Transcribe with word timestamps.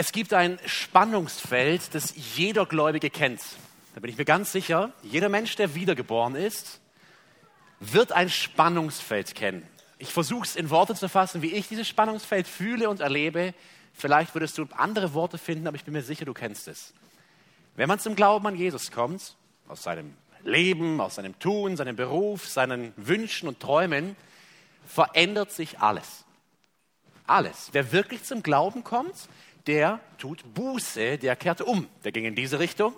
Es 0.00 0.12
gibt 0.12 0.32
ein 0.32 0.58
Spannungsfeld, 0.64 1.94
das 1.94 2.14
jeder 2.34 2.64
Gläubige 2.64 3.10
kennt. 3.10 3.42
Da 3.94 4.00
bin 4.00 4.10
ich 4.10 4.16
mir 4.16 4.24
ganz 4.24 4.50
sicher, 4.50 4.94
jeder 5.02 5.28
Mensch, 5.28 5.56
der 5.56 5.74
wiedergeboren 5.74 6.36
ist, 6.36 6.80
wird 7.80 8.10
ein 8.10 8.30
Spannungsfeld 8.30 9.34
kennen. 9.34 9.62
Ich 9.98 10.10
versuche 10.10 10.46
es 10.46 10.56
in 10.56 10.70
Worte 10.70 10.94
zu 10.94 11.10
fassen, 11.10 11.42
wie 11.42 11.52
ich 11.52 11.68
dieses 11.68 11.86
Spannungsfeld 11.86 12.48
fühle 12.48 12.88
und 12.88 13.00
erlebe. 13.00 13.52
Vielleicht 13.92 14.34
würdest 14.34 14.56
du 14.56 14.66
andere 14.74 15.12
Worte 15.12 15.36
finden, 15.36 15.66
aber 15.66 15.76
ich 15.76 15.84
bin 15.84 15.92
mir 15.92 16.00
sicher, 16.00 16.24
du 16.24 16.32
kennst 16.32 16.66
es. 16.66 16.94
Wenn 17.76 17.86
man 17.86 17.98
zum 17.98 18.16
Glauben 18.16 18.46
an 18.46 18.56
Jesus 18.56 18.90
kommt, 18.90 19.36
aus 19.68 19.82
seinem 19.82 20.14
Leben, 20.42 20.98
aus 21.02 21.16
seinem 21.16 21.38
Tun, 21.38 21.76
seinem 21.76 21.96
Beruf, 21.96 22.48
seinen 22.48 22.94
Wünschen 22.96 23.48
und 23.48 23.60
Träumen, 23.60 24.16
verändert 24.86 25.52
sich 25.52 25.78
alles. 25.78 26.24
Alles. 27.26 27.68
Wer 27.72 27.92
wirklich 27.92 28.24
zum 28.24 28.42
Glauben 28.42 28.82
kommt, 28.82 29.28
der 29.66 30.00
tut 30.18 30.42
Buße, 30.54 31.18
der 31.18 31.36
kehrt 31.36 31.60
um. 31.60 31.88
Der 32.04 32.12
ging 32.12 32.24
in 32.24 32.34
diese 32.34 32.58
Richtung. 32.58 32.94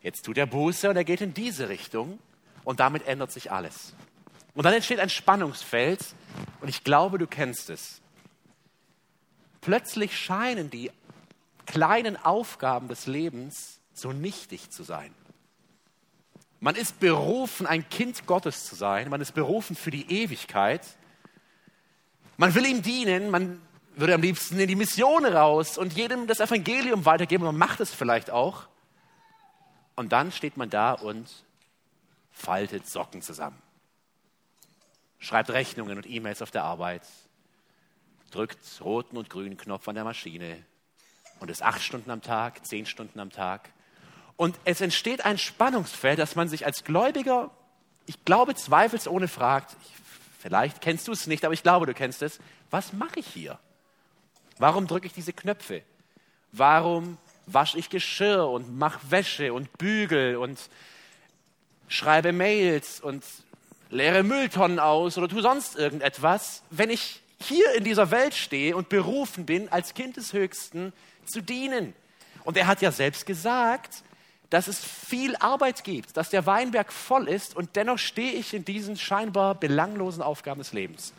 Jetzt 0.00 0.24
tut 0.24 0.36
er 0.36 0.46
Buße 0.46 0.90
und 0.90 0.96
er 0.96 1.04
geht 1.04 1.20
in 1.20 1.34
diese 1.34 1.68
Richtung. 1.68 2.18
Und 2.64 2.80
damit 2.80 3.06
ändert 3.06 3.32
sich 3.32 3.52
alles. 3.52 3.94
Und 4.54 4.64
dann 4.64 4.72
entsteht 4.72 5.00
ein 5.00 5.10
Spannungsfeld. 5.10 6.00
Und 6.60 6.68
ich 6.68 6.84
glaube, 6.84 7.18
du 7.18 7.26
kennst 7.26 7.70
es. 7.70 8.00
Plötzlich 9.60 10.18
scheinen 10.18 10.70
die 10.70 10.90
kleinen 11.66 12.16
Aufgaben 12.16 12.88
des 12.88 13.06
Lebens 13.06 13.80
so 13.94 14.12
nichtig 14.12 14.70
zu 14.70 14.82
sein. 14.82 15.14
Man 16.60 16.76
ist 16.76 17.00
berufen, 17.00 17.66
ein 17.66 17.88
Kind 17.88 18.26
Gottes 18.26 18.64
zu 18.64 18.74
sein. 18.74 19.10
Man 19.10 19.20
ist 19.20 19.32
berufen 19.32 19.76
für 19.76 19.90
die 19.90 20.10
Ewigkeit. 20.10 20.82
Man 22.36 22.54
will 22.54 22.66
ihm 22.66 22.82
dienen. 22.82 23.30
Man 23.30 23.60
würde 23.96 24.14
am 24.14 24.22
liebsten 24.22 24.58
in 24.58 24.68
die 24.68 24.74
Mission 24.74 25.24
raus 25.24 25.78
und 25.78 25.92
jedem 25.94 26.26
das 26.26 26.40
Evangelium 26.40 27.04
weitergeben. 27.04 27.44
Man 27.44 27.56
macht 27.56 27.80
es 27.80 27.92
vielleicht 27.92 28.30
auch. 28.30 28.66
Und 29.96 30.12
dann 30.12 30.32
steht 30.32 30.56
man 30.56 30.70
da 30.70 30.92
und 30.92 31.28
faltet 32.32 32.88
Socken 32.88 33.22
zusammen. 33.22 33.60
Schreibt 35.18 35.50
Rechnungen 35.50 35.96
und 35.96 36.08
E-Mails 36.08 36.42
auf 36.42 36.50
der 36.50 36.64
Arbeit. 36.64 37.02
Drückt 38.30 38.58
roten 38.80 39.16
und 39.16 39.30
grünen 39.30 39.56
Knopf 39.56 39.86
an 39.88 39.94
der 39.94 40.04
Maschine. 40.04 40.64
Und 41.38 41.50
ist 41.50 41.62
acht 41.62 41.82
Stunden 41.82 42.10
am 42.10 42.22
Tag, 42.22 42.66
zehn 42.66 42.86
Stunden 42.86 43.20
am 43.20 43.30
Tag. 43.30 43.70
Und 44.36 44.58
es 44.64 44.80
entsteht 44.80 45.24
ein 45.24 45.38
Spannungsfeld, 45.38 46.18
dass 46.18 46.34
man 46.34 46.48
sich 46.48 46.66
als 46.66 46.82
Gläubiger, 46.84 47.50
ich 48.06 48.24
glaube, 48.24 48.54
zweifelsohne 48.56 49.28
fragt, 49.28 49.76
ich, 49.80 49.92
vielleicht 50.40 50.80
kennst 50.80 51.06
du 51.06 51.12
es 51.12 51.26
nicht, 51.28 51.44
aber 51.44 51.54
ich 51.54 51.62
glaube, 51.62 51.86
du 51.86 51.94
kennst 51.94 52.22
es, 52.22 52.40
was 52.70 52.92
mache 52.92 53.20
ich 53.20 53.26
hier? 53.26 53.58
Warum 54.58 54.86
drücke 54.86 55.06
ich 55.06 55.12
diese 55.12 55.32
Knöpfe? 55.32 55.82
Warum 56.52 57.18
wasche 57.46 57.78
ich 57.78 57.90
Geschirr 57.90 58.48
und 58.48 58.78
mache 58.78 59.00
Wäsche 59.10 59.52
und 59.52 59.76
bügel 59.78 60.36
und 60.36 60.58
schreibe 61.88 62.32
Mails 62.32 63.00
und 63.00 63.24
leere 63.90 64.22
Mülltonnen 64.22 64.78
aus 64.78 65.18
oder 65.18 65.28
tu 65.28 65.40
sonst 65.40 65.76
irgendetwas, 65.76 66.62
wenn 66.70 66.90
ich 66.90 67.20
hier 67.40 67.74
in 67.74 67.84
dieser 67.84 68.10
Welt 68.10 68.34
stehe 68.34 68.76
und 68.76 68.88
berufen 68.88 69.46
bin, 69.46 69.68
als 69.68 69.94
Kind 69.94 70.16
des 70.16 70.32
Höchsten 70.32 70.92
zu 71.26 71.42
dienen. 71.42 71.94
Und 72.44 72.56
er 72.56 72.66
hat 72.66 72.80
ja 72.82 72.92
selbst 72.92 73.26
gesagt, 73.26 74.02
dass 74.50 74.68
es 74.68 74.84
viel 74.84 75.34
Arbeit 75.36 75.84
gibt, 75.84 76.16
dass 76.16 76.30
der 76.30 76.46
Weinberg 76.46 76.92
voll 76.92 77.28
ist 77.28 77.56
und 77.56 77.76
dennoch 77.76 77.98
stehe 77.98 78.32
ich 78.32 78.54
in 78.54 78.64
diesen 78.64 78.96
scheinbar 78.96 79.54
belanglosen 79.54 80.22
Aufgaben 80.22 80.60
des 80.60 80.72
Lebens. 80.72 81.12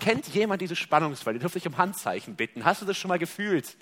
Kennt 0.00 0.26
jemand 0.28 0.62
diese 0.62 0.76
Spannungsfälle? 0.76 1.36
Ich 1.36 1.40
dürfte 1.40 1.58
dich 1.58 1.68
um 1.68 1.78
Handzeichen 1.78 2.36
bitten. 2.36 2.64
Hast 2.64 2.82
du 2.82 2.86
das 2.86 2.96
schon 2.96 3.08
mal 3.08 3.18
gefühlt? 3.18 3.76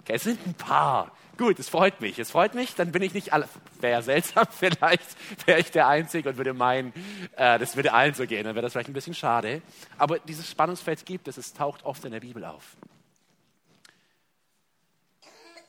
Okay, 0.00 0.14
es 0.14 0.22
sind 0.22 0.44
ein 0.46 0.54
paar. 0.54 1.12
Gut, 1.36 1.58
es 1.58 1.68
freut 1.68 2.00
mich. 2.00 2.18
Es 2.18 2.30
freut 2.30 2.54
mich, 2.54 2.74
dann 2.74 2.90
bin 2.90 3.02
ich 3.02 3.14
nicht 3.14 3.32
alle. 3.32 3.48
Wäre 3.80 3.92
ja 3.92 4.02
seltsam, 4.02 4.46
vielleicht 4.50 5.06
wäre 5.46 5.60
ich 5.60 5.70
der 5.70 5.86
Einzige 5.86 6.30
und 6.30 6.36
würde 6.36 6.54
meinen, 6.54 6.92
äh, 7.36 7.58
das 7.58 7.76
würde 7.76 7.92
allen 7.92 8.14
so 8.14 8.26
gehen. 8.26 8.44
Dann 8.44 8.54
wäre 8.54 8.62
das 8.62 8.72
vielleicht 8.72 8.88
ein 8.88 8.94
bisschen 8.94 9.14
schade. 9.14 9.62
Aber 9.98 10.18
dieses 10.18 10.50
Spannungsfeld 10.50 11.06
gibt 11.06 11.28
es. 11.28 11.36
Es 11.36 11.52
taucht 11.52 11.84
oft 11.84 12.04
in 12.04 12.12
der 12.12 12.20
Bibel 12.20 12.44
auf. 12.44 12.76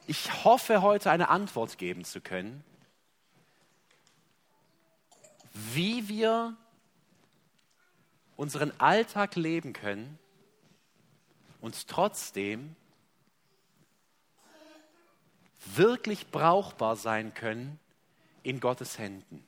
Ich 0.07 0.43
hoffe, 0.43 0.81
heute 0.81 1.11
eine 1.11 1.29
Antwort 1.29 1.77
geben 1.77 2.03
zu 2.03 2.19
können, 2.19 2.63
wie 5.53 6.09
wir 6.09 6.57
unseren 8.39 8.71
Alltag 8.79 9.35
leben 9.35 9.73
können 9.73 10.17
und 11.59 11.89
trotzdem 11.89 12.73
wirklich 15.65 16.27
brauchbar 16.31 16.95
sein 16.95 17.33
können 17.33 17.81
in 18.41 18.61
Gottes 18.61 18.97
Händen. 18.97 19.43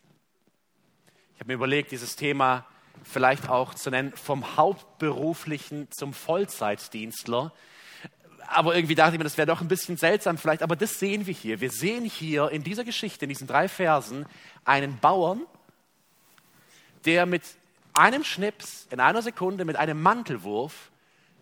Ich 1.34 1.40
habe 1.40 1.47
mir 1.47 1.53
überlegt, 1.53 1.91
dieses 1.91 2.18
Thema 2.18 2.68
vielleicht 3.03 3.47
auch 3.47 3.75
zu 3.75 3.91
nennen, 3.91 4.12
vom 4.12 4.57
Hauptberuflichen 4.57 5.90
zum 5.91 6.13
Vollzeitdienstler. 6.13 7.53
Aber 8.47 8.75
irgendwie 8.75 8.96
dachte 8.96 9.13
ich 9.13 9.19
mir, 9.19 9.23
das 9.23 9.38
wäre 9.38 9.47
doch 9.47 9.62
ein 9.62 9.69
bisschen 9.69 9.96
seltsam 9.96 10.38
vielleicht, 10.38 10.63
aber 10.63 10.75
das 10.75 11.00
sehen 11.00 11.28
wir 11.28 11.34
hier. 11.34 11.62
Wir 11.62 11.72
sehen 11.72 12.03
hier 12.03 12.50
in 12.50 12.62
dieser 12.62 12.84
Geschichte, 12.84 13.23
in 13.23 13.29
diesen 13.29 13.47
drei 13.47 13.69
Versen, 13.69 14.25
einen 14.66 15.00
Bauern, 15.00 15.46
der 17.06 17.25
mit 17.25 17.44
einem 17.94 18.24
Schnips, 18.24 18.88
in 18.91 19.00
einer 19.00 19.22
Sekunde, 19.22 19.66
mit 19.66 19.75
einem 19.75 20.02
Mantelwurf 20.02 20.91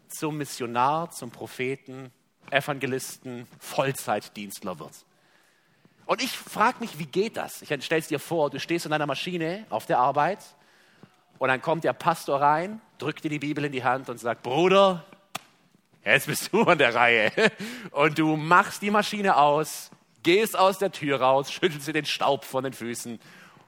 zum 0.07 0.37
Missionar, 0.37 1.11
zum 1.11 1.31
Propheten, 1.31 2.11
Evangelisten, 2.51 3.47
Vollzeitdienstler 3.59 4.79
wird. 4.79 5.05
Und 6.05 6.23
ich 6.23 6.31
frage 6.31 6.77
mich, 6.79 6.97
wie 6.97 7.05
geht 7.05 7.37
das? 7.37 7.61
Ich 7.61 7.67
stelle 7.85 8.01
es 8.01 8.07
dir 8.07 8.19
vor, 8.19 8.49
du 8.49 8.59
stehst 8.59 8.85
in 8.87 8.93
einer 8.93 9.05
Maschine 9.05 9.65
auf 9.69 9.85
der 9.85 9.99
Arbeit 9.99 10.39
und 11.37 11.49
dann 11.49 11.61
kommt 11.61 11.83
der 11.83 11.93
Pastor 11.93 12.41
rein, 12.41 12.81
drückt 12.97 13.23
dir 13.23 13.29
die 13.29 13.39
Bibel 13.39 13.63
in 13.65 13.71
die 13.71 13.83
Hand 13.83 14.09
und 14.09 14.17
sagt, 14.17 14.41
Bruder, 14.41 15.05
jetzt 16.03 16.25
bist 16.25 16.51
du 16.51 16.63
an 16.63 16.79
der 16.79 16.95
Reihe. 16.95 17.31
Und 17.91 18.17
du 18.17 18.35
machst 18.35 18.81
die 18.81 18.89
Maschine 18.89 19.37
aus, 19.37 19.91
gehst 20.23 20.57
aus 20.57 20.79
der 20.79 20.91
Tür 20.91 21.21
raus, 21.21 21.51
schüttelst 21.51 21.87
dir 21.87 21.93
den 21.93 22.05
Staub 22.05 22.43
von 22.43 22.63
den 22.63 22.73
Füßen 22.73 23.19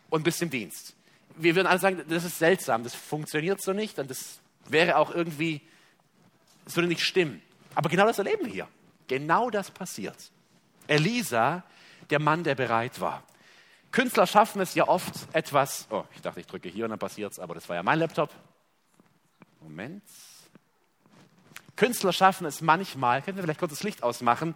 und 0.09 0.23
bist 0.23 0.41
im 0.41 0.49
Dienst 0.49 0.95
wir 1.37 1.55
würden 1.55 1.67
alle 1.67 1.79
sagen, 1.79 2.03
das 2.07 2.23
ist 2.23 2.39
seltsam, 2.39 2.83
das 2.83 2.95
funktioniert 2.95 3.61
so 3.61 3.73
nicht 3.73 3.99
und 3.99 4.09
das 4.09 4.39
wäre 4.67 4.97
auch 4.97 5.11
irgendwie, 5.13 5.61
das 6.65 6.75
würde 6.75 6.87
nicht 6.87 7.03
stimmen. 7.03 7.41
Aber 7.75 7.89
genau 7.89 8.05
das 8.05 8.17
erleben 8.17 8.45
wir 8.45 8.51
hier. 8.51 8.67
Genau 9.07 9.49
das 9.49 9.71
passiert. 9.71 10.17
Elisa, 10.87 11.63
der 12.09 12.19
Mann, 12.19 12.43
der 12.43 12.55
bereit 12.55 12.99
war. 12.99 13.23
Künstler 13.91 14.25
schaffen 14.25 14.61
es 14.61 14.73
ja 14.73 14.87
oft 14.87 15.13
etwas, 15.33 15.87
oh, 15.89 16.05
ich 16.15 16.21
dachte, 16.21 16.39
ich 16.39 16.47
drücke 16.47 16.69
hier 16.69 16.85
und 16.85 16.91
dann 16.91 16.99
passiert 16.99 17.33
es, 17.33 17.39
aber 17.39 17.55
das 17.55 17.67
war 17.67 17.75
ja 17.75 17.83
mein 17.83 17.99
Laptop. 17.99 18.33
Moment. 19.61 20.03
Künstler 21.75 22.13
schaffen 22.13 22.45
es 22.45 22.61
manchmal, 22.61 23.21
können 23.21 23.37
wir 23.37 23.43
vielleicht 23.43 23.59
kurz 23.59 23.71
das 23.71 23.83
Licht 23.83 24.03
ausmachen? 24.03 24.55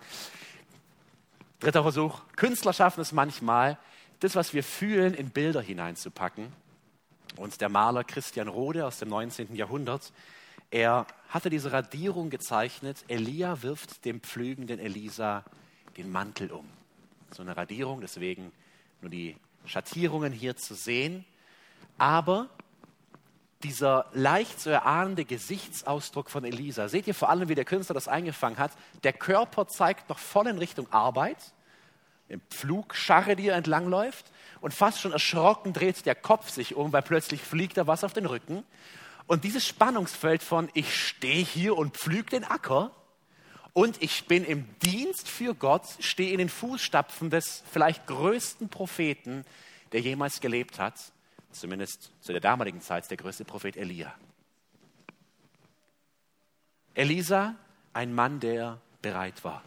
Dritter 1.60 1.84
Versuch. 1.84 2.22
Künstler 2.36 2.74
schaffen 2.74 3.02
es 3.02 3.12
manchmal, 3.12 3.78
das, 4.20 4.36
was 4.36 4.54
wir 4.54 4.64
fühlen, 4.64 5.14
in 5.14 5.30
Bilder 5.30 5.62
hineinzupacken 5.62 6.52
und 7.38 7.62
der 7.62 7.70
Maler 7.70 8.04
Christian 8.04 8.48
Rode 8.48 8.86
aus 8.86 9.00
dem 9.00 9.10
19. 9.10 9.56
Jahrhundert, 9.56 10.12
er 10.72 11.06
hatte 11.30 11.50
diese 11.50 11.72
Radierung 11.72 12.30
gezeichnet, 12.30 13.06
Elia 13.08 13.62
wirft 13.62 14.06
dem 14.06 14.22
pflügenden 14.22 14.80
Elisa 14.80 15.44
den 15.98 16.12
Mantel 16.12 16.52
um. 16.52 16.68
So 17.32 17.44
eine 17.44 17.56
Radierung, 17.56 18.02
deswegen 18.02 18.52
nur 19.02 19.10
die 19.10 19.38
Schattierungen 19.66 20.34
hier 20.34 20.56
zu 20.56 20.74
sehen. 20.76 21.26
Aber 21.98 22.50
dieser 23.64 24.08
leicht 24.14 24.60
zu 24.60 24.70
erahnende 24.70 25.26
Gesichtsausdruck 25.26 26.30
von 26.30 26.44
Elisa, 26.44 26.88
seht 26.88 27.08
ihr 27.08 27.16
vor 27.16 27.30
allem, 27.30 27.50
wie 27.50 27.56
der 27.56 27.66
Künstler 27.66 27.94
das 27.94 28.08
eingefangen 28.08 28.58
hat? 28.58 28.72
Der 29.04 29.14
Körper 29.14 29.68
zeigt 29.68 30.10
noch 30.10 30.20
voll 30.20 30.48
in 30.48 30.58
Richtung 30.58 30.92
Arbeit, 30.92 31.54
im 32.28 32.42
Pflugscharre, 32.50 33.36
die 33.36 33.50
er 33.50 33.56
entlangläuft 33.56 34.32
und 34.66 34.74
fast 34.74 35.00
schon 35.00 35.12
erschrocken 35.12 35.74
dreht 35.74 36.08
der 36.08 36.16
Kopf 36.16 36.50
sich 36.50 36.74
um, 36.74 36.92
weil 36.92 37.04
plötzlich 37.04 37.44
fliegt 37.44 37.78
da 37.78 37.86
was 37.86 38.04
auf 38.04 38.14
den 38.14 38.26
Rücken. 38.26 38.64
Und 39.28 39.44
dieses 39.44 39.64
Spannungsfeld 39.64 40.42
von 40.42 40.72
ich 40.74 41.00
stehe 41.00 41.46
hier 41.46 41.78
und 41.78 41.96
pflüge 41.96 42.32
den 42.32 42.44
Acker 42.44 42.90
und 43.74 44.02
ich 44.02 44.26
bin 44.26 44.44
im 44.44 44.66
Dienst 44.80 45.30
für 45.30 45.54
Gott, 45.54 45.84
stehe 46.00 46.32
in 46.32 46.40
den 46.40 46.50
Fußstapfen 46.50 47.30
des 47.30 47.62
vielleicht 47.72 48.08
größten 48.08 48.70
Propheten, 48.70 49.46
der 49.92 50.02
jemals 50.02 50.42
gelebt 50.42 50.80
hat, 50.80 50.96
zumindest 51.52 52.10
zu 52.20 52.32
der 52.32 52.42
damaligen 52.42 52.82
Zeit 52.82 53.08
der 53.12 53.18
größte 53.18 53.46
Prophet 53.46 53.78
Elia. 53.78 54.16
Elisa, 56.96 57.54
ein 57.94 58.16
Mann, 58.16 58.40
der 58.40 58.82
bereit 59.04 59.44
war. 59.44 59.62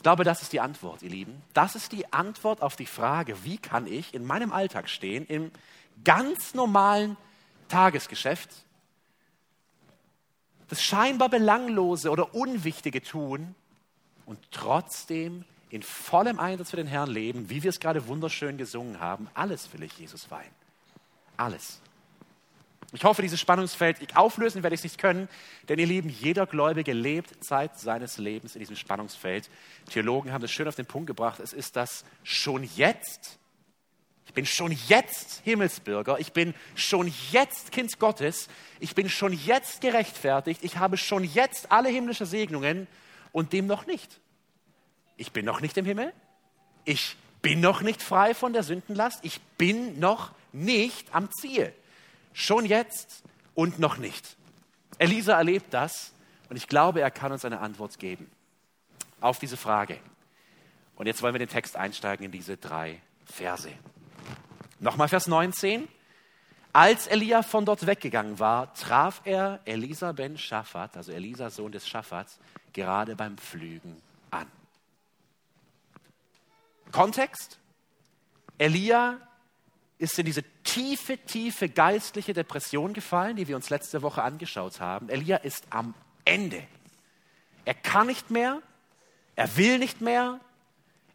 Ich 0.00 0.02
glaube, 0.02 0.24
das 0.24 0.40
ist 0.40 0.54
die 0.54 0.60
Antwort, 0.60 1.02
ihr 1.02 1.10
Lieben. 1.10 1.42
Das 1.52 1.74
ist 1.74 1.92
die 1.92 2.10
Antwort 2.10 2.62
auf 2.62 2.74
die 2.74 2.86
Frage, 2.86 3.44
wie 3.44 3.58
kann 3.58 3.86
ich 3.86 4.14
in 4.14 4.24
meinem 4.24 4.50
Alltag 4.50 4.88
stehen, 4.88 5.26
im 5.26 5.50
ganz 6.04 6.54
normalen 6.54 7.18
Tagesgeschäft, 7.68 8.48
das 10.68 10.82
scheinbar 10.82 11.28
belanglose 11.28 12.08
oder 12.08 12.34
unwichtige 12.34 13.02
tun 13.02 13.54
und 14.24 14.38
trotzdem 14.52 15.44
in 15.68 15.82
vollem 15.82 16.38
Einsatz 16.40 16.70
für 16.70 16.76
den 16.76 16.86
Herrn 16.86 17.10
leben, 17.10 17.50
wie 17.50 17.62
wir 17.62 17.68
es 17.68 17.78
gerade 17.78 18.08
wunderschön 18.08 18.56
gesungen 18.56 19.00
haben. 19.00 19.28
Alles 19.34 19.70
will 19.74 19.82
ich 19.82 19.98
Jesus 19.98 20.30
weihen. 20.30 20.54
Alles. 21.36 21.82
Ich 22.92 23.04
hoffe, 23.04 23.22
dieses 23.22 23.38
Spannungsfeld, 23.38 24.16
auflösen 24.16 24.62
werde 24.64 24.74
ich 24.74 24.80
es 24.80 24.84
nicht 24.84 24.98
können, 24.98 25.28
denn 25.68 25.78
ihr 25.78 25.86
Lieben, 25.86 26.08
jeder 26.08 26.46
Gläubige 26.46 26.92
lebt 26.92 27.44
Zeit 27.44 27.78
seines 27.78 28.18
Lebens 28.18 28.56
in 28.56 28.60
diesem 28.60 28.74
Spannungsfeld. 28.74 29.48
Theologen 29.88 30.32
haben 30.32 30.42
das 30.42 30.50
schön 30.50 30.66
auf 30.66 30.74
den 30.74 30.86
Punkt 30.86 31.06
gebracht. 31.06 31.38
Es 31.38 31.52
ist 31.52 31.76
das 31.76 32.04
schon 32.24 32.68
jetzt. 32.76 33.38
Ich 34.26 34.34
bin 34.34 34.46
schon 34.46 34.76
jetzt 34.88 35.40
Himmelsbürger. 35.44 36.18
Ich 36.18 36.32
bin 36.32 36.54
schon 36.74 37.12
jetzt 37.30 37.70
Kind 37.70 37.98
Gottes. 37.98 38.48
Ich 38.80 38.94
bin 38.94 39.08
schon 39.08 39.32
jetzt 39.32 39.80
gerechtfertigt. 39.80 40.62
Ich 40.64 40.76
habe 40.76 40.96
schon 40.96 41.24
jetzt 41.24 41.70
alle 41.70 41.88
himmlische 41.88 42.26
Segnungen 42.26 42.88
und 43.32 43.52
dem 43.52 43.66
noch 43.66 43.86
nicht. 43.86 44.20
Ich 45.16 45.32
bin 45.32 45.44
noch 45.44 45.60
nicht 45.60 45.76
im 45.76 45.84
Himmel. 45.84 46.12
Ich 46.84 47.16
bin 47.42 47.60
noch 47.60 47.82
nicht 47.82 48.02
frei 48.02 48.34
von 48.34 48.52
der 48.52 48.62
Sündenlast. 48.62 49.24
Ich 49.24 49.40
bin 49.58 49.98
noch 49.98 50.32
nicht 50.52 51.14
am 51.14 51.30
Ziel. 51.30 51.72
Schon 52.32 52.64
jetzt 52.64 53.22
und 53.54 53.78
noch 53.78 53.98
nicht. 53.98 54.36
Elisa 54.98 55.36
erlebt 55.36 55.72
das 55.72 56.12
und 56.48 56.56
ich 56.56 56.68
glaube, 56.68 57.00
er 57.00 57.10
kann 57.10 57.32
uns 57.32 57.44
eine 57.44 57.60
Antwort 57.60 57.98
geben 57.98 58.30
auf 59.20 59.38
diese 59.38 59.56
Frage. 59.56 59.98
Und 60.96 61.06
jetzt 61.06 61.22
wollen 61.22 61.34
wir 61.34 61.38
den 61.38 61.48
Text 61.48 61.76
einsteigen 61.76 62.26
in 62.26 62.32
diese 62.32 62.56
drei 62.56 63.00
Verse. 63.24 63.70
Nochmal 64.80 65.08
Vers 65.08 65.26
19. 65.26 65.88
Als 66.72 67.06
Elia 67.06 67.42
von 67.42 67.64
dort 67.64 67.86
weggegangen 67.86 68.38
war, 68.38 68.72
traf 68.74 69.22
er 69.24 69.60
Elisa 69.64 70.12
ben 70.12 70.38
Shaphat, 70.38 70.96
also 70.96 71.10
Elisa 71.10 71.50
Sohn 71.50 71.72
des 71.72 71.88
Shaphats, 71.88 72.38
gerade 72.72 73.16
beim 73.16 73.36
Pflügen 73.38 74.00
an. 74.30 74.46
Kontext? 76.92 77.58
Elia 78.58 79.20
ist 80.00 80.18
in 80.18 80.24
diese 80.24 80.42
tiefe, 80.64 81.18
tiefe 81.18 81.68
geistliche 81.68 82.32
Depression 82.32 82.94
gefallen, 82.94 83.36
die 83.36 83.46
wir 83.48 83.56
uns 83.56 83.68
letzte 83.68 84.00
Woche 84.00 84.22
angeschaut 84.22 84.80
haben. 84.80 85.10
Elia 85.10 85.36
ist 85.36 85.66
am 85.68 85.94
Ende. 86.24 86.66
Er 87.66 87.74
kann 87.74 88.06
nicht 88.06 88.30
mehr, 88.30 88.62
er 89.36 89.56
will 89.58 89.78
nicht 89.78 90.00
mehr, 90.00 90.40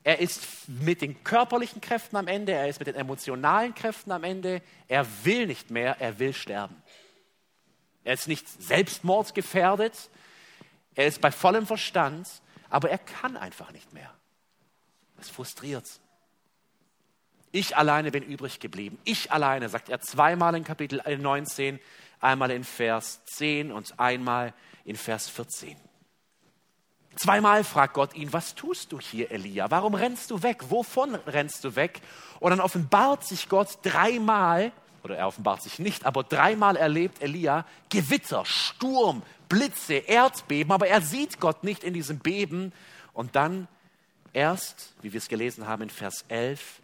er 0.03 0.19
ist 0.19 0.47
mit 0.67 1.01
den 1.01 1.23
körperlichen 1.23 1.81
Kräften 1.81 2.15
am 2.15 2.27
Ende, 2.27 2.51
er 2.51 2.69
ist 2.69 2.77
mit 2.77 2.87
den 2.87 2.93
emotionalen 2.93 3.73
Kräften 3.73 4.11
am 4.11 4.23
Ende, 4.23 4.61
er 4.88 5.07
will 5.23 5.47
nicht 5.47 5.71
mehr, 5.71 5.99
er 5.99 6.19
will 6.19 6.33
sterben. 6.33 6.79
Er 8.03 8.13
ist 8.13 8.27
nicht 8.27 8.47
selbstmordsgefährdet, 8.61 10.11
er 10.93 11.07
ist 11.07 11.21
bei 11.21 11.31
vollem 11.31 11.65
Verstand, 11.65 12.29
aber 12.69 12.91
er 12.91 12.99
kann 12.99 13.35
einfach 13.35 13.71
nicht 13.71 13.93
mehr. 13.93 14.13
Das 15.17 15.29
frustriert. 15.29 15.89
Ich 17.55 17.77
alleine 17.77 18.11
bin 18.11 18.21
übrig 18.21 18.59
geblieben. 18.59 18.99
Ich 19.05 19.31
alleine, 19.31 19.69
sagt 19.69 19.87
er 19.87 20.01
zweimal 20.01 20.55
in 20.55 20.65
Kapitel 20.65 21.01
19, 21.05 21.79
einmal 22.19 22.51
in 22.51 22.65
Vers 22.65 23.23
10 23.27 23.71
und 23.71 23.97
einmal 23.97 24.53
in 24.83 24.97
Vers 24.97 25.29
14. 25.29 25.77
Zweimal 27.15 27.63
fragt 27.63 27.93
Gott 27.93 28.13
ihn, 28.13 28.33
was 28.33 28.55
tust 28.55 28.91
du 28.91 28.99
hier, 28.99 29.31
Elia? 29.31 29.71
Warum 29.71 29.95
rennst 29.95 30.31
du 30.31 30.43
weg? 30.43 30.65
Wovon 30.67 31.15
rennst 31.15 31.63
du 31.63 31.77
weg? 31.77 32.01
Und 32.41 32.49
dann 32.49 32.59
offenbart 32.59 33.25
sich 33.25 33.47
Gott 33.47 33.69
dreimal, 33.83 34.73
oder 35.01 35.15
er 35.15 35.27
offenbart 35.27 35.63
sich 35.63 35.79
nicht, 35.79 36.05
aber 36.05 36.25
dreimal 36.25 36.75
erlebt 36.75 37.23
Elia 37.23 37.65
Gewitter, 37.87 38.43
Sturm, 38.43 39.23
Blitze, 39.47 39.93
Erdbeben, 39.93 40.73
aber 40.73 40.87
er 40.87 40.99
sieht 40.99 41.39
Gott 41.39 41.63
nicht 41.63 41.85
in 41.85 41.93
diesem 41.93 42.19
Beben. 42.19 42.73
Und 43.13 43.37
dann 43.37 43.69
erst, 44.33 44.93
wie 45.01 45.13
wir 45.13 45.19
es 45.19 45.29
gelesen 45.29 45.67
haben 45.67 45.83
in 45.83 45.89
Vers 45.89 46.25
11, 46.27 46.81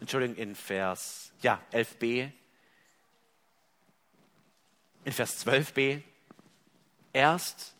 Entschuldigung, 0.00 0.36
in 0.36 0.54
Vers 0.54 1.32
ja, 1.42 1.60
11b, 1.72 2.30
in 5.04 5.12
Vers 5.12 5.46
12b, 5.46 6.02
erst 7.12 7.74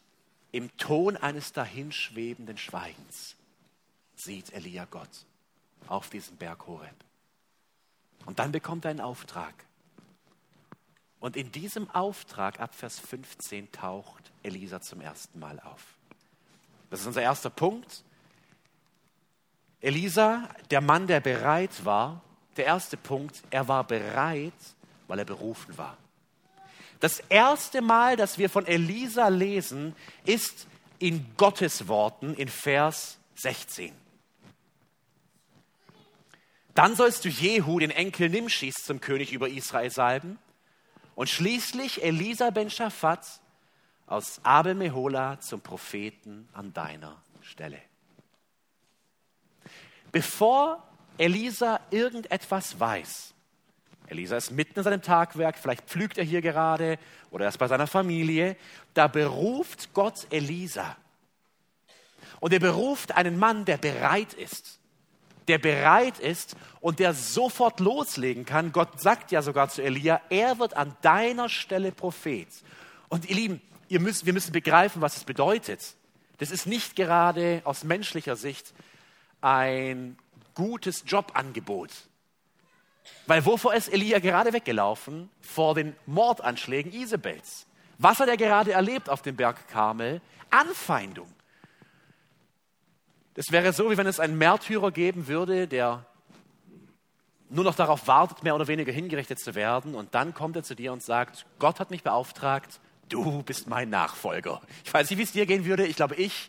im 0.53 0.75
Ton 0.77 1.17
eines 1.17 1.53
dahinschwebenden 1.53 2.57
Schweigens 2.57 3.37
sieht 4.17 4.53
Elia 4.53 4.87
Gott 4.87 5.27
auf 5.87 6.11
diesem 6.11 6.37
Berg 6.37 6.67
Horeb. 6.67 6.95
Und 8.27 8.39
dann 8.39 8.53
bekommt 8.53 8.85
er 8.85 8.91
einen 8.91 9.01
Auftrag. 9.01 9.55
Und 11.21 11.37
in 11.37 11.51
diesem 11.53 11.91
Auftrag 11.91 12.61
ab 12.61 12.75
Vers 12.75 12.99
15 12.99 13.73
taucht 13.73 14.33
Elisa 14.43 14.81
zum 14.81 15.01
ersten 15.01 15.39
Mal 15.39 15.59
auf. 15.61 15.97
Das 16.91 17.01
ist 17.01 17.07
unser 17.07 17.23
erster 17.23 17.51
Punkt. 17.51 18.05
Elisa, 19.81 20.49
der 20.71 20.81
Mann, 20.81 21.07
der 21.07 21.21
bereit 21.21 21.85
war, 21.85 22.23
der 22.57 22.67
erste 22.67 22.97
Punkt, 22.97 23.43
er 23.51 23.69
war 23.69 23.85
bereit, 23.85 24.53
weil 25.07 25.21
er 25.21 25.25
berufen 25.25 25.79
war. 25.79 25.97
Das 27.01 27.21
erste 27.29 27.81
Mal, 27.81 28.17
dass 28.17 28.39
wir 28.39 28.51
von 28.51 28.67
Elisa 28.67 29.29
lesen, 29.29 29.95
ist 30.25 30.67
in 30.99 31.27
Gottes 31.37 31.87
Worten 31.87 32.35
in 32.35 32.49
Vers 32.49 33.19
16. 33.37 33.93
Dann 36.75 36.97
sollst 36.97 37.25
du 37.25 37.29
Jehu, 37.29 37.79
den 37.79 37.91
Enkel 37.91 38.29
Nimschis, 38.29 38.75
zum 38.85 39.01
König 39.01 39.33
über 39.33 39.49
Israel 39.49 39.91
salben 39.91 40.39
und 41.15 41.29
schließlich 41.29 42.03
Elisa 42.03 42.51
ben 42.51 42.71
Shaphat 42.71 43.41
aus 44.07 44.41
Abel 44.43 44.75
Mehola 44.75 45.41
zum 45.41 45.61
Propheten 45.61 46.49
an 46.53 46.73
deiner 46.73 47.21
Stelle. 47.43 47.81
Bevor 50.13 50.83
Elisa 51.19 51.81
irgendetwas 51.91 52.79
weiß, 52.79 53.35
Elisa 54.07 54.37
ist 54.37 54.51
mitten 54.51 54.79
in 54.79 54.85
seinem 54.85 55.03
Tagwerk, 55.03 55.59
vielleicht 55.59 55.85
pflügt 55.85 56.19
er 56.19 56.25
hier 56.25 56.41
gerade 56.41 56.99
oder 57.31 57.45
er 57.45 57.49
ist 57.51 57.59
bei 57.59 57.69
seiner 57.69 57.87
Familie, 57.87 58.57
da 58.95 59.07
beruft 59.07 59.93
Gott 59.93 60.27
Elisa. 60.31 60.97
Und 62.41 62.53
er 62.53 62.61
beruft 62.61 63.17
einen 63.17 63.39
Mann, 63.39 63.65
der 63.65 63.77
bereit 63.77 64.33
ist, 64.33 64.79
der 65.49 65.59
bereit 65.59 66.19
ist 66.19 66.57
und 66.81 67.01
der 67.01 67.15
sofort 67.15 67.81
loslegen 67.81 68.45
kann. 68.45 68.73
Gott 68.73 69.01
sagt 69.01 69.33
ja 69.33 69.43
sogar 69.43 69.69
zu 69.69 69.83
Elia, 69.83 70.21
er 70.31 70.59
wird 70.59 70.77
an 70.77 70.97
deiner 71.03 71.49
Stelle 71.49 71.91
Prophet. 71.91 72.49
Und 73.09 73.29
ihr 73.29 73.37
Lieben, 73.37 73.61
ihr 73.89 74.01
müsst, 74.01 74.27
wir 74.27 74.33
müssen 74.33 74.53
begreifen, 74.53 75.03
was 75.03 75.17
es 75.17 75.25
bedeutet. 75.25 75.97
Das 76.39 76.51
ist 76.51 76.67
nicht 76.67 76.97
gerade 76.97 77.63
aus 77.65 77.83
menschlicher 77.83 78.37
Sicht 78.37 78.73
ein 79.41 80.19
gutes 80.55 81.05
Jobangebot. 81.07 81.91
Weil 83.27 83.45
wovor 83.45 83.75
ist 83.75 83.89
Elia 83.89 84.19
gerade 84.19 84.53
weggelaufen? 84.53 85.31
Vor 85.41 85.75
den 85.75 85.95
Mordanschlägen 86.07 86.93
Isabels. 86.93 87.67
Was 87.99 88.21
hat 88.21 88.29
er 88.29 88.37
gerade 88.37 88.73
erlebt 88.73 89.09
auf 89.09 89.23
dem 89.23 89.37
Berg 89.37 89.69
Karmel? 89.69 90.21
Anfeindung. 90.51 91.29
Das 93.35 93.47
wäre 93.51 93.73
so, 93.73 93.91
wie 93.91 93.97
wenn 93.97 94.07
es 94.07 94.21
einen 94.21 94.37
Märtyrer 94.39 94.91
geben 94.91 95.29
würde, 95.29 95.69
der 95.69 96.05
nur 97.51 97.65
noch 97.65 97.75
darauf 97.75 98.07
wartet, 98.07 98.43
mehr 98.43 98.55
oder 98.55 98.67
weniger 98.67 98.93
hingerichtet 98.93 99.39
zu 99.39 99.55
werden. 99.55 99.95
Und 99.95 100.15
dann 100.15 100.35
kommt 100.35 100.57
er 100.57 100.63
zu 100.63 100.75
dir 100.75 100.93
und 100.93 101.03
sagt, 101.03 101.47
Gott 101.59 101.81
hat 101.81 101.91
mich 101.91 102.03
beauftragt, 102.03 102.81
du 103.09 103.43
bist 103.43 103.69
mein 103.69 103.91
Nachfolger. 103.91 104.61
Ich 104.85 104.93
weiß 104.93 105.09
nicht, 105.09 105.19
wie 105.19 105.23
es 105.23 105.33
dir 105.33 105.47
gehen 105.47 105.65
würde. 105.65 105.87
Ich 105.87 105.97
glaube, 105.97 106.15
ich 106.17 106.49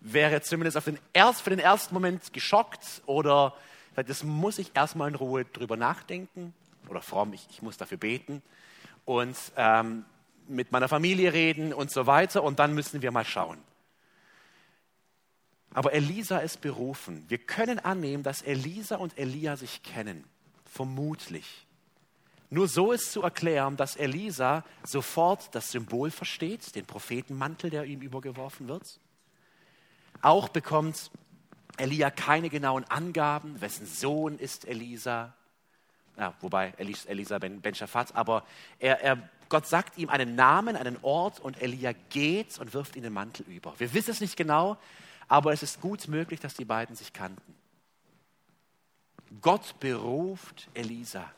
wäre 0.00 0.40
zumindest 0.42 0.76
auf 0.76 0.84
den 0.84 0.98
erst, 1.12 1.42
für 1.42 1.50
den 1.50 1.58
ersten 1.58 1.94
Moment 1.94 2.32
geschockt 2.32 3.02
oder 3.06 3.54
das 3.94 4.22
muss 4.22 4.58
ich 4.58 4.70
erstmal 4.74 5.08
in 5.08 5.14
Ruhe 5.16 5.44
drüber 5.44 5.76
nachdenken 5.76 6.54
oder 6.88 7.00
fromm, 7.00 7.32
ich, 7.32 7.46
ich 7.50 7.62
muss 7.62 7.76
dafür 7.76 7.98
beten 7.98 8.42
und 9.04 9.36
ähm, 9.56 10.04
mit 10.46 10.72
meiner 10.72 10.88
Familie 10.88 11.32
reden 11.32 11.72
und 11.72 11.90
so 11.90 12.06
weiter 12.06 12.42
und 12.42 12.58
dann 12.58 12.74
müssen 12.74 13.02
wir 13.02 13.10
mal 13.10 13.24
schauen. 13.24 13.58
Aber 15.74 15.92
Elisa 15.92 16.38
ist 16.38 16.60
berufen. 16.60 17.24
Wir 17.28 17.38
können 17.38 17.78
annehmen, 17.78 18.22
dass 18.22 18.42
Elisa 18.42 18.96
und 18.96 19.18
Elia 19.18 19.56
sich 19.56 19.82
kennen. 19.82 20.24
Vermutlich. 20.64 21.66
Nur 22.50 22.68
so 22.68 22.92
ist 22.92 23.12
zu 23.12 23.22
erklären, 23.22 23.76
dass 23.76 23.96
Elisa 23.96 24.64
sofort 24.82 25.54
das 25.54 25.70
Symbol 25.70 26.10
versteht, 26.10 26.74
den 26.74 26.86
Prophetenmantel, 26.86 27.68
der 27.68 27.84
ihm 27.84 28.00
übergeworfen 28.00 28.68
wird. 28.68 28.98
Auch 30.22 30.48
bekommt 30.48 31.10
Elia 31.76 32.10
keine 32.10 32.50
genauen 32.50 32.84
Angaben, 32.84 33.60
wessen 33.60 33.86
Sohn 33.86 34.38
ist 34.38 34.66
Elisa, 34.66 35.34
ja, 36.16 36.34
wobei 36.40 36.74
Elisa 36.76 37.38
ben, 37.38 37.60
ben 37.60 37.74
Shaphat, 37.74 38.14
aber 38.16 38.44
er, 38.80 39.00
er, 39.00 39.28
Gott 39.48 39.66
sagt 39.66 39.96
ihm 39.96 40.10
einen 40.10 40.34
Namen, 40.34 40.76
einen 40.76 40.98
Ort 41.02 41.38
und 41.38 41.62
Elia 41.62 41.92
geht 42.10 42.58
und 42.58 42.74
wirft 42.74 42.96
ihm 42.96 43.02
den 43.02 43.12
Mantel 43.12 43.46
über. 43.46 43.78
Wir 43.78 43.94
wissen 43.94 44.10
es 44.10 44.20
nicht 44.20 44.36
genau, 44.36 44.76
aber 45.28 45.52
es 45.52 45.62
ist 45.62 45.80
gut 45.80 46.08
möglich, 46.08 46.40
dass 46.40 46.54
die 46.54 46.64
beiden 46.64 46.96
sich 46.96 47.12
kannten. 47.12 47.54
Gott 49.40 49.78
beruft 49.78 50.68
Elisa. 50.74 51.30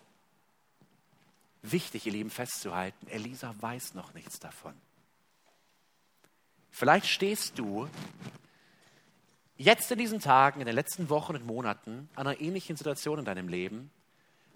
Wichtig, 1.63 2.07
ihr 2.07 2.13
Lieben, 2.13 2.31
festzuhalten, 2.31 3.07
Elisa 3.09 3.55
weiß 3.61 3.95
noch 3.95 4.15
nichts 4.15 4.39
davon. 4.39 4.75
Vielleicht 6.71 7.07
stehst 7.07 7.59
du 7.59 7.89
jetzt 9.61 9.90
in 9.90 9.99
diesen 9.99 10.21
Tagen, 10.21 10.61
in 10.61 10.67
den 10.67 10.75
letzten 10.75 11.11
Wochen 11.11 11.37
und 11.37 11.47
Monaten 11.47 12.09
an 12.14 12.26
einer 12.26 12.40
ähnlichen 12.40 12.76
Situation 12.76 13.19
in 13.19 13.26
deinem 13.26 13.49
Leben, 13.49 13.90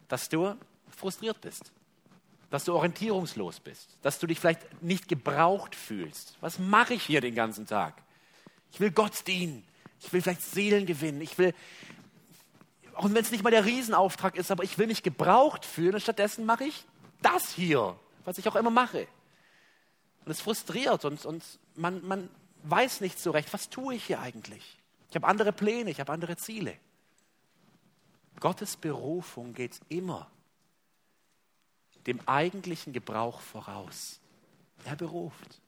dass 0.08 0.28
du 0.30 0.56
frustriert 0.88 1.40
bist, 1.42 1.72
dass 2.50 2.64
du 2.64 2.74
orientierungslos 2.74 3.60
bist, 3.60 3.98
dass 4.00 4.18
du 4.18 4.26
dich 4.26 4.40
vielleicht 4.40 4.82
nicht 4.82 5.06
gebraucht 5.08 5.74
fühlst. 5.74 6.36
Was 6.40 6.58
mache 6.58 6.94
ich 6.94 7.02
hier 7.02 7.20
den 7.20 7.34
ganzen 7.34 7.66
Tag? 7.66 7.94
Ich 8.72 8.80
will 8.80 8.90
Gott 8.90 9.26
dienen. 9.26 9.62
Ich 10.00 10.12
will 10.12 10.22
vielleicht 10.22 10.42
Seelen 10.42 10.86
gewinnen. 10.86 11.20
Ich 11.20 11.36
will, 11.36 11.54
auch 12.94 13.04
wenn 13.04 13.16
es 13.16 13.30
nicht 13.30 13.44
mal 13.44 13.50
der 13.50 13.66
Riesenauftrag 13.66 14.36
ist, 14.36 14.50
aber 14.50 14.64
ich 14.64 14.78
will 14.78 14.86
mich 14.86 15.02
gebraucht 15.02 15.66
fühlen 15.66 15.94
und 15.94 16.00
stattdessen 16.00 16.46
mache 16.46 16.64
ich 16.64 16.84
das 17.20 17.50
hier, 17.50 17.94
was 18.24 18.38
ich 18.38 18.48
auch 18.48 18.56
immer 18.56 18.70
mache. 18.70 19.06
Und 20.24 20.32
es 20.32 20.40
frustriert 20.40 21.04
und, 21.04 21.26
und 21.26 21.42
man, 21.74 22.06
man 22.06 22.30
weiß 22.62 23.02
nicht 23.02 23.20
so 23.20 23.32
recht, 23.32 23.52
was 23.52 23.68
tue 23.68 23.96
ich 23.96 24.04
hier 24.04 24.20
eigentlich? 24.20 24.78
Ich 25.14 25.16
habe 25.16 25.28
andere 25.28 25.52
Pläne, 25.52 25.92
ich 25.92 26.00
habe 26.00 26.12
andere 26.12 26.36
Ziele. 26.36 26.76
Gottes 28.40 28.76
Berufung 28.76 29.54
geht 29.54 29.80
immer 29.88 30.28
dem 32.04 32.18
eigentlichen 32.26 32.92
Gebrauch 32.92 33.40
voraus. 33.40 34.18
Er 34.84 34.96
beruft. 34.96 35.60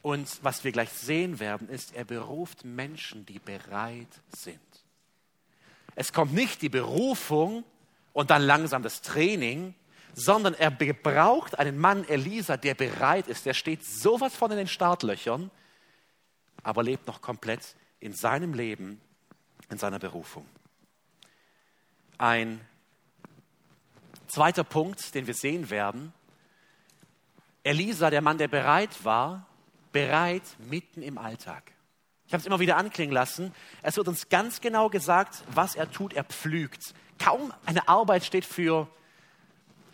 Und 0.00 0.42
was 0.42 0.64
wir 0.64 0.72
gleich 0.72 0.88
sehen 0.88 1.38
werden, 1.38 1.68
ist, 1.68 1.94
er 1.94 2.06
beruft 2.06 2.64
Menschen, 2.64 3.26
die 3.26 3.38
bereit 3.38 4.08
sind. 4.34 4.58
Es 5.94 6.10
kommt 6.10 6.32
nicht 6.32 6.62
die 6.62 6.70
Berufung 6.70 7.62
und 8.14 8.30
dann 8.30 8.40
langsam 8.40 8.82
das 8.82 9.02
Training, 9.02 9.74
sondern 10.14 10.54
er 10.54 10.70
gebraucht 10.70 11.58
einen 11.58 11.76
Mann, 11.76 12.08
Elisa, 12.08 12.56
der 12.56 12.74
bereit 12.74 13.28
ist. 13.28 13.44
Der 13.44 13.52
steht 13.52 13.84
sowas 13.84 14.34
von 14.34 14.50
in 14.50 14.56
den 14.56 14.66
Startlöchern, 14.66 15.50
aber 16.62 16.82
lebt 16.82 17.06
noch 17.06 17.20
komplett 17.20 17.76
in 18.00 18.12
seinem 18.12 18.54
Leben, 18.54 19.00
in 19.70 19.78
seiner 19.78 19.98
Berufung. 19.98 20.46
Ein 22.18 22.60
zweiter 24.26 24.64
Punkt, 24.64 25.14
den 25.14 25.26
wir 25.26 25.34
sehen 25.34 25.70
werden. 25.70 26.12
Elisa, 27.62 28.10
der 28.10 28.22
Mann, 28.22 28.38
der 28.38 28.48
bereit 28.48 29.04
war, 29.04 29.46
bereit 29.92 30.42
mitten 30.58 31.02
im 31.02 31.18
Alltag. 31.18 31.72
Ich 32.26 32.32
habe 32.32 32.40
es 32.40 32.46
immer 32.46 32.60
wieder 32.60 32.76
anklingen 32.76 33.12
lassen. 33.12 33.52
Es 33.82 33.96
wird 33.96 34.06
uns 34.06 34.28
ganz 34.28 34.60
genau 34.60 34.88
gesagt, 34.88 35.42
was 35.52 35.74
er 35.74 35.90
tut. 35.90 36.12
Er 36.12 36.24
pflügt. 36.24 36.94
Kaum 37.18 37.52
eine 37.66 37.88
Arbeit 37.88 38.24
steht 38.24 38.44
für 38.44 38.88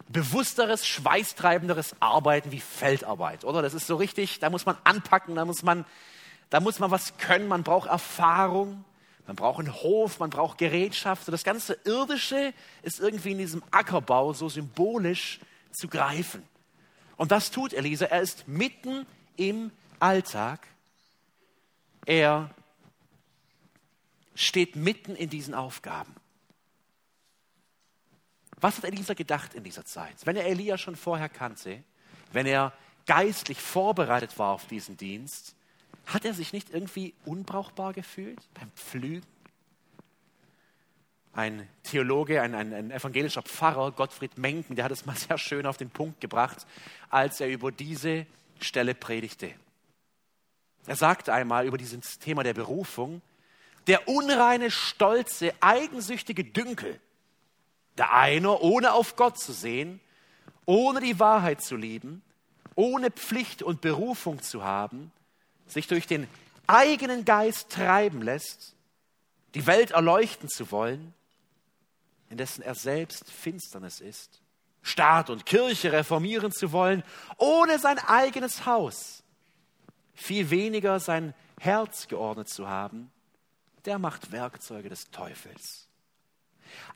bewussteres, 0.09 0.87
schweißtreibenderes 0.87 1.97
Arbeiten 2.01 2.53
wie 2.53 2.61
Feldarbeit, 2.61 3.45
oder? 3.45 3.63
Das 3.63 3.75
ist 3.75 3.87
so 3.87 3.97
richtig, 3.97 4.39
da 4.39 4.51
muss 4.51 4.67
man 4.67 4.77
anpacken, 4.85 5.35
da 5.35 5.45
muss 5.45 5.63
man, 5.63 5.85
da 6.51 6.61
muss 6.61 6.79
man 6.79 6.91
was 6.91 7.19
können, 7.19 7.49
man 7.49 7.63
braucht 7.63 7.89
Erfahrung, 7.89 8.85
man 9.27 9.37
braucht 9.37 9.59
einen 9.59 9.75
Hof, 9.75 10.21
man 10.21 10.31
braucht 10.31 10.59
Gerätschaft. 10.59 11.25
So 11.25 11.33
das 11.33 11.43
ganze 11.43 11.77
Irdische 11.85 12.55
ist 12.83 13.01
irgendwie 13.01 13.33
in 13.33 13.39
diesem 13.39 13.63
Ackerbau 13.71 14.33
so 14.33 14.49
symbolisch 14.49 15.41
zu 15.73 15.89
greifen. 15.89 16.43
Und 17.17 17.33
das 17.33 17.51
tut 17.51 17.73
Elisa. 17.73 18.07
Er 18.07 18.21
ist 18.21 18.47
mitten 18.47 19.07
im 19.37 19.73
Alltag. 19.99 20.67
Er 22.05 22.51
steht 24.35 24.77
mitten 24.77 25.17
in 25.17 25.31
diesen 25.31 25.55
Aufgaben. 25.55 26.15
Was 28.61 28.77
hat 28.77 28.85
Elisa 28.85 29.15
gedacht 29.15 29.55
in 29.55 29.65
dieser 29.65 29.85
Zeit? 29.85 30.15
Wenn 30.25 30.37
er 30.37 30.47
Elia 30.47 30.79
schon 30.79 30.97
vorher 30.97 31.29
kannte, 31.29 31.83
wenn 32.33 32.47
er 32.47 32.73
geistlich 33.07 33.61
vorbereitet 33.61 34.39
war 34.39 34.53
auf 34.53 34.67
diesen 34.67 34.97
Dienst, 34.97 35.55
hat 36.07 36.25
er 36.25 36.33
sich 36.33 36.53
nicht 36.53 36.71
irgendwie 36.71 37.15
unbrauchbar 37.25 37.93
gefühlt 37.93 38.41
beim 38.55 38.71
Pflügen? 38.73 39.27
Ein 41.33 41.69
Theologe, 41.83 42.41
ein, 42.41 42.55
ein, 42.55 42.73
ein, 42.73 42.91
evangelischer 42.91 43.43
Pfarrer, 43.43 43.93
Gottfried 43.93 44.39
Menken, 44.39 44.77
der 44.77 44.87
hat 44.87 44.93
es 44.93 45.05
mal 45.05 45.17
sehr 45.17 45.37
schön 45.37 45.67
auf 45.67 45.77
den 45.77 45.91
Punkt 45.91 46.21
gebracht, 46.21 46.67
als 47.11 47.41
er 47.41 47.49
über 47.49 47.71
diese 47.73 48.25
Stelle 48.61 48.95
predigte. 48.95 49.53
Er 50.87 50.97
sagte 50.97 51.35
einmal 51.35 51.67
über 51.67 51.77
dieses 51.77 52.19
Thema 52.21 52.45
der 52.45 52.55
Berufung, 52.55 53.21
der 53.89 54.09
unreine, 54.09 54.71
stolze, 54.71 55.53
eigensüchtige 55.61 56.45
Dünkel, 56.45 57.01
der 57.99 58.13
einer, 58.13 58.63
ohne 58.63 58.93
auf 58.93 59.17
Gott 59.17 59.39
zu 59.39 59.53
sehen, 59.53 60.01
ohne 60.65 61.01
die 61.01 61.19
Wahrheit 61.19 61.63
zu 61.63 61.77
lieben, 61.77 62.23
ohne 62.75 63.11
Pflicht 63.11 63.63
und 63.63 63.81
Berufung 63.81 64.43
zu 64.43 64.65
haben, 64.65 65.13
sich 65.67 65.87
durch 65.87 66.07
den 66.07 66.29
eigenen 66.67 67.25
Geist 67.25 67.71
treiben 67.71 68.23
lässt, 68.23 68.75
die 69.55 69.67
Welt 69.67 69.93
erleuchten 69.93 70.49
zu 70.49 70.71
wollen, 70.71 71.15
indessen 72.29 72.63
er 72.63 72.75
selbst 72.75 73.31
Finsternis 73.31 74.01
ist, 74.01 74.43
Staat 74.83 75.31
und 75.31 75.47
Kirche 75.47 75.93
reformieren 75.93 76.53
zu 76.53 76.73
wollen, 76.73 77.03
ohne 77.39 77.79
sein 77.79 77.99
eigenes 77.99 78.67
Haus, 78.67 79.25
viel 80.15 80.51
weniger 80.51 81.01
sein 81.01 81.35
Herz 81.59 82.07
geordnet 82.09 82.49
zu 82.49 82.69
haben, 82.69 83.11
der 83.85 83.99
macht 83.99 84.33
Werkzeuge 84.33 84.89
des 84.89 85.11
Teufels. 85.11 85.89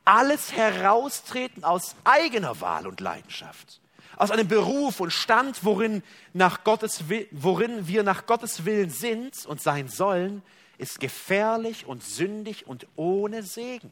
Alles 0.05 0.53
heraustreten 0.53 1.65
aus 1.65 1.95
eigener 2.05 2.61
Wahl 2.61 2.87
und 2.87 3.00
Leidenschaft, 3.00 3.81
aus 4.21 4.31
einem 4.31 4.49
Beruf 4.49 5.00
und 5.00 5.12
Stand, 5.12 5.65
worin, 5.65 6.03
nach 6.35 6.62
Gottes, 6.62 7.05
worin 7.31 7.89
wir 7.89 8.03
nach 8.03 8.27
Gottes 8.27 8.67
Willen 8.67 8.91
sind 8.91 9.47
und 9.47 9.62
sein 9.62 9.89
sollen, 9.89 10.43
ist 10.77 11.00
gefährlich 11.00 11.87
und 11.87 12.03
sündig 12.03 12.67
und 12.67 12.87
ohne 12.97 13.43
Segen. 13.43 13.91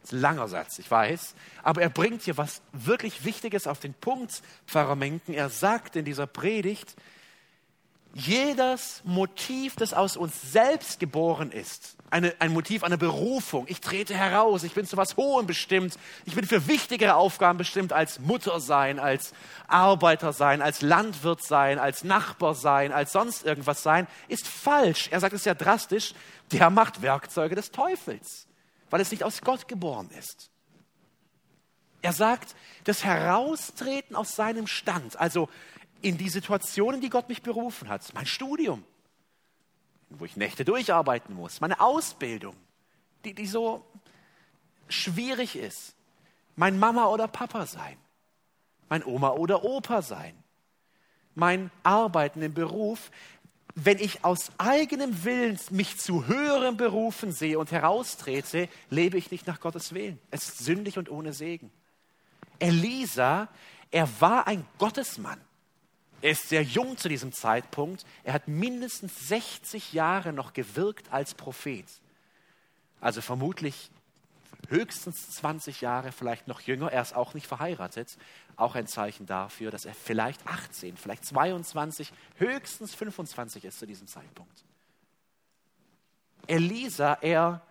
Das 0.00 0.12
ist 0.12 0.18
ein 0.18 0.20
langer 0.20 0.46
Satz, 0.46 0.78
ich 0.78 0.88
weiß, 0.88 1.34
aber 1.64 1.82
er 1.82 1.90
bringt 1.90 2.22
hier 2.22 2.36
was 2.36 2.62
wirklich 2.72 3.24
Wichtiges 3.24 3.66
auf 3.66 3.80
den 3.80 3.94
Punkt, 3.94 4.40
Pfarrer 4.68 4.94
Menken. 4.94 5.34
Er 5.34 5.50
sagt 5.50 5.96
in 5.96 6.04
dieser 6.04 6.28
Predigt, 6.28 6.94
jedes 8.16 9.02
Motiv, 9.04 9.76
das 9.76 9.92
aus 9.92 10.16
uns 10.16 10.50
selbst 10.50 10.98
geboren 10.98 11.52
ist, 11.52 11.96
eine, 12.08 12.34
ein 12.38 12.50
Motiv 12.50 12.82
einer 12.82 12.96
Berufung. 12.96 13.66
Ich 13.68 13.82
trete 13.82 14.14
heraus, 14.14 14.62
ich 14.62 14.72
bin 14.72 14.86
zu 14.86 14.96
was 14.96 15.18
Hohem 15.18 15.46
bestimmt, 15.46 15.98
ich 16.24 16.34
bin 16.34 16.46
für 16.46 16.66
wichtigere 16.66 17.16
Aufgaben 17.16 17.58
bestimmt 17.58 17.92
als 17.92 18.18
Mutter 18.18 18.58
sein, 18.58 18.98
als 18.98 19.34
Arbeiter 19.68 20.32
sein, 20.32 20.62
als 20.62 20.80
Landwirt 20.80 21.42
sein, 21.42 21.78
als 21.78 22.04
Nachbar 22.04 22.54
sein, 22.54 22.90
als 22.90 23.12
sonst 23.12 23.44
irgendwas 23.44 23.82
sein, 23.82 24.06
ist 24.28 24.48
falsch. 24.48 25.08
Er 25.10 25.20
sagt 25.20 25.34
es 25.34 25.44
ja 25.44 25.54
drastisch, 25.54 26.14
der 26.52 26.70
macht 26.70 27.02
Werkzeuge 27.02 27.54
des 27.54 27.70
Teufels, 27.70 28.46
weil 28.88 29.02
es 29.02 29.10
nicht 29.10 29.24
aus 29.24 29.42
Gott 29.42 29.68
geboren 29.68 30.08
ist. 30.18 30.50
Er 32.00 32.14
sagt, 32.14 32.54
das 32.84 33.04
Heraustreten 33.04 34.16
aus 34.16 34.36
seinem 34.36 34.66
Stand, 34.66 35.18
also 35.18 35.50
in 36.02 36.18
die 36.18 36.28
Situationen, 36.28 37.00
die 37.00 37.10
Gott 37.10 37.28
mich 37.28 37.42
berufen 37.42 37.88
hat. 37.88 38.02
Mein 38.14 38.26
Studium, 38.26 38.84
wo 40.10 40.24
ich 40.24 40.36
Nächte 40.36 40.64
durcharbeiten 40.64 41.34
muss. 41.34 41.60
Meine 41.60 41.80
Ausbildung, 41.80 42.54
die, 43.24 43.34
die 43.34 43.46
so 43.46 43.84
schwierig 44.88 45.56
ist. 45.56 45.94
Mein 46.54 46.78
Mama 46.78 47.06
oder 47.06 47.28
Papa 47.28 47.66
sein. 47.66 47.96
Mein 48.88 49.04
Oma 49.04 49.30
oder 49.30 49.64
Opa 49.64 50.02
sein. 50.02 50.34
Mein 51.34 51.70
Arbeiten 51.82 52.40
im 52.42 52.54
Beruf. 52.54 53.10
Wenn 53.74 53.98
ich 53.98 54.24
aus 54.24 54.52
eigenem 54.56 55.24
Willen 55.24 55.58
mich 55.70 55.98
zu 55.98 56.26
höheren 56.26 56.78
Berufen 56.78 57.30
sehe 57.32 57.58
und 57.58 57.72
heraustrete, 57.72 58.68
lebe 58.88 59.18
ich 59.18 59.30
nicht 59.30 59.46
nach 59.46 59.60
Gottes 59.60 59.92
Willen. 59.92 60.18
Es 60.30 60.48
ist 60.48 60.58
sündig 60.58 60.96
und 60.96 61.10
ohne 61.10 61.34
Segen. 61.34 61.70
Elisa, 62.58 63.48
er 63.90 64.08
war 64.20 64.46
ein 64.46 64.64
Gottesmann. 64.78 65.40
Er 66.22 66.30
ist 66.30 66.48
sehr 66.48 66.62
jung 66.62 66.96
zu 66.96 67.08
diesem 67.08 67.32
Zeitpunkt. 67.32 68.04
Er 68.24 68.32
hat 68.32 68.48
mindestens 68.48 69.28
60 69.28 69.92
Jahre 69.92 70.32
noch 70.32 70.52
gewirkt 70.52 71.12
als 71.12 71.34
Prophet. 71.34 71.86
Also 73.00 73.20
vermutlich 73.20 73.90
höchstens 74.68 75.30
20 75.32 75.80
Jahre, 75.80 76.12
vielleicht 76.12 76.48
noch 76.48 76.60
jünger. 76.60 76.90
Er 76.90 77.02
ist 77.02 77.14
auch 77.14 77.34
nicht 77.34 77.46
verheiratet. 77.46 78.16
Auch 78.56 78.74
ein 78.74 78.86
Zeichen 78.86 79.26
dafür, 79.26 79.70
dass 79.70 79.84
er 79.84 79.94
vielleicht 79.94 80.46
18, 80.46 80.96
vielleicht 80.96 81.24
22, 81.24 82.12
höchstens 82.36 82.94
25 82.94 83.64
ist 83.64 83.78
zu 83.78 83.86
diesem 83.86 84.06
Zeitpunkt. 84.06 84.64
Elisa, 86.46 87.18
er 87.20 87.62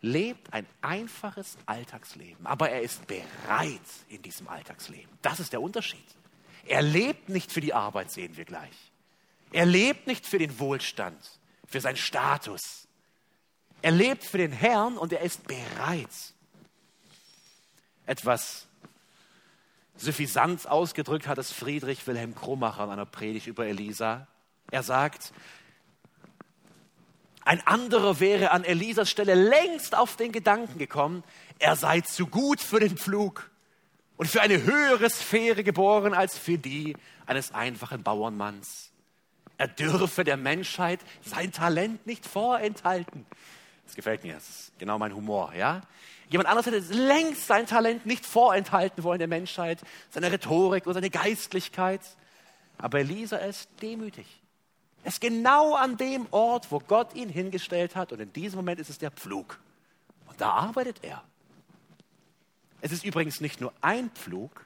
lebt 0.00 0.52
ein 0.52 0.66
einfaches 0.80 1.58
Alltagsleben, 1.66 2.46
aber 2.46 2.70
er 2.70 2.80
ist 2.82 3.06
bereit 3.06 3.80
in 4.08 4.22
diesem 4.22 4.48
Alltagsleben. 4.48 5.10
Das 5.20 5.40
ist 5.40 5.52
der 5.52 5.60
Unterschied. 5.60 6.04
Er 6.66 6.82
lebt 6.82 7.28
nicht 7.28 7.52
für 7.52 7.60
die 7.60 7.74
Arbeit, 7.74 8.10
sehen 8.10 8.36
wir 8.36 8.44
gleich. 8.44 8.92
Er 9.52 9.66
lebt 9.66 10.06
nicht 10.06 10.26
für 10.26 10.38
den 10.38 10.58
Wohlstand, 10.58 11.18
für 11.66 11.80
seinen 11.80 11.96
Status. 11.96 12.86
Er 13.82 13.90
lebt 13.90 14.24
für 14.24 14.38
den 14.38 14.52
Herrn 14.52 14.96
und 14.96 15.12
er 15.12 15.22
ist 15.22 15.46
bereit. 15.46 16.08
Etwas 18.06 18.66
suffisant 19.96 20.66
ausgedrückt 20.68 21.26
hat 21.26 21.38
es 21.38 21.52
Friedrich 21.52 22.06
Wilhelm 22.06 22.34
Krummacher 22.34 22.84
in 22.84 22.90
einer 22.90 23.06
Predigt 23.06 23.46
über 23.46 23.66
Elisa. 23.66 24.26
Er 24.70 24.82
sagt, 24.82 25.32
ein 27.44 27.66
anderer 27.66 28.20
wäre 28.20 28.50
an 28.50 28.64
Elisas 28.64 29.10
Stelle 29.10 29.34
längst 29.34 29.94
auf 29.96 30.16
den 30.16 30.32
Gedanken 30.32 30.78
gekommen, 30.78 31.24
er 31.58 31.76
sei 31.76 32.00
zu 32.00 32.26
gut 32.26 32.60
für 32.60 32.80
den 32.80 32.96
Pflug 32.96 33.49
und 34.20 34.26
für 34.26 34.42
eine 34.42 34.62
höhere 34.64 35.08
Sphäre 35.08 35.64
geboren 35.64 36.12
als 36.12 36.36
für 36.36 36.58
die 36.58 36.94
eines 37.24 37.54
einfachen 37.54 38.02
Bauernmanns. 38.02 38.90
Er 39.56 39.66
dürfe 39.66 40.24
der 40.24 40.36
Menschheit 40.36 41.00
sein 41.24 41.52
Talent 41.52 42.06
nicht 42.06 42.26
vorenthalten. 42.26 43.24
Das 43.86 43.94
gefällt 43.94 44.22
mir, 44.22 44.34
das 44.34 44.46
ist 44.46 44.78
genau 44.78 44.98
mein 44.98 45.14
Humor, 45.14 45.54
ja? 45.54 45.80
Jemand 46.28 46.50
anderes 46.50 46.66
hätte 46.66 46.92
längst 46.92 47.46
sein 47.46 47.64
Talent 47.64 48.04
nicht 48.04 48.26
vorenthalten 48.26 49.04
wollen 49.04 49.20
der 49.20 49.26
Menschheit, 49.26 49.80
seine 50.10 50.30
Rhetorik 50.30 50.86
und 50.86 50.92
seine 50.92 51.08
Geistlichkeit. 51.08 52.02
Aber 52.76 52.98
Elisa 52.98 53.38
ist 53.38 53.70
demütig. 53.80 54.26
Er 55.02 55.08
ist 55.08 55.22
genau 55.22 55.76
an 55.76 55.96
dem 55.96 56.26
Ort, 56.30 56.70
wo 56.70 56.78
Gott 56.78 57.14
ihn 57.14 57.30
hingestellt 57.30 57.96
hat. 57.96 58.12
Und 58.12 58.20
in 58.20 58.34
diesem 58.34 58.58
Moment 58.58 58.80
ist 58.80 58.90
es 58.90 58.98
der 58.98 59.12
Pflug. 59.12 59.58
Und 60.26 60.38
da 60.42 60.50
arbeitet 60.50 60.98
er. 61.00 61.24
Es 62.80 62.92
ist 62.92 63.04
übrigens 63.04 63.40
nicht 63.40 63.60
nur 63.60 63.72
ein 63.80 64.10
Pflug, 64.10 64.64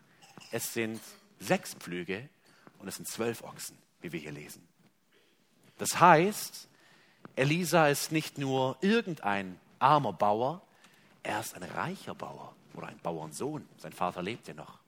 es 0.51 0.73
sind 0.73 1.01
sechs 1.41 1.75
Pflüge 1.75 2.29
und 2.79 2.89
es 2.89 2.97
sind 2.97 3.09
zwölf 3.09 3.43
Ochsen, 3.43 3.77
wie 4.01 4.13
wir 4.13 4.21
hier 4.21 4.33
lesen. 4.33 4.67
Das 5.79 5.99
heißt, 5.99 6.69
Elisa 7.37 7.89
ist 7.89 8.13
nicht 8.13 8.39
nur 8.39 8.77
irgendein 8.81 9.59
armer 9.79 10.13
Bauer, 10.13 10.63
er 11.23 11.41
ist 11.41 11.55
ein 11.55 11.63
reicher 11.63 12.15
Bauer 12.15 12.55
oder 12.75 12.89
ein 12.89 12.99
Bauernsohn. 12.99 13.67
Sein 13.79 13.93
Vater 13.93 14.23
lebt 14.23 14.47
ja 14.47 14.55
noch. 14.55 14.79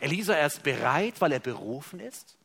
Elisa, 0.00 0.34
er 0.34 0.46
ist 0.46 0.62
bereit, 0.62 1.20
weil 1.20 1.32
er 1.32 1.40
berufen 1.40 2.00
ist. 2.00 2.36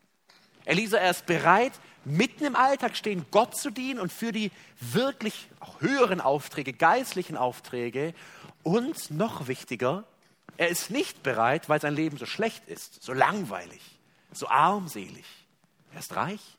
Elisa, 0.65 0.97
er 0.97 1.11
ist 1.11 1.25
bereit, 1.25 1.73
mitten 2.05 2.45
im 2.45 2.55
Alltag 2.55 2.95
stehen, 2.95 3.25
Gott 3.31 3.57
zu 3.57 3.69
dienen 3.69 3.99
und 3.99 4.11
für 4.11 4.31
die 4.31 4.51
wirklich 4.79 5.49
höheren 5.79 6.21
Aufträge, 6.21 6.73
geistlichen 6.73 7.37
Aufträge. 7.37 8.13
Und 8.63 9.11
noch 9.11 9.47
wichtiger, 9.47 10.05
er 10.57 10.69
ist 10.69 10.89
nicht 10.89 11.23
bereit, 11.23 11.69
weil 11.69 11.81
sein 11.81 11.95
Leben 11.95 12.17
so 12.17 12.25
schlecht 12.25 12.67
ist, 12.67 13.03
so 13.03 13.13
langweilig, 13.13 13.81
so 14.31 14.47
armselig. 14.47 15.25
Er 15.91 15.99
ist 15.99 16.15
reich 16.15 16.57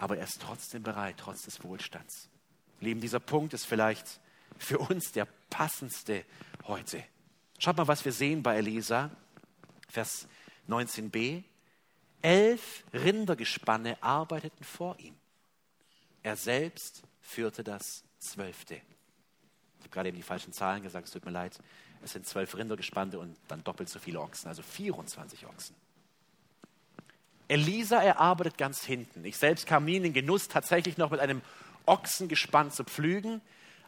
aber 0.00 0.16
er 0.16 0.24
ist 0.24 0.40
trotzdem 0.40 0.82
bereit, 0.82 1.16
trotz 1.18 1.42
des 1.42 1.62
Wohlstands. 1.62 2.30
Lieben, 2.80 3.02
dieser 3.02 3.20
Punkt 3.20 3.52
ist 3.52 3.66
vielleicht 3.66 4.18
für 4.56 4.78
uns 4.78 5.12
der 5.12 5.26
passendste 5.50 6.24
heute. 6.66 7.04
Schaut 7.58 7.76
mal, 7.76 7.86
was 7.86 8.02
wir 8.06 8.12
sehen 8.12 8.42
bei 8.42 8.56
Elisa, 8.56 9.10
Vers 9.88 10.26
19b. 10.68 11.44
Elf 12.22 12.84
Rindergespanne 12.94 14.02
arbeiteten 14.02 14.64
vor 14.64 14.98
ihm. 14.98 15.14
Er 16.22 16.36
selbst 16.36 17.02
führte 17.20 17.62
das 17.62 18.02
zwölfte. 18.18 18.80
Ich 19.80 19.84
habe 19.84 19.94
gerade 19.94 20.08
eben 20.10 20.16
die 20.16 20.22
falschen 20.22 20.52
Zahlen 20.52 20.82
gesagt, 20.82 21.06
es 21.06 21.12
tut 21.12 21.24
mir 21.24 21.30
leid. 21.30 21.58
Es 22.02 22.12
sind 22.12 22.26
zwölf 22.26 22.56
Rindergespanne 22.56 23.18
und 23.18 23.36
dann 23.48 23.64
doppelt 23.64 23.88
so 23.88 23.98
viele 23.98 24.20
Ochsen, 24.20 24.48
also 24.48 24.62
24 24.62 25.46
Ochsen. 25.46 25.74
Elisa, 27.48 28.00
er 28.00 28.20
arbeitet 28.20 28.56
ganz 28.58 28.84
hinten. 28.84 29.24
Ich 29.24 29.36
selbst 29.36 29.66
kam 29.66 29.84
nie 29.84 29.96
in 29.96 30.04
den 30.04 30.12
Genuss, 30.12 30.48
tatsächlich 30.48 30.98
noch 30.98 31.10
mit 31.10 31.20
einem 31.20 31.42
Ochsengespann 31.84 32.70
zu 32.70 32.84
pflügen. 32.84 33.40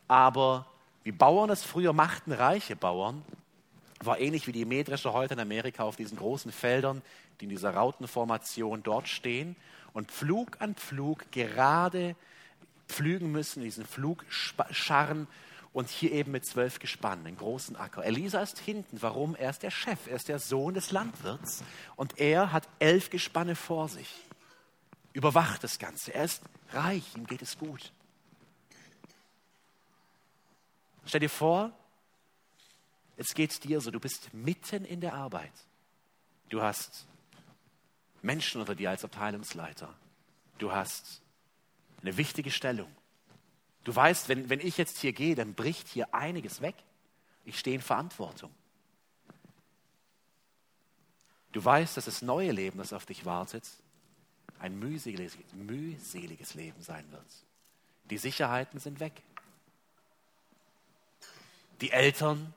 Aber 0.09 0.67
wie 1.05 1.13
Bauern 1.13 1.51
es 1.51 1.63
früher 1.63 1.93
machten, 1.93 2.33
reiche 2.33 2.75
Bauern, 2.75 3.23
war 4.01 4.19
ähnlich 4.19 4.47
wie 4.47 4.53
die 4.53 4.65
Mähdrescher 4.65 5.13
heute 5.13 5.35
in 5.35 5.41
Amerika 5.41 5.85
auf 5.85 5.97
diesen 5.97 6.19
großen 6.19 6.51
Feldern, 6.51 7.03
die 7.41 7.45
in 7.45 7.51
dieser 7.51 7.75
Rautenformation 7.75 8.83
dort 8.83 9.09
stehen 9.09 9.55
und 9.93 10.11
Pflug 10.11 10.61
an 10.61 10.75
Pflug 10.75 11.31
gerade 11.31 12.17
pflügen 12.89 13.31
müssen, 13.33 13.63
diesen 13.63 13.87
Pflugscharren 13.87 15.29
und 15.73 15.89
hier 15.89 16.13
eben 16.13 16.33
mit 16.33 16.45
zwölf 16.45 16.79
Gespannen, 16.79 17.27
einen 17.27 17.39
großen 17.39 17.77
Acker. 17.77 18.05
Elisa 18.05 18.41
ist 18.41 18.59
hinten. 18.59 19.01
Warum? 19.01 19.35
Er 19.35 19.51
ist 19.51 19.63
der 19.63 19.71
Chef, 19.71 20.07
er 20.07 20.17
ist 20.17 20.29
der 20.29 20.39
Sohn 20.39 20.75
des 20.75 20.91
Landwirts 20.91 21.65
und 21.97 22.19
er 22.19 22.53
hat 22.53 22.69
elf 22.79 23.11
Gespanne 23.11 23.57
vor 23.57 23.89
sich. 23.89 24.15
Überwacht 25.13 25.65
das 25.65 25.79
Ganze. 25.79 26.15
Er 26.15 26.25
ist 26.25 26.43
reich, 26.73 27.05
ihm 27.17 27.27
geht 27.27 27.43
es 27.43 27.59
gut. 27.59 27.93
Stell 31.05 31.21
dir 31.21 31.31
vor, 31.31 31.73
es 33.17 33.35
geht 33.35 33.65
dir 33.65 33.81
so, 33.81 33.91
du 33.91 34.01
bist 34.01 34.33
mitten 34.33 34.85
in 34.85 35.01
der 35.01 35.15
Arbeit. 35.15 35.53
Du 36.49 36.63
hast 36.63 37.07
Menschen 38.21 38.61
unter 38.61 38.75
dir 38.75 38.91
als 38.91 39.05
Abteilungsleiter. 39.05 39.93
Du 40.59 40.73
hast 40.73 41.23
eine 42.03 42.17
wichtige 42.17 42.51
Stellung. 42.51 42.91
Du 43.85 43.95
weißt, 43.95 44.29
wenn, 44.29 44.49
wenn 44.49 44.61
ich 44.61 44.79
jetzt 44.79 44.99
hier 44.99 45.13
gehe, 45.13 45.35
dann 45.35 45.55
bricht 45.55 45.89
hier 45.89 46.15
einiges 46.15 46.61
weg. 46.61 46.77
Ich 47.45 47.59
stehe 47.59 47.77
in 47.77 47.83
Verantwortung. 47.83 48.51
Du 51.53 51.65
weißt, 51.65 51.97
dass 51.97 52.07
das 52.07 52.23
neue 52.23 52.53
Leben, 52.53 52.79
das 52.79 52.93
auf 52.93 53.07
dich 53.07 53.25
wartet, 53.25 53.69
ein 54.59 54.79
mühseliges, 54.79 55.37
mühseliges 55.55 56.55
Leben 56.55 56.81
sein 56.83 57.05
wird. 57.11 57.27
Die 58.05 58.19
Sicherheiten 58.19 58.79
sind 58.79 59.01
weg. 59.01 59.23
Die 61.81 61.91
Eltern, 61.91 62.55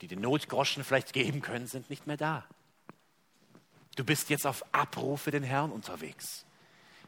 die 0.00 0.08
den 0.08 0.20
Notgroschen 0.20 0.82
vielleicht 0.82 1.12
geben 1.12 1.40
können, 1.40 1.66
sind 1.66 1.88
nicht 1.90 2.06
mehr 2.06 2.16
da. 2.16 2.44
Du 3.96 4.04
bist 4.04 4.28
jetzt 4.30 4.46
auf 4.46 4.64
Abruf 4.74 5.22
für 5.22 5.30
den 5.30 5.44
Herrn 5.44 5.70
unterwegs. 5.70 6.44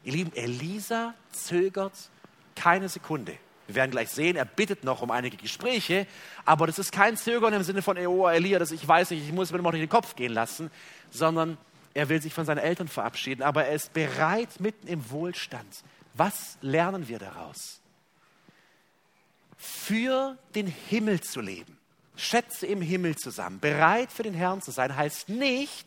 Ihr 0.04 0.12
Lieben, 0.12 0.32
Elisa 0.34 1.14
zögert 1.32 2.10
keine 2.54 2.88
Sekunde. 2.88 3.36
Wir 3.66 3.74
werden 3.74 3.90
gleich 3.90 4.10
sehen, 4.10 4.36
er 4.36 4.44
bittet 4.44 4.84
noch 4.84 5.02
um 5.02 5.10
einige 5.10 5.36
Gespräche, 5.36 6.06
aber 6.44 6.66
das 6.66 6.78
ist 6.78 6.92
kein 6.92 7.16
Zögern 7.16 7.52
im 7.52 7.62
Sinne 7.62 7.82
von, 7.82 7.98
oh 7.98 8.28
Elia, 8.28 8.58
das 8.58 8.70
ich 8.70 8.86
weiß 8.86 9.10
nicht, 9.10 9.24
ich 9.24 9.32
muss 9.32 9.50
mir 9.50 9.60
noch 9.60 9.72
nicht 9.72 9.82
den 9.82 9.88
Kopf 9.88 10.14
gehen 10.14 10.32
lassen, 10.32 10.70
sondern 11.10 11.58
er 11.94 12.08
will 12.08 12.20
sich 12.20 12.34
von 12.34 12.44
seinen 12.44 12.58
Eltern 12.58 12.88
verabschieden, 12.88 13.42
aber 13.42 13.64
er 13.64 13.74
ist 13.74 13.92
bereit 13.92 14.60
mitten 14.60 14.86
im 14.86 15.10
Wohlstand. 15.10 15.82
Was 16.14 16.58
lernen 16.60 17.08
wir 17.08 17.18
daraus? 17.18 17.80
Für 19.56 20.36
den 20.54 20.66
Himmel 20.66 21.20
zu 21.20 21.40
leben, 21.40 21.78
Schätze 22.14 22.66
im 22.66 22.82
Himmel 22.82 23.16
zusammen, 23.16 23.60
bereit 23.60 24.12
für 24.12 24.22
den 24.22 24.34
Herrn 24.34 24.62
zu 24.62 24.70
sein, 24.70 24.94
heißt 24.94 25.28
nicht, 25.28 25.86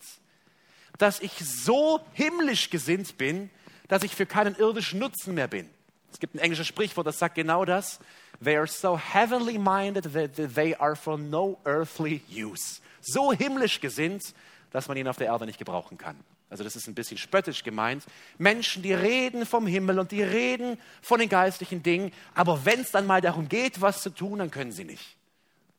dass 0.97 1.19
ich 1.21 1.31
so 1.33 2.01
himmlisch 2.13 2.69
gesinnt 2.69 3.17
bin, 3.17 3.49
dass 3.87 4.03
ich 4.03 4.15
für 4.15 4.25
keinen 4.25 4.55
irdischen 4.55 4.99
Nutzen 4.99 5.33
mehr 5.33 5.47
bin. 5.47 5.69
Es 6.11 6.19
gibt 6.19 6.35
ein 6.35 6.39
englisches 6.39 6.67
Sprichwort, 6.67 7.07
das 7.07 7.19
sagt 7.19 7.35
genau 7.35 7.65
das. 7.65 7.99
They 8.43 8.57
are 8.57 8.67
so 8.67 8.97
heavenly 8.97 9.57
minded 9.57 10.13
that 10.13 10.55
they 10.55 10.75
are 10.75 10.95
for 10.95 11.17
no 11.17 11.59
earthly 11.65 12.21
use. 12.29 12.81
So 13.01 13.31
himmlisch 13.31 13.79
gesinnt, 13.79 14.33
dass 14.71 14.87
man 14.87 14.97
ihn 14.97 15.07
auf 15.07 15.17
der 15.17 15.27
Erde 15.27 15.45
nicht 15.45 15.59
gebrauchen 15.59 15.97
kann. 15.97 16.15
Also 16.49 16.63
das 16.63 16.75
ist 16.75 16.87
ein 16.87 16.95
bisschen 16.95 17.17
spöttisch 17.17 17.63
gemeint. 17.63 18.03
Menschen, 18.37 18.81
die 18.81 18.93
reden 18.93 19.45
vom 19.45 19.67
Himmel 19.67 19.99
und 19.99 20.11
die 20.11 20.23
reden 20.23 20.79
von 21.01 21.19
den 21.19 21.29
geistlichen 21.29 21.83
Dingen, 21.83 22.11
aber 22.33 22.65
wenn 22.65 22.79
es 22.79 22.91
dann 22.91 23.05
mal 23.05 23.21
darum 23.21 23.47
geht, 23.49 23.81
was 23.81 24.01
zu 24.01 24.09
tun, 24.09 24.39
dann 24.39 24.49
können 24.49 24.71
sie 24.71 24.83
nicht. 24.83 25.15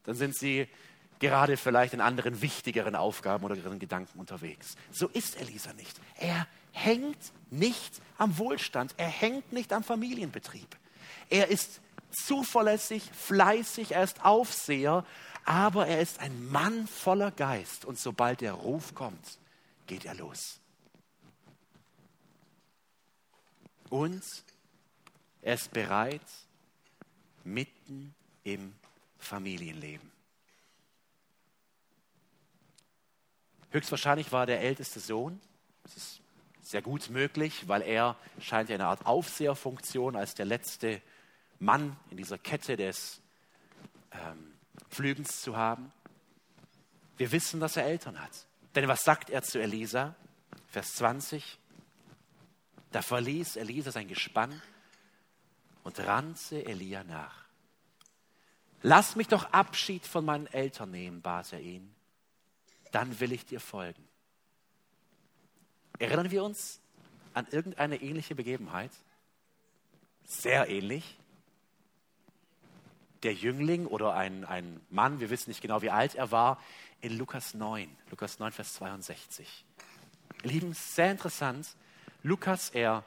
Dann 0.04 0.14
sind 0.14 0.36
sie 0.36 0.68
gerade 1.18 1.56
vielleicht 1.56 1.92
in 1.92 2.00
anderen 2.00 2.40
wichtigeren 2.40 2.94
Aufgaben 2.94 3.44
oder 3.44 3.56
ihren 3.56 3.78
Gedanken 3.78 4.18
unterwegs. 4.18 4.76
So 4.90 5.08
ist 5.08 5.40
Elisa 5.40 5.72
nicht. 5.72 6.00
Er 6.16 6.46
hängt 6.72 7.32
nicht 7.50 8.00
am 8.18 8.38
Wohlstand, 8.38 8.94
er 8.96 9.08
hängt 9.08 9.52
nicht 9.52 9.72
am 9.72 9.82
Familienbetrieb. 9.82 10.76
Er 11.28 11.48
ist 11.48 11.80
zuverlässig, 12.10 13.02
fleißig, 13.12 13.92
er 13.92 14.04
ist 14.04 14.24
Aufseher, 14.24 15.04
aber 15.44 15.86
er 15.86 16.00
ist 16.00 16.20
ein 16.20 16.48
Mann 16.48 16.86
voller 16.86 17.30
Geist 17.30 17.84
und 17.84 17.98
sobald 17.98 18.40
der 18.40 18.52
Ruf 18.52 18.94
kommt, 18.94 19.38
geht 19.86 20.04
er 20.04 20.14
los. 20.14 20.60
Und 23.88 24.22
er 25.42 25.54
ist 25.54 25.72
bereit, 25.72 26.20
mitten 27.42 28.14
im 28.44 28.74
Familienleben. 29.18 30.10
Höchstwahrscheinlich 33.70 34.30
war 34.32 34.46
der 34.46 34.60
älteste 34.60 35.00
Sohn, 35.00 35.40
das 35.82 35.96
ist 35.96 36.19
sehr 36.70 36.82
gut 36.82 37.10
möglich, 37.10 37.68
weil 37.68 37.82
er 37.82 38.16
scheint 38.40 38.68
ja 38.68 38.76
eine 38.76 38.86
Art 38.86 39.04
Aufseherfunktion 39.04 40.14
als 40.14 40.34
der 40.34 40.46
letzte 40.46 41.02
Mann 41.58 41.96
in 42.10 42.16
dieser 42.16 42.38
Kette 42.38 42.76
des 42.76 43.20
ähm, 44.12 44.54
Pflügens 44.88 45.42
zu 45.42 45.56
haben. 45.56 45.92
Wir 47.16 47.32
wissen, 47.32 47.60
dass 47.60 47.76
er 47.76 47.84
Eltern 47.84 48.20
hat. 48.20 48.46
Denn 48.74 48.86
was 48.86 49.02
sagt 49.02 49.30
er 49.30 49.42
zu 49.42 49.60
Elisa? 49.60 50.14
Vers 50.68 50.94
20. 50.94 51.58
Da 52.92 53.02
verließ 53.02 53.56
Elisa 53.56 53.90
sein 53.90 54.08
Gespann 54.08 54.62
und 55.82 55.98
rannte 55.98 56.64
Elia 56.64 57.02
nach. 57.04 57.44
Lass 58.82 59.16
mich 59.16 59.28
doch 59.28 59.52
Abschied 59.52 60.06
von 60.06 60.24
meinen 60.24 60.46
Eltern 60.46 60.92
nehmen, 60.92 61.20
bat 61.20 61.52
er 61.52 61.60
ihn. 61.60 61.94
dann 62.92 63.20
will 63.20 63.32
ich 63.32 63.46
dir 63.46 63.60
folgen. 63.60 64.09
Erinnern 66.00 66.30
wir 66.30 66.42
uns 66.42 66.80
an 67.34 67.46
irgendeine 67.50 68.00
ähnliche 68.00 68.34
Begebenheit? 68.34 68.90
Sehr 70.24 70.68
ähnlich. 70.68 71.18
Der 73.22 73.34
Jüngling 73.34 73.86
oder 73.86 74.14
ein, 74.14 74.46
ein 74.46 74.80
Mann, 74.88 75.20
wir 75.20 75.28
wissen 75.28 75.50
nicht 75.50 75.60
genau, 75.60 75.82
wie 75.82 75.90
alt 75.90 76.14
er 76.14 76.30
war, 76.30 76.58
in 77.02 77.18
Lukas 77.18 77.52
9, 77.52 77.94
Lukas 78.08 78.38
9, 78.38 78.50
Vers 78.50 78.74
62. 78.74 79.66
Lieben, 80.42 80.72
sehr 80.72 81.10
interessant. 81.10 81.68
Lukas, 82.22 82.70
er 82.70 83.04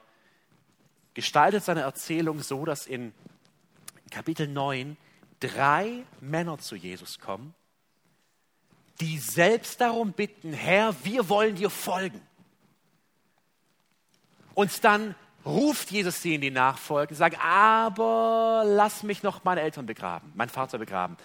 gestaltet 1.14 1.64
seine 1.64 1.80
Erzählung 1.80 2.42
so, 2.42 2.64
dass 2.64 2.86
in 2.86 3.12
Kapitel 4.10 4.46
9 4.46 4.96
drei 5.40 6.04
Männer 6.20 6.58
zu 6.58 6.76
Jesus 6.76 7.18
kommen, 7.18 7.54
die 9.00 9.18
selbst 9.18 9.80
darum 9.80 10.12
bitten, 10.12 10.52
Herr, 10.52 10.94
wir 11.04 11.28
wollen 11.28 11.56
dir 11.56 11.70
folgen. 11.70 12.20
Und 14.54 14.84
dann 14.84 15.14
ruft 15.44 15.90
Jesus 15.90 16.22
sie 16.22 16.34
in 16.34 16.40
die 16.40 16.50
Nachfolge 16.50 17.10
und 17.10 17.16
sagt, 17.16 17.38
aber 17.44 18.62
lass 18.66 19.02
mich 19.02 19.22
noch 19.22 19.44
meine 19.44 19.60
Eltern 19.60 19.86
begraben, 19.86 20.32
mein 20.34 20.48
Vater 20.48 20.78
begraben. 20.78 21.16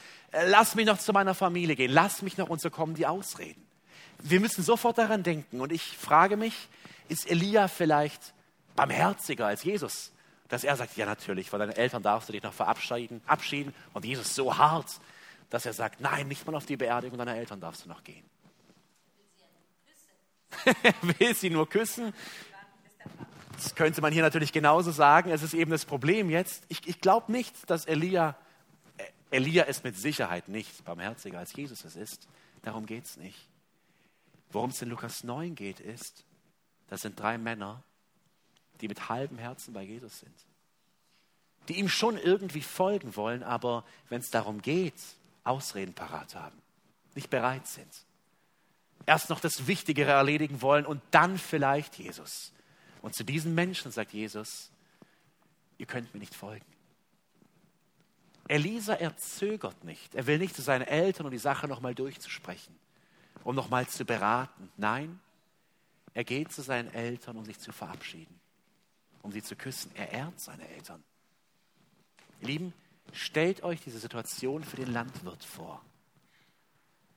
Lass 0.48 0.76
mich 0.76 0.86
noch 0.86 1.00
zu 1.00 1.14
meiner 1.14 1.34
Familie 1.34 1.76
gehen. 1.76 1.92
Lass 1.92 2.22
mich 2.22 2.38
noch, 2.38 2.50
und 2.50 2.62
so 2.62 2.70
kommen 2.70 2.96
die 2.96 3.08
Ausreden. 3.08 3.66
Wir 4.22 4.40
müssen 4.40 4.64
sofort 4.64 4.98
daran 4.98 5.24
denken. 5.24 5.62
Und 5.62 5.72
ich 5.72 5.98
frage 5.98 6.38
mich, 6.38 6.68
ist 7.08 7.30
Elia 7.30 7.68
vielleicht 7.68 8.34
barmherziger 8.76 9.48
als 9.48 9.64
Jesus? 9.64 10.12
Dass 10.50 10.64
er 10.64 10.76
sagt, 10.76 10.98
ja 10.98 11.06
natürlich, 11.06 11.50
von 11.50 11.60
deinen 11.60 11.72
Eltern 11.72 12.04
darfst 12.04 12.30
du 12.30 12.34
dich 12.34 12.44
noch 12.44 12.54
verabschieden. 12.54 13.22
Abschieden. 13.26 13.74
Und 13.94 14.06
Jesus 14.06 14.36
so 14.36 14.58
hart, 14.58 15.00
dass 15.50 15.66
er 15.66 15.74
sagt, 15.74 16.02
nein, 16.02 16.28
nicht 16.28 16.46
mal 16.46 16.56
auf 16.56 16.66
die 16.66 16.78
Beerdigung 16.78 17.18
deiner 17.18 17.36
Eltern 17.36 17.60
darfst 17.60 17.86
du 17.86 17.90
noch 17.90 18.04
gehen. 18.04 18.24
Will 21.02 21.36
sie 21.36 21.50
nur 21.50 21.70
küssen? 21.70 22.14
Das 23.54 23.76
könnte 23.76 24.02
man 24.02 24.14
hier 24.14 24.24
natürlich 24.24 24.54
genauso 24.54 24.92
sagen. 24.92 25.32
Es 25.32 25.44
ist 25.44 25.54
eben 25.54 25.72
das 25.72 25.86
Problem 25.86 26.30
jetzt. 26.30 26.64
Ich, 26.70 26.88
ich 26.88 27.02
glaube 27.02 27.32
nicht, 27.32 27.70
dass 27.70 27.86
Elia, 27.86 28.38
äh, 28.98 29.04
Elia 29.32 29.64
ist 29.64 29.84
mit 29.84 29.98
Sicherheit 29.98 30.48
nicht 30.48 30.86
barmherziger 30.86 31.40
als 31.40 31.54
Jesus 31.54 31.84
es 31.84 31.96
ist. 31.96 32.28
Darum 32.62 32.86
geht 32.86 33.06
es 33.06 33.18
nicht. 33.18 33.50
Worum 34.52 34.70
es 34.70 34.82
in 34.82 34.90
Lukas 34.90 35.24
9 35.24 35.56
geht, 35.56 35.80
ist, 35.80 36.26
das 36.88 37.02
sind 37.02 37.20
drei 37.20 37.38
Männer, 37.38 37.84
die 38.82 38.88
mit 38.88 39.10
halbem 39.10 39.38
Herzen 39.38 39.74
bei 39.74 39.84
Jesus 39.84 40.20
sind. 40.20 40.36
Die 41.68 41.78
ihm 41.78 41.90
schon 41.90 42.18
irgendwie 42.18 42.62
folgen 42.62 43.16
wollen, 43.16 43.44
aber 43.44 43.84
wenn 44.08 44.22
es 44.22 44.32
darum 44.32 44.62
geht, 44.62 44.96
Ausreden 45.44 45.94
parat 45.94 46.36
haben, 46.36 46.58
nicht 47.16 47.30
bereit 47.30 47.68
sind. 47.68 48.06
Erst 49.06 49.30
noch 49.30 49.40
das 49.40 49.68
Wichtigere 49.68 50.12
erledigen 50.12 50.62
wollen 50.62 50.86
und 50.86 51.02
dann 51.12 51.38
vielleicht 51.38 51.96
Jesus. 51.96 52.54
Und 53.02 53.16
zu 53.16 53.24
diesen 53.24 53.56
Menschen 53.56 53.92
sagt 53.92 54.14
Jesus, 54.14 54.72
ihr 55.78 55.86
könnt 55.86 56.14
mir 56.14 56.20
nicht 56.20 56.36
folgen. 56.36 56.66
Elisa, 58.48 58.96
er 58.96 59.16
zögert 59.18 59.84
nicht. 59.84 60.16
Er 60.16 60.26
will 60.26 60.40
nicht 60.40 60.56
zu 60.56 60.62
seinen 60.62 60.82
Eltern, 60.82 61.28
um 61.28 61.32
die 61.32 61.38
Sache 61.38 61.68
nochmal 61.68 61.94
durchzusprechen, 61.94 62.76
um 63.44 63.56
nochmal 63.56 63.88
zu 63.88 64.06
beraten. 64.06 64.72
Nein, 64.76 65.20
er 66.14 66.24
geht 66.24 66.52
zu 66.52 66.64
seinen 66.64 66.92
Eltern, 66.94 67.38
um 67.38 67.46
sich 67.46 67.60
zu 67.60 67.72
verabschieden, 67.72 68.40
um 69.22 69.32
sie 69.32 69.44
zu 69.44 69.56
küssen. 69.56 69.92
Er 69.96 70.12
ehrt 70.12 70.40
seine 70.40 70.68
Eltern. 70.68 71.04
Ihr 72.42 72.48
Lieben, 72.48 72.74
stellt 73.14 73.64
euch 73.64 73.82
diese 73.82 74.00
Situation 74.00 74.64
für 74.64 74.78
den 74.78 74.92
Landwirt 74.92 75.44
vor. 75.44 75.82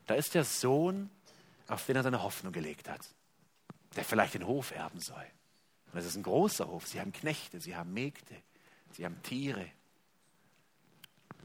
Da 0.06 0.14
ist 0.14 0.34
der 0.34 0.44
Sohn, 0.44 1.08
auf 1.68 1.86
den 1.86 1.96
er 1.96 2.02
seine 2.02 2.22
Hoffnung 2.22 2.52
gelegt 2.52 2.88
hat, 2.88 3.08
der 3.96 4.04
vielleicht 4.04 4.34
den 4.34 4.46
Hof 4.46 4.72
erben 4.72 5.00
soll. 5.00 5.26
Und 5.92 5.98
es 5.98 6.06
ist 6.06 6.16
ein 6.16 6.22
großer 6.22 6.68
Hof. 6.68 6.86
Sie 6.86 7.00
haben 7.00 7.12
Knechte, 7.12 7.60
sie 7.60 7.76
haben 7.76 7.92
Mägde, 7.92 8.36
sie 8.92 9.04
haben 9.04 9.22
Tiere. 9.22 9.66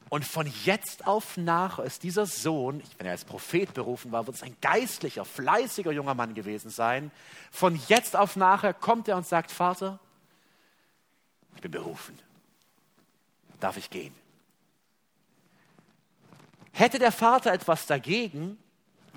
Und 0.09 0.23
von 0.23 0.51
jetzt 0.63 1.05
auf 1.05 1.35
nach 1.35 1.79
ist 1.79 2.03
dieser 2.03 2.25
Sohn, 2.25 2.81
wenn 2.97 3.07
er 3.07 3.11
als 3.11 3.25
Prophet 3.25 3.73
berufen 3.73 4.11
war, 4.13 4.25
wird 4.25 4.37
es 4.37 4.43
ein 4.43 4.55
geistlicher, 4.61 5.25
fleißiger 5.25 5.91
junger 5.91 6.13
Mann 6.13 6.33
gewesen 6.33 6.69
sein. 6.69 7.11
Von 7.51 7.79
jetzt 7.89 8.15
auf 8.15 8.37
nachher 8.37 8.73
kommt 8.73 9.09
er 9.09 9.17
und 9.17 9.27
sagt, 9.27 9.51
Vater, 9.51 9.99
ich 11.55 11.61
bin 11.61 11.71
berufen. 11.71 12.17
Darf 13.59 13.75
ich 13.75 13.89
gehen? 13.89 14.15
Hätte 16.71 16.99
der 16.99 17.11
Vater 17.11 17.51
etwas 17.51 17.85
dagegen, 17.87 18.57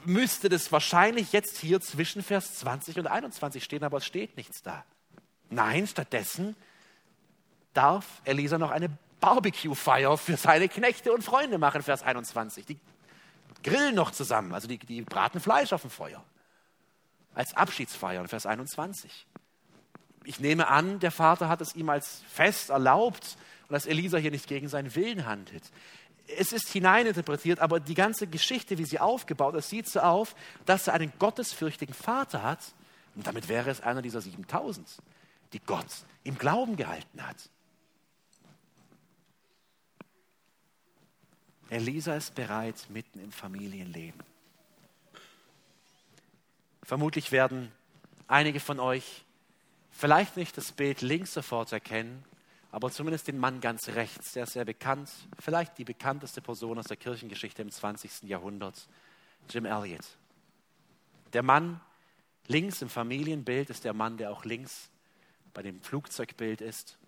müsste 0.05 0.49
das 0.49 0.73
wahrscheinlich 0.73 1.33
jetzt 1.33 1.59
hier 1.59 1.81
zwischen 1.81 2.23
Vers 2.23 2.59
20 2.59 2.99
und 2.99 3.07
21 3.07 3.63
stehen, 3.63 3.85
aber 3.85 3.99
es 3.99 4.07
steht 4.07 4.37
nichts 4.37 4.63
da. 4.63 4.85
Nein, 5.51 5.87
stattdessen 5.89 6.55
darf 7.75 8.23
Elisa 8.25 8.57
noch 8.57 8.71
eine 8.71 8.91
Barbecue-Feier 9.21 10.17
für 10.17 10.37
seine 10.37 10.69
Knechte 10.69 11.13
und 11.13 11.23
Freunde 11.23 11.59
machen, 11.59 11.83
Vers 11.83 12.03
21. 12.03 12.65
Die 12.67 12.79
grillen 13.63 13.95
noch 13.95 14.13
zusammen, 14.13 14.55
also 14.55 14.69
die, 14.69 14.79
die 14.79 15.03
braten 15.03 15.41
Fleisch 15.41 15.73
auf 15.73 15.83
dem 15.83 15.91
Feuer. 15.91 16.25
Als 17.35 17.55
Abschiedsfeier, 17.55 18.27
Vers 18.29 18.47
21. 18.47 19.27
Ich 20.25 20.41
nehme 20.41 20.69
an, 20.69 21.01
der 21.01 21.11
Vater 21.11 21.49
hat 21.49 21.61
es 21.61 21.75
ihm 21.75 21.89
als 21.89 22.23
Fest 22.33 22.71
erlaubt 22.71 23.37
und 23.69 23.73
dass 23.73 23.87
Elisa 23.87 24.19
hier 24.19 24.31
nicht 24.31 24.47
gegen 24.47 24.69
seinen 24.69 24.95
Willen 24.95 25.27
handelt. 25.27 25.65
Es 26.39 26.53
ist 26.53 26.69
hineininterpretiert, 26.69 27.59
aber 27.59 27.81
die 27.81 27.95
ganze 27.95 28.29
Geschichte, 28.29 28.79
wie 28.79 28.85
sie 28.85 29.01
aufgebaut 29.01 29.55
ist, 29.57 29.69
sieht 29.69 29.89
so 29.89 30.01
auf, 30.01 30.37
dass 30.65 30.87
er 30.87 30.95
einen 30.95 31.13
gottesfürchtigen 31.19 31.95
Vater 31.95 32.43
hat. 32.43 32.61
Und 33.17 33.27
damit 33.27 33.49
wäre 33.49 33.71
es 33.71 33.81
einer 33.81 34.03
dieser 34.03 34.21
7000 34.21 34.89
die 35.53 35.61
Gott 35.61 35.87
im 36.25 36.39
Glauben 36.39 36.77
gehalten 36.77 37.27
hat. 37.27 37.51
Elisa 41.69 42.15
ist 42.17 42.35
bereit 42.35 42.87
mitten 42.89 43.21
im 43.21 43.31
Familienleben. 43.31 44.21
Vermutlich 46.83 47.31
werden 47.31 47.71
einige 48.27 48.59
von 48.59 48.81
euch 48.81 49.25
vielleicht 49.93 50.37
nicht 50.37 50.57
das 50.57 50.73
Bild 50.73 51.03
links 51.03 51.33
sofort 51.33 51.73
erkennen, 51.73 52.25
aber 52.73 52.91
zumindest 52.91 53.29
den 53.29 53.39
Mann 53.39 53.61
ganz 53.61 53.89
rechts, 53.89 54.33
der 54.33 54.45
ist 54.45 54.55
sehr 54.55 54.65
bekannt, 54.65 55.11
vielleicht 55.39 55.79
die 55.79 55.85
bekannteste 55.85 56.41
Person 56.41 56.79
aus 56.79 56.87
der 56.87 56.97
Kirchengeschichte 56.97 57.63
im 57.63 57.71
20. 57.71 58.23
Jahrhundert, 58.23 58.89
Jim 59.49 59.65
Elliot. 59.65 60.05
Der 61.33 61.43
Mann 61.43 61.81
links 62.49 62.83
im 62.83 62.89
Familienbild 62.89 63.71
ist 63.71 63.85
der 63.85 63.93
Mann, 63.93 64.17
der 64.17 64.33
auch 64.33 64.45
links 64.45 64.91
bei 65.53 65.63
dem 65.63 65.81
Flugzeugbild 65.83 66.61
ist. 66.61 66.99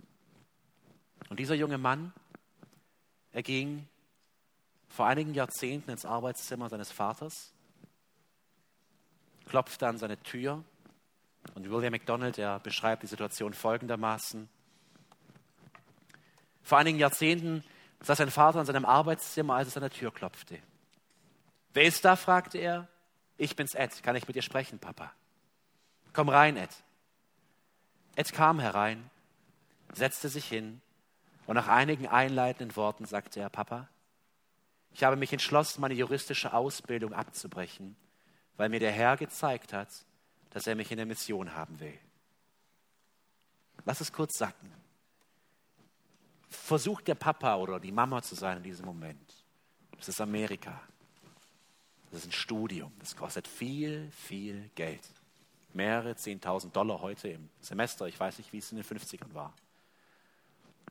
Und 1.28 1.38
dieser 1.38 1.54
junge 1.54 1.78
Mann, 1.78 2.12
er 3.32 3.42
ging 3.42 3.88
vor 4.88 5.06
einigen 5.06 5.34
Jahrzehnten 5.34 5.90
ins 5.90 6.04
Arbeitszimmer 6.04 6.68
seines 6.68 6.92
Vaters, 6.92 7.52
klopfte 9.46 9.86
an 9.86 9.98
seine 9.98 10.22
Tür 10.22 10.62
und 11.54 11.70
William 11.70 11.92
MacDonald, 11.92 12.38
er 12.38 12.60
beschreibt 12.60 13.02
die 13.02 13.06
Situation 13.06 13.52
folgendermaßen. 13.54 14.48
Vor 16.62 16.78
einigen 16.78 16.98
Jahrzehnten 16.98 17.64
saß 18.00 18.18
sein 18.18 18.30
Vater 18.30 18.60
in 18.60 18.66
seinem 18.66 18.84
Arbeitszimmer, 18.84 19.54
als 19.54 19.68
es 19.68 19.76
an 19.76 19.82
der 19.82 19.90
Tür 19.90 20.12
klopfte. 20.12 20.58
Wer 21.72 21.84
ist 21.84 22.04
da? 22.04 22.16
fragte 22.16 22.58
er. 22.58 22.88
Ich 23.36 23.56
bin's 23.56 23.74
Ed. 23.74 24.02
Kann 24.02 24.16
ich 24.16 24.26
mit 24.26 24.36
dir 24.36 24.42
sprechen, 24.42 24.78
Papa? 24.78 25.12
Komm 26.12 26.28
rein, 26.28 26.56
Ed. 26.56 26.70
Ed 28.14 28.32
kam 28.32 28.60
herein, 28.60 29.10
setzte 29.92 30.28
sich 30.28 30.46
hin 30.46 30.80
und 31.46 31.54
nach 31.54 31.68
einigen 31.68 32.06
einleitenden 32.06 32.76
Worten 32.76 33.06
sagte 33.06 33.40
er, 33.40 33.48
Papa, 33.48 33.88
ich 34.92 35.04
habe 35.04 35.16
mich 35.16 35.32
entschlossen, 35.32 35.80
meine 35.80 35.94
juristische 35.94 36.52
Ausbildung 36.52 37.14
abzubrechen, 37.14 37.96
weil 38.56 38.68
mir 38.68 38.80
der 38.80 38.92
Herr 38.92 39.16
gezeigt 39.16 39.72
hat, 39.72 39.88
dass 40.50 40.66
er 40.66 40.74
mich 40.74 40.90
in 40.90 40.98
der 40.98 41.06
Mission 41.06 41.54
haben 41.54 41.80
will. 41.80 41.98
Lass 43.86 44.02
es 44.02 44.12
kurz 44.12 44.36
sacken. 44.36 44.70
Versucht 46.50 47.08
der 47.08 47.14
Papa 47.14 47.56
oder 47.56 47.80
die 47.80 47.92
Mama 47.92 48.20
zu 48.20 48.34
sein 48.34 48.58
in 48.58 48.62
diesem 48.62 48.84
Moment. 48.84 49.46
Das 49.96 50.08
ist 50.08 50.20
Amerika. 50.20 50.78
Das 52.10 52.20
ist 52.20 52.26
ein 52.26 52.32
Studium. 52.32 52.92
Das 52.98 53.16
kostet 53.16 53.48
viel, 53.48 54.10
viel 54.10 54.70
Geld 54.74 55.02
mehrere 55.74 56.12
10.000 56.12 56.72
Dollar 56.72 57.00
heute 57.00 57.28
im 57.28 57.48
Semester. 57.60 58.06
Ich 58.06 58.18
weiß 58.18 58.38
nicht, 58.38 58.52
wie 58.52 58.58
es 58.58 58.70
in 58.72 58.76
den 58.76 58.84
50ern 58.84 59.34
war. 59.34 59.54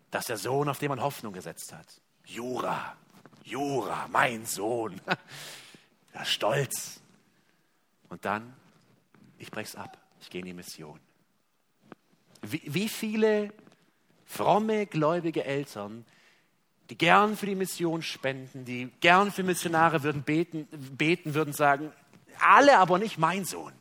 Das 0.10 0.24
ist 0.24 0.30
der 0.30 0.38
Sohn, 0.38 0.67
auf 0.67 0.80
den 0.80 0.89
man 0.89 1.02
Hoffnung 1.02 1.34
gesetzt 1.34 1.74
hat. 1.74 1.88
Jura, 2.26 2.96
Jura, 3.44 4.08
mein 4.12 4.46
Sohn. 4.46 5.00
Ja, 6.13 6.26
stolz. 6.26 7.00
Und 8.10 8.26
dann, 8.26 8.54
ich 9.39 9.50
brech's 9.50 9.78
ab. 9.78 9.98
Ich 10.20 10.30
gehe 10.30 10.39
in 10.39 10.46
die 10.46 10.54
Mission. 10.54 11.00
Wie, 12.41 12.62
wie 12.65 12.89
viele 12.89 13.54
fromme, 14.26 14.88
gläubige 14.88 15.46
Eltern, 15.46 16.06
die 16.89 16.98
gern 16.98 17.38
für 17.38 17.46
die 17.46 17.56
Mission 17.56 18.02
spenden, 18.02 18.65
die 18.65 18.91
gern 19.00 19.32
für 19.32 19.44
Missionare 19.44 20.04
würden 20.04 20.24
beten, 20.24 20.67
beten 20.98 21.34
würden 21.34 21.54
sagen, 21.54 21.94
alle, 22.39 22.78
aber 22.78 23.00
nicht 23.00 23.17
mein 23.17 23.46
Sohn. 23.46 23.72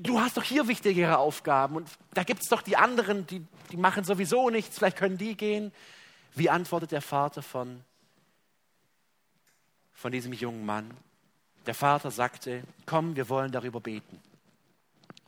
Du 0.00 0.20
hast 0.20 0.38
doch 0.38 0.42
hier 0.42 0.68
wichtigere 0.68 1.18
Aufgaben 1.18 1.76
und 1.76 1.88
da 2.14 2.24
gibt 2.24 2.42
es 2.42 2.48
doch 2.48 2.62
die 2.62 2.76
anderen, 2.76 3.26
die, 3.26 3.44
die 3.70 3.76
machen 3.76 4.04
sowieso 4.04 4.48
nichts, 4.48 4.78
vielleicht 4.78 4.96
können 4.96 5.18
die 5.18 5.36
gehen. 5.36 5.70
Wie 6.34 6.48
antwortet 6.48 6.92
der 6.92 7.02
Vater 7.02 7.42
von, 7.42 7.84
von 9.92 10.10
diesem 10.10 10.32
jungen 10.32 10.64
Mann? 10.64 10.90
Der 11.66 11.74
Vater 11.74 12.10
sagte, 12.10 12.62
komm, 12.86 13.16
wir 13.16 13.28
wollen 13.28 13.52
darüber 13.52 13.80
beten. 13.80 14.18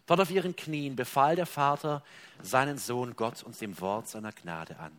Dort 0.07 0.21
auf 0.21 0.31
ihren 0.31 0.57
Knien 0.57 0.97
befahl 0.97 1.37
der 1.37 1.47
Vater 1.47 2.03
seinen 2.43 2.79
Sohn 2.79 3.17
Gott 3.17 3.43
und 3.43 3.61
dem 3.61 3.79
Wort 3.81 4.09
seiner 4.09 4.33
Gnade 4.33 4.79
an. 4.79 4.93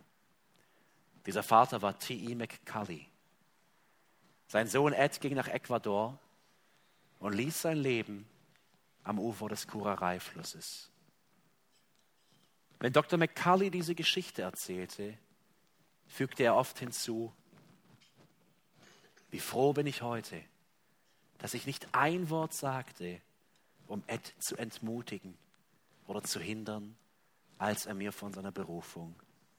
Dieser 1.26 1.44
Vater 1.44 1.82
war 1.82 1.98
T.E. 1.98 2.36
McCully. 2.36 3.08
Sein 4.48 4.68
Sohn 4.68 4.94
Ed 4.94 5.20
ging 5.22 5.34
nach 5.34 5.48
Ecuador 5.48 6.18
und 7.20 7.34
ließ 7.34 7.64
sein 7.64 7.78
Leben 7.78 8.28
am 9.06 9.20
Ufer 9.20 9.48
des 9.48 9.68
Kurarai-Flusses. 9.68 10.90
Wenn 12.80 12.92
Dr. 12.92 13.18
McCully 13.18 13.72
diese 13.72 13.96
Geschichte 13.96 14.42
erzählte, 14.42 15.18
fügte 16.08 16.44
er 16.44 16.56
oft 16.56 16.78
hinzu, 16.80 17.34
wie 19.32 19.40
froh 19.40 19.74
bin 19.74 19.88
ich 19.88 20.02
heute, 20.02 20.44
dass 21.38 21.54
ich 21.54 21.66
nicht 21.66 21.88
ein 21.94 22.30
Wort 22.30 22.54
sagte, 22.54 23.22
um 23.88 24.04
Ed 24.08 24.34
zu 24.40 24.58
entmutigen 24.58 25.38
oder 26.08 26.24
zu 26.24 26.40
hindern, 26.40 26.98
als 27.58 27.86
er 27.86 27.94
mir 27.94 28.12
von 28.12 28.34
seiner 28.34 28.52
Berufung 28.52 29.16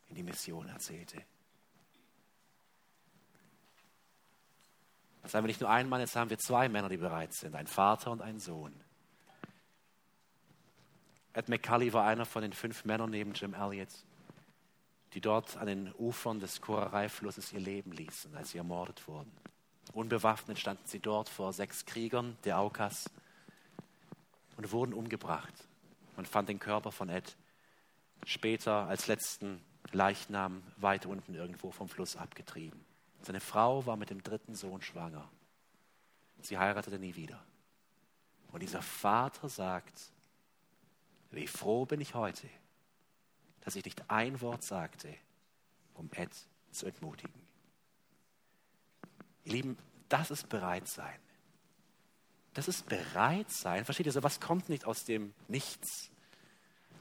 in 0.09 0.17
die 0.17 0.23
Mission 0.23 0.69
erzählte. 0.69 1.23
Jetzt 5.23 5.35
haben 5.35 5.45
wir 5.45 5.49
nicht 5.49 5.61
nur 5.61 5.71
einen 5.71 5.89
Mann, 5.89 6.01
jetzt 6.01 6.15
haben 6.15 6.31
wir 6.31 6.39
zwei 6.39 6.69
Männer, 6.69 6.89
die 6.89 6.99
bereit 6.99 7.33
sind, 7.33 7.55
ein 7.55 7.67
Vater 7.67 8.13
und 8.13 8.23
ein 8.23 8.39
Sohn. 8.39 8.73
Ed 11.37 11.51
McCully 11.51 11.93
war 11.93 12.07
einer 12.07 12.25
von 12.25 12.41
den 12.41 12.55
fünf 12.55 12.87
Männern 12.87 13.11
neben 13.11 13.35
Jim 13.35 13.53
Elliot, 13.53 13.91
die 15.13 15.21
dort 15.21 15.59
an 15.59 15.67
den 15.67 15.93
Ufern 15.99 16.41
des 16.41 16.63
Kurerei-Flusses 16.63 17.53
ihr 17.53 17.61
Leben 17.61 17.93
ließen, 17.93 18.35
als 18.35 18.53
sie 18.53 18.59
ermordet 18.59 19.07
wurden. 19.07 19.31
Unbewaffnet 19.93 20.59
standen 20.59 20.87
sie 20.87 20.99
dort 20.99 21.29
vor 21.29 21.53
sechs 21.53 21.85
Kriegern 21.85 22.39
der 22.45 22.59
Aukas 22.59 23.11
und 24.57 24.73
wurden 24.73 24.95
umgebracht. 24.95 25.53
Man 26.17 26.25
fand 26.25 26.49
den 26.49 26.59
Körper 26.59 26.91
von 26.91 27.11
Ed 27.11 27.37
später 28.25 28.87
als 28.87 29.07
letzten 29.07 29.63
Leichnam 29.93 30.63
weit 30.79 31.05
unten 31.05 31.35
irgendwo 31.35 31.71
vom 31.71 31.91
Fluss 31.91 32.17
abgetrieben. 32.17 32.83
Seine 33.21 33.41
Frau 33.41 33.85
war 33.85 33.99
mit 33.99 34.09
dem 34.09 34.23
dritten 34.23 34.55
Sohn 34.55 34.81
schwanger. 34.81 35.29
Sie 36.41 36.57
heiratete 36.57 36.99
nie 36.99 37.15
wieder. 37.15 37.45
Und 38.53 38.63
dieser 38.63 38.81
Vater 38.81 39.51
sagt, 39.51 40.13
wie 41.37 41.47
froh 41.47 41.85
bin 41.85 42.01
ich 42.01 42.15
heute, 42.15 42.49
dass 43.61 43.77
ich 43.77 43.85
nicht 43.85 44.11
ein 44.11 44.41
Wort 44.41 44.65
sagte, 44.65 45.15
um 45.95 46.11
Ed 46.15 46.31
zu 46.73 46.87
entmutigen. 46.87 47.41
Ihr 49.45 49.53
Lieben, 49.53 49.79
das 50.09 50.31
ist 50.31 50.49
Bereitsein. 50.49 51.19
Das 52.55 52.69
ist 52.69 52.89
Bereitsein. 52.89 53.85
Versteht 53.85 54.07
ihr 54.07 54.13
so? 54.13 54.23
Was 54.23 54.41
kommt 54.41 54.69
nicht 54.71 54.87
aus 54.87 55.05
dem 55.05 55.35
Nichts? 55.47 56.11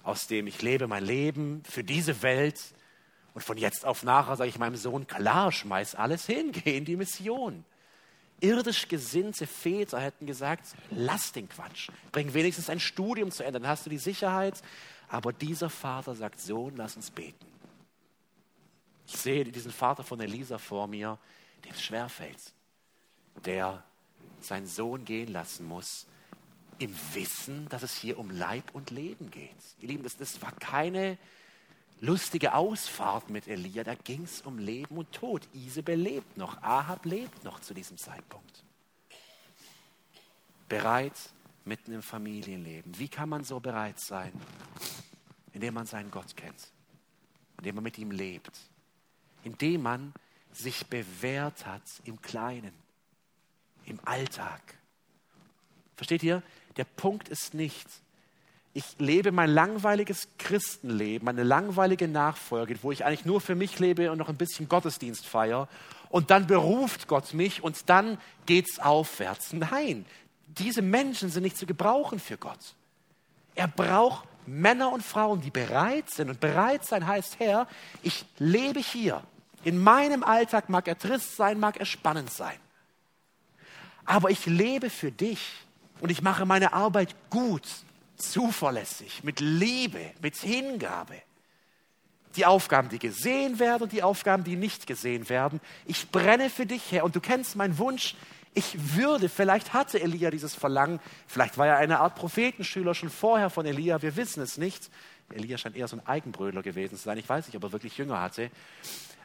Aus 0.03 0.27
dem 0.27 0.47
ich 0.47 0.61
lebe 0.61 0.87
mein 0.87 1.03
Leben 1.03 1.63
für 1.63 1.83
diese 1.83 2.21
Welt 2.21 2.61
und 3.33 3.41
von 3.41 3.57
jetzt 3.57 3.85
auf 3.85 4.03
nachher 4.03 4.35
sage 4.35 4.49
ich 4.49 4.59
meinem 4.59 4.75
Sohn, 4.75 5.07
klar, 5.07 5.51
schmeiß 5.51 5.95
alles 5.95 6.25
hin, 6.25 6.51
geh 6.51 6.77
in 6.77 6.85
die 6.85 6.97
Mission. 6.97 7.65
Irdisch 8.45 8.87
gesinnte 8.87 9.47
Väter 9.47 9.99
hätten 9.99 10.27
gesagt, 10.27 10.75
lass 10.91 11.31
den 11.31 11.49
Quatsch, 11.49 11.89
bring 12.11 12.33
wenigstens 12.35 12.69
ein 12.69 12.79
Studium 12.79 13.31
zu 13.31 13.43
Ende, 13.43 13.59
dann 13.59 13.69
hast 13.69 13.87
du 13.87 13.89
die 13.89 13.97
Sicherheit. 13.97 14.61
Aber 15.07 15.33
dieser 15.33 15.71
Vater 15.71 16.13
sagt, 16.13 16.39
Sohn, 16.39 16.75
lass 16.75 16.95
uns 16.95 17.09
beten. 17.09 17.45
Ich 19.07 19.17
sehe 19.17 19.43
diesen 19.45 19.71
Vater 19.71 20.03
von 20.03 20.19
Elisa 20.19 20.59
vor 20.59 20.87
mir, 20.87 21.17
dem 21.63 21.71
es 21.71 21.83
schwerfällt, 21.83 22.53
der 23.45 23.83
seinen 24.41 24.67
Sohn 24.67 25.05
gehen 25.05 25.31
lassen 25.31 25.65
muss, 25.65 26.05
im 26.77 26.95
Wissen, 27.13 27.67
dass 27.69 27.81
es 27.81 27.95
hier 27.95 28.19
um 28.19 28.29
Leib 28.29 28.73
und 28.73 28.91
Leben 28.91 29.31
geht. 29.31 29.55
Ihr 29.79 29.87
Lieben, 29.87 30.03
das, 30.03 30.17
das 30.17 30.39
war 30.43 30.51
keine 30.51 31.17
lustige 32.01 32.53
Ausfahrt 32.53 33.29
mit 33.29 33.47
Elia, 33.47 33.83
da 33.83 33.95
ging 33.95 34.23
es 34.23 34.41
um 34.41 34.57
Leben 34.57 34.97
und 34.97 35.11
Tod. 35.11 35.47
Isabel 35.53 35.99
lebt 35.99 36.37
noch, 36.37 36.61
Ahab 36.61 37.05
lebt 37.05 37.43
noch 37.43 37.59
zu 37.59 37.73
diesem 37.73 37.97
Zeitpunkt. 37.97 38.63
Bereit 40.67 41.13
mitten 41.63 41.93
im 41.93 42.01
Familienleben. 42.01 42.97
Wie 42.97 43.07
kann 43.07 43.29
man 43.29 43.43
so 43.43 43.59
bereit 43.59 43.99
sein? 43.99 44.31
Indem 45.53 45.73
man 45.73 45.85
seinen 45.85 46.11
Gott 46.11 46.35
kennt, 46.35 46.71
indem 47.57 47.75
man 47.75 47.83
mit 47.83 47.97
ihm 47.97 48.11
lebt, 48.11 48.59
indem 49.43 49.83
man 49.83 50.13
sich 50.51 50.85
bewährt 50.87 51.65
hat 51.65 51.83
im 52.03 52.21
Kleinen, 52.21 52.73
im 53.85 53.99
Alltag. 54.05 54.61
Versteht 55.95 56.23
ihr? 56.23 56.43
Der 56.77 56.83
Punkt 56.83 57.29
ist 57.29 57.53
nicht, 57.53 57.87
ich 58.75 58.99
lebe 58.99 59.31
mein 59.31 59.49
langweiliges 59.49 60.27
Christenleben, 60.37 61.25
meine 61.25 61.43
langweilige 61.43 62.09
Nachfolge, 62.09 62.77
wo 62.81 62.91
ich 62.91 63.05
eigentlich 63.05 63.23
nur 63.23 63.39
für 63.39 63.55
mich 63.55 63.79
lebe 63.79 64.11
und 64.11 64.17
noch 64.17 64.27
ein 64.27 64.35
bisschen 64.35 64.67
Gottesdienst 64.67 65.25
feiere. 65.25 65.69
Und 66.09 66.29
dann 66.29 66.45
beruft 66.45 67.07
Gott 67.07 67.33
mich 67.33 67.63
und 67.63 67.89
dann 67.89 68.17
geht's 68.45 68.79
aufwärts. 68.79 69.53
Nein, 69.53 70.05
diese 70.47 70.81
Menschen 70.81 71.29
sind 71.29 71.43
nicht 71.43 71.57
zu 71.57 71.65
gebrauchen 71.65 72.19
für 72.19 72.37
Gott. 72.37 72.75
Er 73.55 73.69
braucht 73.69 74.27
Männer 74.45 74.91
und 74.91 75.03
Frauen, 75.03 75.39
die 75.39 75.51
bereit 75.51 76.09
sind. 76.09 76.29
Und 76.29 76.41
bereit 76.41 76.85
sein 76.85 77.07
heißt, 77.07 77.39
Herr, 77.39 77.69
ich 78.03 78.25
lebe 78.39 78.81
hier. 78.81 79.23
In 79.63 79.81
meinem 79.81 80.21
Alltag 80.21 80.67
mag 80.67 80.89
er 80.89 80.97
trist 80.97 81.37
sein, 81.37 81.61
mag 81.61 81.77
er 81.77 81.85
spannend 81.85 82.29
sein. 82.29 82.57
Aber 84.03 84.31
ich 84.31 84.45
lebe 84.45 84.89
für 84.89 85.13
dich 85.13 85.39
und 86.01 86.09
ich 86.09 86.21
mache 86.21 86.45
meine 86.45 86.73
Arbeit 86.73 87.15
gut 87.29 87.63
zuverlässig, 88.15 89.23
mit 89.23 89.39
Liebe, 89.39 90.11
mit 90.21 90.35
Hingabe. 90.35 91.21
Die 92.35 92.45
Aufgaben, 92.45 92.89
die 92.89 92.99
gesehen 92.99 93.59
werden 93.59 93.83
und 93.83 93.91
die 93.91 94.03
Aufgaben, 94.03 94.43
die 94.43 94.55
nicht 94.57 94.87
gesehen 94.87 95.29
werden. 95.29 95.61
Ich 95.85 96.09
brenne 96.11 96.49
für 96.49 96.65
dich, 96.65 96.91
Herr. 96.91 97.05
Und 97.05 97.15
du 97.15 97.21
kennst 97.21 97.55
meinen 97.55 97.77
Wunsch. 97.77 98.15
Ich 98.53 98.95
würde, 98.95 99.29
vielleicht 99.29 99.73
hatte 99.73 100.01
Elia 100.01 100.31
dieses 100.31 100.55
Verlangen, 100.55 100.99
vielleicht 101.27 101.57
war 101.57 101.67
er 101.67 101.77
eine 101.77 101.99
Art 101.99 102.15
Prophetenschüler 102.15 102.93
schon 102.93 103.09
vorher 103.09 103.49
von 103.49 103.65
Elia, 103.65 104.01
wir 104.01 104.15
wissen 104.15 104.41
es 104.41 104.57
nicht. 104.57 104.89
Elia 105.29 105.57
scheint 105.57 105.75
eher 105.75 105.87
so 105.87 105.97
ein 105.97 106.05
Eigenbrödler 106.05 106.61
gewesen 106.61 106.97
zu 106.97 107.03
sein. 107.03 107.17
Ich 107.17 107.27
weiß 107.27 107.47
nicht, 107.47 107.57
ob 107.57 107.63
er 107.63 107.71
wirklich 107.71 107.97
Jünger 107.97 108.21
hatte. 108.21 108.49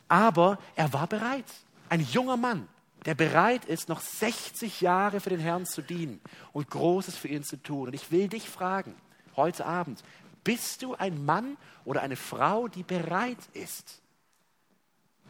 Aber 0.08 0.58
er 0.74 0.92
war 0.92 1.06
bereit. 1.06 1.44
Ein 1.88 2.00
junger 2.00 2.36
Mann, 2.36 2.68
der 3.06 3.14
bereit 3.14 3.64
ist, 3.64 3.88
noch 3.88 4.00
60 4.00 4.80
Jahre 4.80 5.20
für 5.20 5.30
den 5.30 5.40
Herrn 5.40 5.66
zu 5.66 5.82
dienen 5.82 6.20
und 6.52 6.70
Großes 6.70 7.16
für 7.16 7.28
ihn 7.28 7.44
zu 7.44 7.56
tun. 7.56 7.88
Und 7.88 7.94
ich 7.94 8.10
will 8.10 8.28
dich 8.28 8.48
fragen, 8.48 8.94
heute 9.36 9.64
Abend, 9.64 10.02
bist 10.44 10.82
du 10.82 10.94
ein 10.94 11.24
Mann 11.24 11.56
oder 11.84 12.02
eine 12.02 12.16
Frau, 12.16 12.68
die 12.68 12.82
bereit 12.82 13.38
ist? 13.52 14.00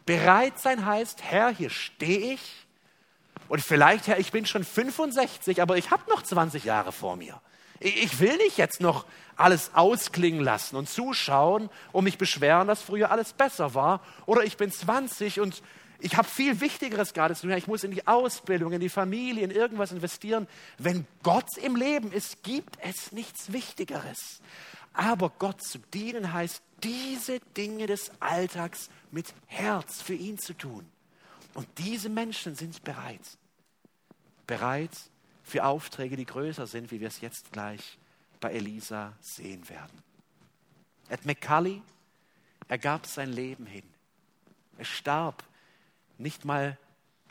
Bereit 0.05 0.59
sein 0.59 0.85
heißt, 0.85 1.23
Herr, 1.23 1.49
hier 1.49 1.69
stehe 1.69 2.33
ich. 2.33 2.67
Und 3.47 3.61
vielleicht, 3.61 4.07
Herr, 4.07 4.19
ich 4.19 4.31
bin 4.31 4.45
schon 4.45 4.63
65, 4.63 5.61
aber 5.61 5.77
ich 5.77 5.91
habe 5.91 6.09
noch 6.09 6.21
20 6.21 6.63
Jahre 6.63 6.91
vor 6.91 7.15
mir. 7.15 7.41
Ich 7.79 8.19
will 8.19 8.37
nicht 8.37 8.57
jetzt 8.57 8.79
noch 8.79 9.05
alles 9.35 9.71
ausklingen 9.73 10.41
lassen 10.41 10.75
und 10.75 10.87
zuschauen 10.87 11.69
und 11.91 12.03
mich 12.03 12.17
beschweren, 12.17 12.67
dass 12.67 12.81
früher 12.81 13.11
alles 13.11 13.33
besser 13.33 13.73
war. 13.73 14.01
Oder 14.25 14.43
ich 14.43 14.55
bin 14.55 14.71
20 14.71 15.39
und 15.39 15.63
ich 16.01 16.17
habe 16.17 16.27
viel 16.27 16.59
Wichtigeres 16.61 17.13
gerade 17.13 17.35
zu 17.35 17.43
tun. 17.43 17.51
Ich 17.51 17.67
muss 17.67 17.83
in 17.83 17.91
die 17.91 18.07
Ausbildung, 18.07 18.73
in 18.73 18.79
die 18.79 18.89
Familie, 18.89 19.43
in 19.43 19.51
irgendwas 19.51 19.91
investieren. 19.91 20.47
Wenn 20.77 21.05
Gott 21.23 21.57
im 21.57 21.75
Leben 21.75 22.11
ist, 22.11 22.43
gibt 22.43 22.77
es 22.81 23.11
nichts 23.11 23.53
Wichtigeres. 23.53 24.41
Aber 24.93 25.31
Gott 25.37 25.63
zu 25.63 25.79
dienen 25.93 26.33
heißt, 26.33 26.61
diese 26.83 27.39
Dinge 27.55 27.87
des 27.87 28.11
Alltags 28.19 28.89
mit 29.11 29.33
Herz 29.45 30.01
für 30.01 30.15
ihn 30.15 30.37
zu 30.37 30.53
tun. 30.53 30.89
Und 31.53 31.67
diese 31.77 32.09
Menschen 32.09 32.55
sind 32.55 32.83
bereit. 32.83 33.37
Bereit 34.47 34.91
für 35.43 35.65
Aufträge, 35.65 36.15
die 36.15 36.25
größer 36.25 36.65
sind, 36.65 36.91
wie 36.91 36.99
wir 36.99 37.07
es 37.07 37.21
jetzt 37.21 37.51
gleich 37.51 37.97
bei 38.39 38.51
Elisa 38.51 39.13
sehen 39.21 39.69
werden. 39.69 40.01
Ed 41.09 41.25
McCully, 41.25 41.81
er 42.67 42.77
gab 42.77 43.05
sein 43.05 43.31
Leben 43.31 43.65
hin. 43.65 43.83
Er 44.77 44.85
starb 44.85 45.43
nicht 46.21 46.45
mal 46.45 46.77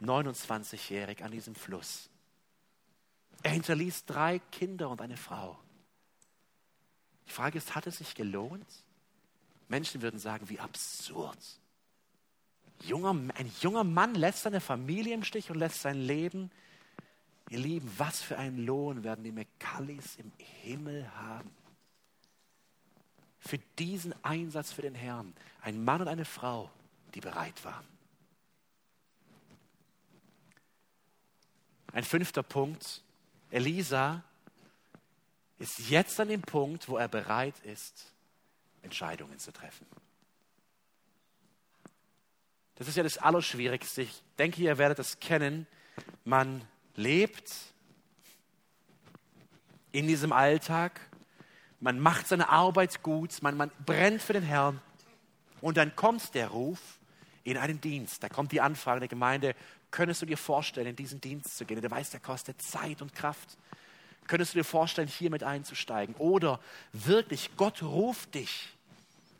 29-jährig 0.01 1.23
an 1.25 1.31
diesem 1.31 1.55
Fluss. 1.55 2.11
Er 3.43 3.53
hinterließ 3.53 4.05
drei 4.07 4.39
Kinder 4.53 4.91
und 4.91 5.01
eine 5.01 5.17
Frau. 5.17 5.59
Die 7.27 7.33
Frage 7.33 7.59
ist, 7.59 7.75
hat 7.75 7.87
es 7.87 7.99
sich 7.99 8.15
gelohnt? 8.15 8.67
Menschen 9.69 10.03
würden 10.03 10.19
sagen, 10.19 10.49
wie 10.49 10.59
absurd. 10.59 11.39
Junger, 12.83 13.11
ein 13.11 13.53
junger 13.61 13.85
Mann 13.85 14.15
lässt 14.15 14.43
seine 14.43 14.61
Familie 14.61 15.15
im 15.15 15.25
Stich 15.25 15.51
und 15.51 15.59
lässt 15.59 15.83
sein 15.83 16.01
Leben 16.01 16.51
Ihr 17.51 17.59
Lieben, 17.59 17.93
was 17.99 18.23
für 18.23 18.39
einen 18.39 18.65
Lohn 18.65 19.03
werden 19.03 19.25
die 19.25 19.33
McCullys 19.33 20.17
im 20.17 20.31
Himmel 20.39 21.11
haben? 21.17 21.51
Für 23.41 23.59
diesen 23.79 24.15
Einsatz 24.25 24.71
für 24.73 24.83
den 24.83 24.95
Herrn. 24.95 25.35
Ein 25.61 25.85
Mann 25.85 26.01
und 26.01 26.07
eine 26.07 26.25
Frau, 26.25 26.71
die 27.15 27.21
bereit 27.21 27.65
waren. 27.65 27.87
Ein 31.93 32.05
fünfter 32.05 32.43
Punkt. 32.43 33.03
Elisa 33.51 34.23
ist 35.59 35.91
jetzt 35.91 36.19
an 36.21 36.29
dem 36.29 36.43
Punkt, 36.43 36.89
wo 36.89 36.97
er 36.97 37.09
bereit 37.09 37.59
ist, 37.65 38.13
Entscheidungen 38.83 39.39
zu 39.39 39.53
treffen. 39.53 39.87
Das 42.77 42.89
ist 42.89 42.97
ja 42.97 43.03
das 43.03 43.19
Allerschwierigste. 43.19 44.03
Ich 44.03 44.23
denke, 44.39 44.63
ihr 44.63 44.79
werdet 44.79 44.99
das 44.99 45.21
kennen. 45.21 45.67
Man 46.25 46.63
lebt 46.95 47.53
in 49.93 50.07
diesem 50.07 50.33
Alltag, 50.33 51.01
man 51.81 51.99
macht 51.99 52.29
seine 52.29 52.49
Arbeit 52.49 53.03
gut, 53.03 53.43
man, 53.43 53.57
man 53.57 53.71
brennt 53.85 54.23
für 54.23 54.33
den 54.33 54.43
Herrn 54.45 54.81
und 55.61 55.77
dann 55.77 55.95
kommt 55.97 56.35
der 56.35 56.49
Ruf 56.49 56.81
in 57.43 57.57
einen 57.57 57.81
Dienst. 57.81 58.23
Da 58.23 58.29
kommt 58.29 58.53
die 58.53 58.61
Anfrage 58.61 59.01
der 59.01 59.09
Gemeinde, 59.09 59.55
könntest 59.91 60.23
du 60.23 60.27
dir 60.27 60.37
vorstellen, 60.37 60.89
in 60.89 60.97
diesen 60.97 61.21
Dienst 61.21 61.57
zu 61.57 61.65
gehen? 61.65 61.81
Der 61.81 61.91
weiß, 61.91 62.11
der 62.11 62.21
kostet 62.21 62.61
Zeit 62.63 63.03
und 63.03 63.15
Kraft. 63.15 63.57
Könntest 64.27 64.55
du 64.55 64.59
dir 64.59 64.65
vorstellen, 64.65 65.09
hier 65.09 65.31
mit 65.31 65.43
einzusteigen? 65.43 66.15
Oder 66.17 66.61
wirklich, 66.93 67.51
Gott 67.57 67.83
ruft 67.83 68.35
dich 68.35 68.69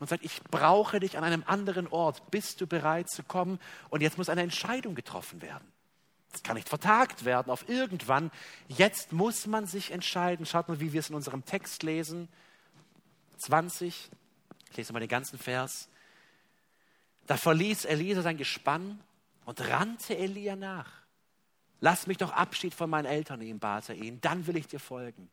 und 0.01 0.09
sagt, 0.09 0.25
ich 0.25 0.43
brauche 0.45 0.99
dich 0.99 1.17
an 1.17 1.25
einem 1.25 1.45
anderen 1.47 1.87
Ort. 1.87 2.31
Bist 2.31 2.61
du 2.61 2.67
bereit 2.67 3.09
zu 3.09 3.23
kommen? 3.23 3.61
Und 3.91 4.01
jetzt 4.01 4.19
muss 4.19 4.29
eine 4.29 4.43
Entscheidung 4.43 4.95
getroffen 4.95 5.43
werden. 5.43 5.71
Es 6.33 6.43
kann 6.43 6.57
nicht 6.57 6.69
vertagt 6.69 7.25
werden 7.25 7.51
auf 7.51 7.69
irgendwann. 7.69 8.31
Jetzt 8.69 9.13
muss 9.13 9.47
man 9.47 9.67
sich 9.67 9.91
entscheiden. 9.91 10.47
Schaut 10.47 10.69
mal, 10.69 10.81
wie 10.81 10.93
wir 10.93 11.01
es 11.01 11.11
in 11.11 11.17
unserem 11.17 11.45
Text 11.45 11.83
lesen. 11.83 12.29
20, 13.39 14.11
ich 14.71 14.77
lese 14.77 14.93
mal 14.93 15.01
den 15.01 15.09
ganzen 15.09 15.39
Vers. 15.39 15.89
Da 17.27 17.37
verließ 17.37 17.85
Elisa 17.85 18.23
sein 18.23 18.37
Gespann 18.37 19.01
und 19.45 19.61
rannte 19.69 20.17
Elia 20.17 20.57
nach. 20.57 20.91
Lass 21.81 22.07
mich 22.07 22.19
doch 22.19 22.33
Abschied 22.33 22.75
von 22.75 22.91
meinen 22.91 23.07
Eltern 23.07 23.41
nehmen, 23.41 23.59
bat 23.59 23.89
er 23.89 23.95
ihn, 23.95 24.21
dann 24.21 24.47
will 24.47 24.57
ich 24.57 24.67
dir 24.67 24.81
folgen. 24.81 25.31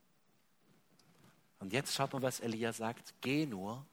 Und 1.59 1.73
jetzt 1.73 1.93
schaut 1.93 2.13
mal, 2.13 2.21
was 2.21 2.39
Elia 2.39 2.71
sagt. 2.71 3.13
Geh 3.21 3.45
nur 3.45 3.85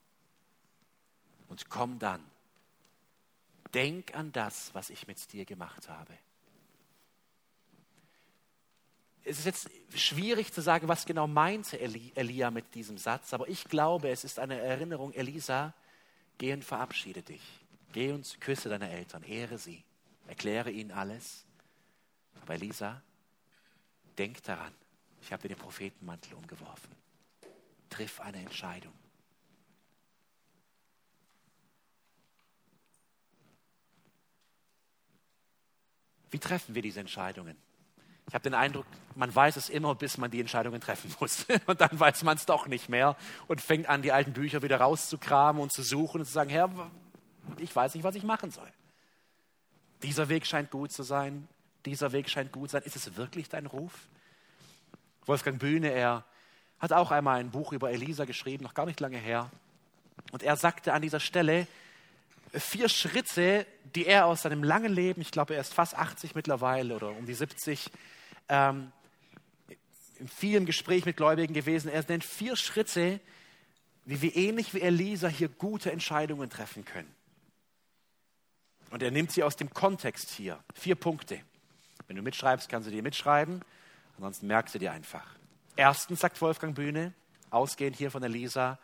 und 1.48 1.68
komm 1.68 1.98
dann. 1.98 2.22
Denk 3.72 4.14
an 4.14 4.30
das, 4.32 4.72
was 4.74 4.90
ich 4.90 5.06
mit 5.06 5.32
dir 5.32 5.44
gemacht 5.44 5.88
habe 5.88 6.16
es 9.24 9.38
ist 9.38 9.46
jetzt 9.46 9.70
schwierig 9.94 10.52
zu 10.52 10.60
sagen, 10.60 10.86
was 10.86 11.06
genau 11.06 11.26
meinte 11.26 11.80
Elia 11.80 12.50
mit 12.50 12.74
diesem 12.74 12.98
Satz, 12.98 13.32
aber 13.32 13.48
ich 13.48 13.64
glaube, 13.64 14.10
es 14.10 14.22
ist 14.22 14.38
eine 14.38 14.60
Erinnerung, 14.60 15.12
Elisa, 15.12 15.72
geh 16.36 16.52
und 16.52 16.64
verabschiede 16.64 17.22
dich. 17.22 17.42
Geh 17.92 18.12
und 18.12 18.40
küsse 18.40 18.68
deine 18.68 18.90
Eltern, 18.90 19.22
ehre 19.22 19.56
sie, 19.56 19.82
erkläre 20.26 20.70
ihnen 20.70 20.90
alles. 20.90 21.44
Aber 22.42 22.54
Elisa, 22.54 23.02
denk 24.18 24.42
daran, 24.42 24.72
ich 25.22 25.32
habe 25.32 25.42
dir 25.42 25.48
den 25.48 25.58
Prophetenmantel 25.58 26.34
umgeworfen. 26.34 26.90
Triff 27.90 28.20
eine 28.20 28.38
Entscheidung. 28.38 28.92
Wie 36.30 36.38
treffen 36.38 36.74
wir 36.74 36.82
diese 36.82 37.00
Entscheidungen? 37.00 37.56
Ich 38.26 38.34
habe 38.34 38.42
den 38.42 38.54
Eindruck, 38.54 38.86
man 39.14 39.32
weiß 39.32 39.56
es 39.56 39.68
immer, 39.68 39.94
bis 39.94 40.18
man 40.18 40.30
die 40.30 40.40
Entscheidungen 40.40 40.80
treffen 40.80 41.14
muss. 41.20 41.46
Und 41.66 41.80
dann 41.80 42.00
weiß 42.00 42.24
man 42.24 42.36
es 42.36 42.46
doch 42.46 42.66
nicht 42.66 42.88
mehr 42.88 43.16
und 43.46 43.60
fängt 43.60 43.88
an, 43.88 44.02
die 44.02 44.12
alten 44.12 44.32
Bücher 44.32 44.62
wieder 44.62 44.78
rauszukramen 44.80 45.62
und 45.62 45.72
zu 45.72 45.82
suchen 45.82 46.22
und 46.22 46.26
zu 46.26 46.32
sagen, 46.32 46.50
Herr, 46.50 46.70
ich 47.58 47.74
weiß 47.74 47.94
nicht, 47.94 48.02
was 48.02 48.14
ich 48.14 48.24
machen 48.24 48.50
soll. 48.50 48.68
Dieser 50.02 50.28
Weg 50.28 50.46
scheint 50.46 50.70
gut 50.70 50.92
zu 50.92 51.02
sein, 51.02 51.48
dieser 51.86 52.12
Weg 52.12 52.28
scheint 52.28 52.52
gut 52.52 52.70
zu 52.70 52.72
sein. 52.72 52.82
Ist 52.82 52.96
es 52.96 53.16
wirklich 53.16 53.48
dein 53.48 53.66
Ruf? 53.66 53.92
Wolfgang 55.26 55.58
Bühne, 55.58 55.90
er 55.90 56.24
hat 56.78 56.92
auch 56.92 57.10
einmal 57.10 57.40
ein 57.40 57.50
Buch 57.50 57.72
über 57.72 57.90
Elisa 57.90 58.24
geschrieben, 58.24 58.64
noch 58.64 58.74
gar 58.74 58.86
nicht 58.86 59.00
lange 59.00 59.16
her. 59.16 59.50
Und 60.32 60.42
er 60.42 60.56
sagte 60.56 60.92
an 60.92 61.02
dieser 61.02 61.20
Stelle, 61.20 61.66
vier 62.52 62.88
Schritte, 62.88 63.66
die 63.94 64.06
er 64.06 64.26
aus 64.26 64.42
seinem 64.42 64.62
langen 64.62 64.92
Leben, 64.92 65.20
ich 65.20 65.30
glaube, 65.30 65.54
er 65.54 65.60
ist 65.60 65.72
fast 65.72 65.96
80 65.96 66.34
mittlerweile 66.34 66.94
oder 66.96 67.08
um 67.10 67.26
die 67.26 67.34
70, 67.34 67.90
ähm, 68.48 68.92
in 70.18 70.28
vielen 70.28 70.66
Gesprächen 70.66 71.08
mit 71.08 71.16
Gläubigen 71.16 71.54
gewesen. 71.54 71.90
Er 71.90 72.04
nennt 72.08 72.24
vier 72.24 72.56
Schritte, 72.56 73.20
wie 74.04 74.22
wir 74.22 74.36
ähnlich 74.36 74.74
wie 74.74 74.80
Elisa 74.80 75.28
hier 75.28 75.48
gute 75.48 75.90
Entscheidungen 75.90 76.50
treffen 76.50 76.84
können. 76.84 77.13
Und 78.90 79.02
er 79.02 79.10
nimmt 79.10 79.32
sie 79.32 79.42
aus 79.42 79.56
dem 79.56 79.70
Kontext 79.70 80.30
hier. 80.30 80.62
Vier 80.74 80.94
Punkte. 80.94 81.40
Wenn 82.06 82.16
du 82.16 82.22
mitschreibst, 82.22 82.68
kannst 82.68 82.86
du 82.88 82.92
dir 82.92 83.02
mitschreiben. 83.02 83.62
Ansonsten 84.16 84.46
merkst 84.46 84.74
du 84.74 84.78
dir 84.78 84.92
einfach. 84.92 85.26
Erstens 85.76 86.20
sagt 86.20 86.40
Wolfgang 86.40 86.74
Bühne, 86.74 87.12
ausgehend 87.50 87.96
hier 87.96 88.10
von 88.10 88.22
Elisa, 88.22 88.78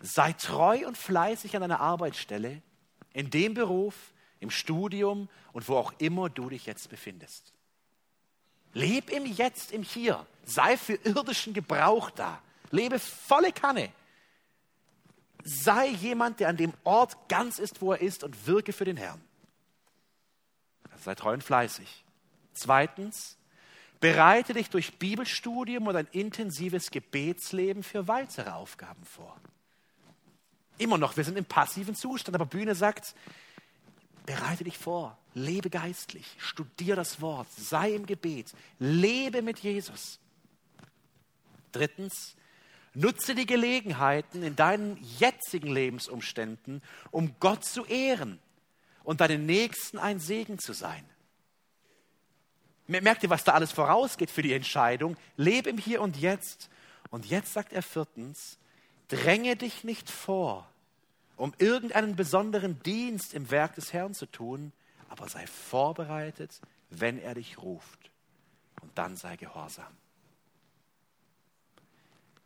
sei 0.00 0.32
treu 0.32 0.86
und 0.86 0.96
fleißig 0.96 1.54
an 1.54 1.62
deiner 1.62 1.80
Arbeitsstelle, 1.80 2.62
in 3.12 3.30
dem 3.30 3.54
Beruf, 3.54 3.94
im 4.40 4.50
Studium 4.50 5.28
und 5.52 5.68
wo 5.68 5.76
auch 5.76 5.92
immer 5.98 6.30
du 6.30 6.48
dich 6.48 6.66
jetzt 6.66 6.88
befindest. 6.88 7.52
Leb 8.72 9.10
im 9.10 9.26
Jetzt, 9.26 9.72
im 9.72 9.82
Hier. 9.82 10.26
Sei 10.44 10.76
für 10.76 10.94
irdischen 10.94 11.52
Gebrauch 11.52 12.10
da. 12.10 12.40
Lebe 12.70 12.98
volle 12.98 13.52
Kanne. 13.52 13.92
Sei 15.44 15.88
jemand, 15.88 16.40
der 16.40 16.48
an 16.48 16.56
dem 16.56 16.72
Ort 16.84 17.28
ganz 17.28 17.58
ist, 17.58 17.82
wo 17.82 17.92
er 17.92 18.00
ist 18.00 18.24
und 18.24 18.46
wirke 18.46 18.72
für 18.72 18.84
den 18.84 18.96
Herrn. 18.96 19.20
Sei 21.02 21.14
treu 21.16 21.32
und 21.32 21.42
fleißig. 21.42 22.04
Zweitens, 22.52 23.36
bereite 23.98 24.54
dich 24.54 24.70
durch 24.70 24.98
Bibelstudium 24.98 25.88
und 25.88 25.96
ein 25.96 26.06
intensives 26.12 26.90
Gebetsleben 26.92 27.82
für 27.82 28.06
weitere 28.06 28.50
Aufgaben 28.50 29.04
vor. 29.04 29.36
Immer 30.78 30.98
noch, 30.98 31.16
wir 31.16 31.24
sind 31.24 31.36
im 31.36 31.44
passiven 31.44 31.96
Zustand, 31.96 32.36
aber 32.36 32.46
Bühne 32.46 32.76
sagt, 32.76 33.16
bereite 34.26 34.62
dich 34.62 34.78
vor, 34.78 35.18
lebe 35.34 35.70
geistlich, 35.70 36.36
studiere 36.38 36.96
das 36.96 37.20
Wort, 37.20 37.48
sei 37.56 37.94
im 37.94 38.06
Gebet, 38.06 38.52
lebe 38.78 39.42
mit 39.42 39.58
Jesus. 39.58 40.20
Drittens, 41.72 42.36
nutze 42.94 43.34
die 43.34 43.46
Gelegenheiten 43.46 44.44
in 44.44 44.54
deinen 44.54 44.98
jetzigen 45.18 45.72
Lebensumständen, 45.72 46.80
um 47.10 47.34
Gott 47.40 47.64
zu 47.64 47.84
ehren 47.86 48.38
und 49.04 49.20
deinen 49.20 49.46
Nächsten 49.46 49.98
ein 49.98 50.20
Segen 50.20 50.58
zu 50.58 50.72
sein. 50.72 51.04
Merkt 52.86 53.22
ihr, 53.22 53.30
was 53.30 53.44
da 53.44 53.52
alles 53.52 53.72
vorausgeht 53.72 54.30
für 54.30 54.42
die 54.42 54.52
Entscheidung? 54.52 55.16
Lebe 55.36 55.70
im 55.70 55.78
Hier 55.78 56.02
und 56.02 56.16
Jetzt. 56.16 56.68
Und 57.10 57.26
jetzt 57.26 57.52
sagt 57.52 57.72
er 57.72 57.82
viertens, 57.82 58.58
dränge 59.08 59.56
dich 59.56 59.84
nicht 59.84 60.10
vor, 60.10 60.68
um 61.36 61.54
irgendeinen 61.58 62.16
besonderen 62.16 62.82
Dienst 62.82 63.34
im 63.34 63.50
Werk 63.50 63.74
des 63.76 63.92
Herrn 63.92 64.14
zu 64.14 64.26
tun, 64.26 64.72
aber 65.08 65.28
sei 65.28 65.46
vorbereitet, 65.46 66.60
wenn 66.90 67.20
er 67.20 67.34
dich 67.34 67.58
ruft. 67.58 68.10
Und 68.80 68.96
dann 68.96 69.16
sei 69.16 69.36
gehorsam. 69.36 69.96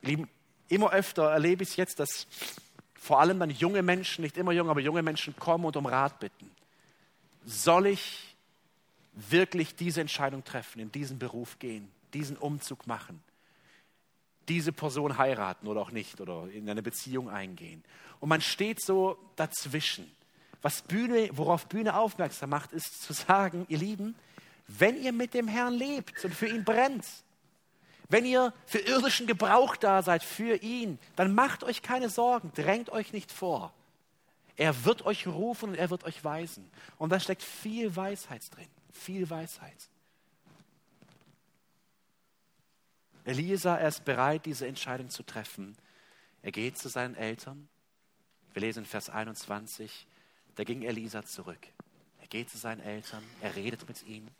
Lieben, 0.03 0.29
immer 0.69 0.93
öfter 0.93 1.31
erlebe 1.31 1.63
ich 1.63 1.71
es 1.71 1.77
jetzt, 1.77 1.99
dass 1.99 2.27
vor 3.07 3.21
allem 3.21 3.39
dann 3.39 3.51
junge 3.51 3.83
Menschen, 3.83 4.23
nicht 4.23 4.37
immer 4.37 4.53
jung, 4.53 4.69
aber 4.69 4.81
junge 4.81 5.03
Menschen 5.03 5.37
kommen 5.37 5.65
und 5.65 5.77
um 5.77 5.87
Rat 5.87 6.19
bitten. 6.21 6.51
Soll 7.45 7.87
ich 7.87 8.37
wirklich 9.15 9.77
diese 9.77 10.01
Entscheidung 10.01 10.45
treffen, 10.45 10.81
in 10.81 10.93
diesen 10.93 11.19
Beruf 11.19 11.59
gehen, 11.59 11.91
diesen 12.13 12.37
Umzug 12.37 12.87
machen? 12.87 13.23
diese 14.49 14.73
Person 14.73 15.19
heiraten 15.19 15.67
oder 15.67 15.81
auch 15.81 15.91
nicht 15.91 16.21
oder 16.21 16.49
in 16.51 16.69
eine 16.69 16.83
Beziehung 16.83 17.29
eingehen. 17.31 17.83
Und 18.21 18.29
man 18.29 18.41
steht 18.41 18.81
so 18.81 19.19
dazwischen. 19.37 20.11
Was 20.63 20.83
Bühne, 20.83 21.31
worauf 21.33 21.67
Bühne 21.67 21.97
aufmerksam 21.97 22.51
macht, 22.51 22.73
ist 22.73 23.03
zu 23.03 23.13
sagen, 23.13 23.67
ihr 23.69 23.79
Lieben, 23.79 24.15
wenn 24.69 25.01
ihr 25.01 25.13
mit 25.13 25.35
dem 25.35 25.49
Herrn 25.49 25.75
lebt 25.75 26.25
und 26.25 26.35
für 26.35 26.49
ihn 26.49 26.65
brennt, 26.65 27.05
wenn 28.09 28.25
ihr 28.25 28.53
für 28.67 28.79
irdischen 28.79 29.27
Gebrauch 29.27 29.77
da 29.77 30.03
seid, 30.03 30.23
für 30.23 30.63
ihn, 30.63 30.99
dann 31.17 31.35
macht 31.35 31.65
euch 31.65 31.83
keine 31.83 32.09
Sorgen, 32.09 32.53
drängt 32.55 32.91
euch 32.91 33.13
nicht 33.13 33.33
vor. 33.33 33.73
Er 34.57 34.85
wird 34.85 35.05
euch 35.05 35.27
rufen 35.27 35.71
und 35.71 35.75
er 35.75 35.91
wird 35.91 36.05
euch 36.05 36.25
weisen. 36.25 36.71
Und 36.99 37.11
da 37.11 37.21
steckt 37.21 37.43
viel 37.43 37.95
Weisheit 37.95 38.43
drin, 38.55 38.69
viel 38.93 39.29
Weisheit. 39.29 39.89
Elisa, 43.25 43.77
er 43.77 43.89
ist 43.89 44.05
bereit, 44.05 44.47
diese 44.47 44.67
Entscheidung 44.67 45.11
zu 45.11 45.25
treffen. 45.25 45.77
Er 46.43 46.53
geht 46.53 46.79
zu 46.79 46.89
seinen 46.89 47.17
Eltern. 47.17 47.69
Wir 48.53 48.61
lesen 48.61 48.87
Vers 48.87 49.11
21, 49.11 50.07
da 50.55 50.65
ging 50.65 50.83
Elisa 50.83 51.25
zurück. 51.25 51.59
Er 52.21 52.29
geht 52.29 52.49
zu 52.49 52.57
seinen 52.57 52.81
Eltern, 52.81 53.23
er 53.43 53.57
redet 53.57 53.87
mit 53.89 54.07
ihnen, 54.07 54.31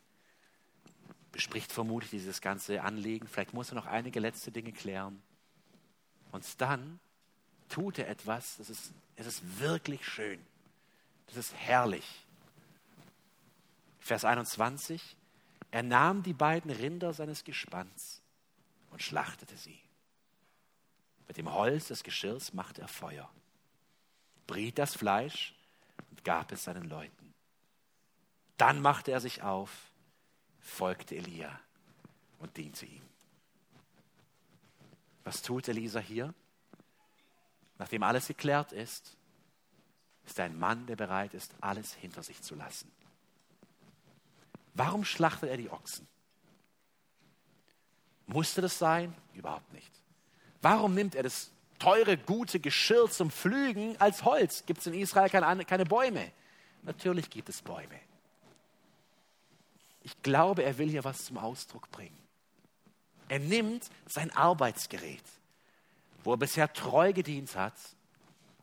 bespricht 1.37 1.71
vermutlich 1.71 2.09
dieses 2.09 2.41
ganze 2.41 2.81
Anliegen. 2.81 3.27
Vielleicht 3.27 3.53
muss 3.53 3.69
er 3.71 3.75
noch 3.75 3.85
einige 3.85 4.19
letzte 4.19 4.51
Dinge 4.51 4.71
klären. 4.71 5.21
Und 6.31 6.43
dann 6.59 6.99
tut 7.69 7.99
er 7.99 8.09
etwas, 8.09 8.57
das 8.57 8.71
ist, 8.71 8.91
es 9.15 9.27
ist 9.27 9.59
wirklich 9.59 10.03
schön. 10.03 10.43
Das 11.27 11.37
ist 11.37 11.53
herrlich. 11.53 12.25
Vers 13.99 14.25
21. 14.25 15.15
Er 15.69 15.83
nahm 15.83 16.23
die 16.23 16.33
beiden 16.33 16.71
Rinder 16.71 17.13
seines 17.13 17.43
Gespanns 17.43 18.23
und 18.89 19.03
schlachtete 19.03 19.57
sie. 19.57 19.79
Mit 21.27 21.37
dem 21.37 21.53
Holz 21.53 21.89
des 21.89 22.01
Geschirrs 22.01 22.51
machte 22.53 22.81
er 22.81 22.87
Feuer, 22.87 23.29
briet 24.47 24.79
das 24.79 24.95
Fleisch 24.95 25.53
und 26.09 26.23
gab 26.23 26.51
es 26.51 26.63
seinen 26.63 26.89
Leuten. 26.89 27.35
Dann 28.57 28.81
machte 28.81 29.11
er 29.11 29.19
sich 29.19 29.43
auf, 29.43 29.86
folgte 30.67 31.15
Elia 31.15 31.59
und 32.39 32.55
diente 32.57 32.85
ihm. 32.85 33.01
Was 35.23 35.41
tut 35.41 35.67
Elisa 35.67 35.99
hier? 35.99 36.33
Nachdem 37.77 38.03
alles 38.03 38.27
geklärt 38.27 38.71
ist, 38.71 39.17
ist 40.25 40.39
ein 40.39 40.57
Mann, 40.57 40.85
der 40.85 40.95
bereit 40.95 41.33
ist, 41.33 41.53
alles 41.61 41.93
hinter 41.93 42.21
sich 42.21 42.41
zu 42.41 42.55
lassen. 42.55 42.91
Warum 44.73 45.05
schlachtet 45.05 45.49
er 45.49 45.57
die 45.57 45.69
Ochsen? 45.69 46.07
Musste 48.25 48.61
das 48.61 48.77
sein? 48.77 49.15
Überhaupt 49.33 49.71
nicht. 49.73 49.91
Warum 50.61 50.93
nimmt 50.93 51.15
er 51.15 51.23
das 51.23 51.51
teure, 51.79 52.17
gute 52.17 52.59
Geschirr 52.59 53.09
zum 53.09 53.31
Pflügen 53.31 53.99
als 53.99 54.23
Holz? 54.23 54.65
Gibt 54.65 54.81
es 54.81 54.87
in 54.87 54.93
Israel 54.93 55.29
keine, 55.29 55.65
keine 55.65 55.85
Bäume? 55.85 56.31
Natürlich 56.83 57.29
gibt 57.29 57.49
es 57.49 57.61
Bäume. 57.61 57.99
Ich 60.07 60.21
glaube, 60.21 60.63
er 60.63 60.77
will 60.77 60.89
hier 60.89 61.03
was 61.03 61.25
zum 61.25 61.37
Ausdruck 61.37 61.91
bringen. 61.91 62.17
Er 63.27 63.39
nimmt 63.39 63.89
sein 64.07 64.31
Arbeitsgerät, 64.31 65.23
wo 66.23 66.31
er 66.31 66.37
bisher 66.37 66.71
treu 66.71 67.11
gedient 67.11 67.57
hat, 67.57 67.73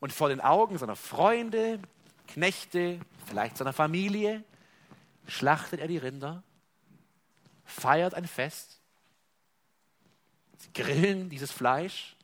und 0.00 0.10
vor 0.10 0.30
den 0.30 0.40
Augen 0.40 0.78
seiner 0.78 0.96
Freunde, 0.96 1.80
Knechte, 2.28 2.98
vielleicht 3.26 3.58
seiner 3.58 3.74
Familie, 3.74 4.42
schlachtet 5.26 5.80
er 5.80 5.86
die 5.86 5.98
Rinder, 5.98 6.42
feiert 7.66 8.14
ein 8.14 8.26
Fest, 8.26 8.80
sie 10.56 10.72
grillen 10.72 11.28
dieses 11.28 11.52
Fleisch 11.52 12.16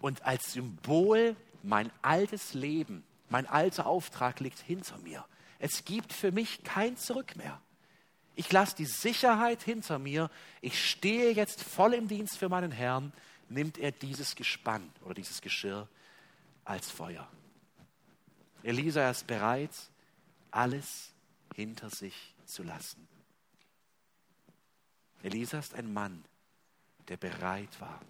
und 0.00 0.24
als 0.24 0.52
Symbol 0.52 1.34
mein 1.64 1.90
altes 2.02 2.54
Leben, 2.54 3.02
mein 3.30 3.46
alter 3.46 3.86
Auftrag 3.86 4.38
liegt 4.38 4.60
hinter 4.60 4.96
mir. 4.98 5.24
Es 5.58 5.84
gibt 5.84 6.12
für 6.12 6.30
mich 6.30 6.62
kein 6.62 6.96
Zurück 6.96 7.34
mehr. 7.34 7.60
Ich 8.36 8.50
lasse 8.50 8.76
die 8.76 8.86
Sicherheit 8.86 9.62
hinter 9.62 9.98
mir. 9.98 10.30
Ich 10.60 10.88
stehe 10.88 11.32
jetzt 11.32 11.62
voll 11.62 11.94
im 11.94 12.08
Dienst 12.08 12.36
für 12.36 12.48
meinen 12.48 12.72
Herrn. 12.72 13.12
Nimmt 13.48 13.78
er 13.78 13.92
dieses 13.92 14.34
Gespann 14.34 14.90
oder 15.04 15.14
dieses 15.14 15.40
Geschirr 15.40 15.88
als 16.64 16.90
Feuer. 16.90 17.28
Elisa 18.62 19.10
ist 19.10 19.26
bereit, 19.26 19.70
alles 20.50 21.12
hinter 21.54 21.90
sich 21.90 22.34
zu 22.46 22.62
lassen. 22.62 23.06
Elisa 25.22 25.58
ist 25.58 25.74
ein 25.74 25.92
Mann, 25.92 26.24
der 27.08 27.16
bereit 27.16 27.80
war. 27.80 28.00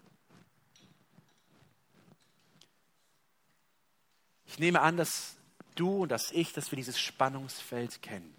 Ich 4.46 4.58
nehme 4.58 4.80
an, 4.80 4.96
dass 4.96 5.36
du 5.74 6.02
und 6.02 6.10
dass 6.10 6.30
ich, 6.30 6.52
dass 6.52 6.70
wir 6.70 6.76
dieses 6.76 7.00
Spannungsfeld 7.00 8.00
kennen. 8.02 8.34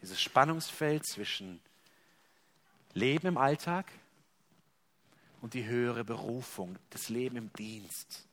Dieses 0.00 0.20
Spannungsfeld 0.20 1.06
zwischen 1.06 1.60
Leben 2.94 3.26
im 3.26 3.38
Alltag 3.38 3.90
und 5.40 5.54
die 5.54 5.64
höhere 5.64 6.04
Berufung, 6.04 6.76
das 6.90 7.08
Leben 7.08 7.36
im 7.36 7.52
Dienst. 7.54 8.26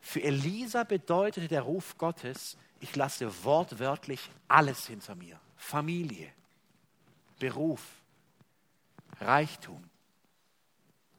Für 0.00 0.22
Elisa 0.22 0.84
bedeutete 0.84 1.48
der 1.48 1.62
Ruf 1.62 1.98
Gottes, 1.98 2.56
ich 2.80 2.94
lasse 2.94 3.44
wortwörtlich 3.44 4.30
alles 4.48 4.86
hinter 4.86 5.14
mir. 5.14 5.40
Familie, 5.56 6.30
Beruf, 7.38 7.82
Reichtum, 9.20 9.82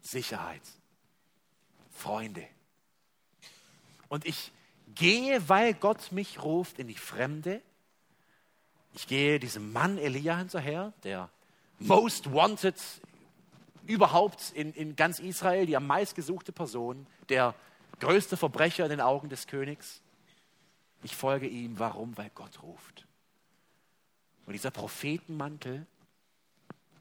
Sicherheit, 0.02 0.62
Freunde. 1.92 2.48
Und 4.08 4.26
ich 4.26 4.52
gehe, 4.96 5.50
weil 5.50 5.74
Gott 5.74 6.12
mich 6.12 6.42
ruft, 6.42 6.80
in 6.80 6.88
die 6.88 6.96
Fremde. 6.96 7.62
Ich 8.98 9.06
gehe 9.06 9.40
diesem 9.40 9.72
Mann 9.74 10.00
Elia 10.00 10.38
hinterher, 10.38 10.92
der 11.04 11.30
most 11.78 12.34
wanted 12.34 12.74
überhaupt 13.86 14.52
in, 14.56 14.74
in 14.74 14.96
ganz 14.96 15.20
Israel, 15.20 15.68
die 15.68 15.78
am 15.78 15.86
meistgesuchte 15.86 16.52
Person, 16.52 17.06
der 17.30 17.54
größte 18.00 18.38
Verbrecher 18.38 18.86
in 18.86 18.90
den 18.90 19.02
Augen 19.02 19.30
des 19.30 19.46
Königs. 19.46 20.02
Ich 21.04 21.16
folge 21.16 21.48
ihm. 21.48 21.78
Warum? 21.78 22.18
Weil 22.18 22.32
Gott 22.34 22.64
ruft. 22.64 23.06
Und 24.48 24.54
dieser 24.54 24.72
Prophetenmantel, 24.72 25.86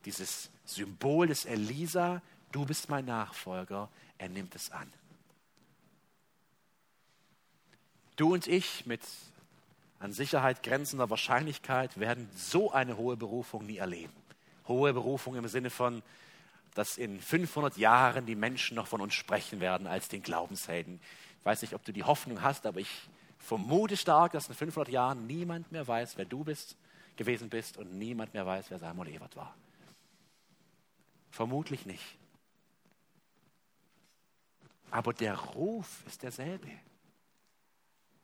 dieses 0.05 0.51
Symbol 0.67 1.29
des 1.29 1.47
Elisa, 1.47 2.21
du 2.53 2.67
bist 2.67 2.91
mein 2.91 3.07
Nachfolger, 3.07 3.89
er 4.19 4.29
nimmt 4.29 4.55
es 4.55 4.71
an. 4.71 4.93
Du 8.17 8.35
und 8.35 8.47
ich 8.47 8.85
mit 8.85 9.01
an 9.99 10.13
Sicherheit 10.13 10.63
grenzender 10.63 11.09
Wahrscheinlichkeit 11.11 11.99
werden 11.99 12.29
so 12.35 12.71
eine 12.71 12.97
hohe 12.97 13.17
Berufung 13.17 13.67
nie 13.67 13.79
erleben. 13.79 14.13
Hohe 14.69 14.93
Berufung 14.93 15.37
im 15.37 15.49
Sinne 15.49 15.71
von, 15.71 16.03
dass 16.75 16.99
in 16.99 17.21
500 17.21 17.77
Jahren 17.79 18.27
die 18.27 18.35
Menschen 18.35 18.75
noch 18.75 18.87
von 18.87 19.01
uns 19.01 19.15
sprechen 19.15 19.61
werden 19.61 19.87
als 19.87 20.09
den 20.09 20.23
Glaubenshelden. 20.23 21.01
Ich 21.39 21.45
weiß 21.45 21.63
nicht, 21.63 21.75
ob 21.75 21.85
du 21.85 21.93
die 21.93 22.05
Hoffnung 22.05 22.43
hast, 22.43 22.67
aber 22.67 22.81
ich 22.81 22.91
vermute 23.39 23.97
stark, 23.97 24.33
dass 24.33 24.49
in 24.49 24.55
500 24.55 24.93
Jahren 24.93 25.27
niemand 25.27 25.73
mehr 25.73 25.87
weiß, 25.87 26.19
wer 26.19 26.25
du 26.25 26.45
bist, 26.45 26.77
gewesen 27.17 27.49
bist 27.49 27.79
und 27.79 27.95
niemand 27.95 28.35
mehr 28.35 28.45
weiß, 28.45 28.67
wer 28.71 28.79
Samuel 28.79 29.15
Ebert 29.15 29.37
war. 29.37 29.55
Vermutlich 31.31 31.87
nicht. 31.87 32.19
Aber 34.91 35.13
der 35.13 35.37
Ruf 35.37 36.03
ist 36.07 36.23
derselbe. 36.23 36.71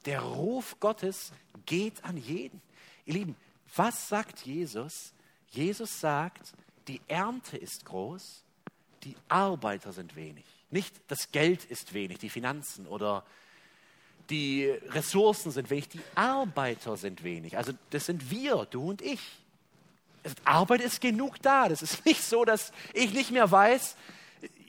Der 0.04 0.20
Ruf 0.20 0.78
Gottes 0.80 1.32
geht 1.66 2.04
an 2.04 2.16
jeden. 2.16 2.60
Ihr 3.04 3.14
Lieben, 3.14 3.36
was 3.76 4.08
sagt 4.08 4.40
Jesus? 4.40 5.12
Jesus 5.50 6.00
sagt, 6.00 6.52
die 6.88 7.00
Ernte 7.08 7.56
ist 7.56 7.84
groß, 7.84 8.42
die 9.04 9.16
Arbeiter 9.28 9.92
sind 9.92 10.16
wenig. 10.16 10.44
Nicht 10.70 10.94
das 11.08 11.30
Geld 11.30 11.64
ist 11.64 11.92
wenig, 11.92 12.18
die 12.18 12.30
Finanzen 12.30 12.86
oder 12.86 13.24
die 14.30 14.66
Ressourcen 14.88 15.50
sind 15.50 15.68
wenig, 15.70 15.88
die 15.88 16.00
Arbeiter 16.14 16.96
sind 16.96 17.22
wenig. 17.22 17.56
Also 17.56 17.72
das 17.90 18.06
sind 18.06 18.30
wir, 18.30 18.66
du 18.70 18.90
und 18.90 19.02
ich. 19.02 19.20
Arbeit 20.44 20.80
ist 20.80 21.00
genug 21.00 21.42
da. 21.42 21.68
Das 21.68 21.82
ist 21.82 22.04
nicht 22.06 22.22
so, 22.22 22.44
dass 22.44 22.72
ich 22.94 23.12
nicht 23.12 23.30
mehr 23.30 23.50
weiß, 23.50 23.96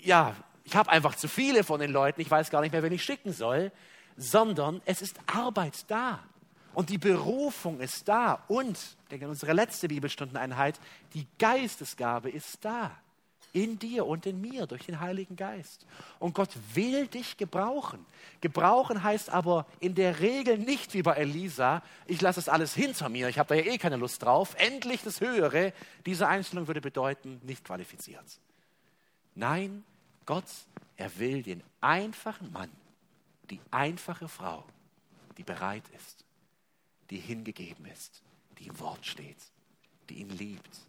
ja, 0.01 0.35
ich 0.65 0.75
habe 0.75 0.89
einfach 0.89 1.15
zu 1.15 1.27
viele 1.27 1.63
von 1.63 1.79
den 1.79 1.91
Leuten, 1.91 2.21
ich 2.21 2.31
weiß 2.31 2.49
gar 2.49 2.61
nicht 2.61 2.71
mehr, 2.71 2.83
wen 2.83 2.93
ich 2.93 3.03
schicken 3.03 3.33
soll, 3.33 3.71
sondern 4.17 4.81
es 4.85 5.01
ist 5.01 5.19
Arbeit 5.27 5.85
da. 5.87 6.19
Und 6.73 6.89
die 6.89 6.97
Berufung 6.97 7.79
ist 7.79 8.07
da. 8.07 8.43
Und, 8.47 8.79
denke 9.11 9.25
an 9.25 9.31
unsere 9.31 9.53
letzte 9.53 9.87
Bibelstundeneinheit, 9.87 10.79
die 11.13 11.27
Geistesgabe 11.37 12.29
ist 12.29 12.57
da. 12.61 12.91
In 13.55 13.77
dir 13.77 14.07
und 14.07 14.25
in 14.25 14.41
mir 14.41 14.65
durch 14.65 14.87
den 14.87 14.99
Heiligen 14.99 15.35
Geist. 15.35 15.85
Und 16.17 16.33
Gott 16.33 16.49
will 16.73 17.05
dich 17.05 17.37
gebrauchen. 17.37 18.03
Gebrauchen 18.41 19.03
heißt 19.03 19.29
aber 19.29 19.67
in 19.79 19.93
der 19.93 20.21
Regel 20.21 20.57
nicht 20.57 20.95
wie 20.95 21.03
bei 21.03 21.13
Elisa, 21.13 21.83
ich 22.07 22.19
lasse 22.19 22.39
es 22.39 22.49
alles 22.49 22.73
hinter 22.73 23.09
mir, 23.09 23.29
ich 23.29 23.37
habe 23.37 23.49
da 23.49 23.55
ja 23.55 23.71
eh 23.71 23.77
keine 23.77 23.97
Lust 23.97 24.23
drauf. 24.23 24.55
Endlich 24.57 25.03
das 25.03 25.21
Höhere. 25.21 25.71
Diese 26.07 26.27
Einstellung 26.27 26.65
würde 26.65 26.81
bedeuten, 26.81 27.39
nicht 27.43 27.63
qualifiziert. 27.63 28.25
Nein, 29.35 29.83
Gott, 30.25 30.45
er 30.97 31.19
will 31.19 31.43
den 31.43 31.61
einfachen 31.79 32.51
Mann, 32.51 32.71
die 33.49 33.59
einfache 33.71 34.27
Frau, 34.27 34.65
die 35.37 35.43
bereit 35.43 35.87
ist, 35.95 36.25
die 37.09 37.17
hingegeben 37.17 37.85
ist, 37.85 38.21
die 38.57 38.67
im 38.67 38.79
Wort 38.79 39.05
steht, 39.05 39.37
die 40.09 40.15
ihn 40.15 40.29
liebt, 40.29 40.79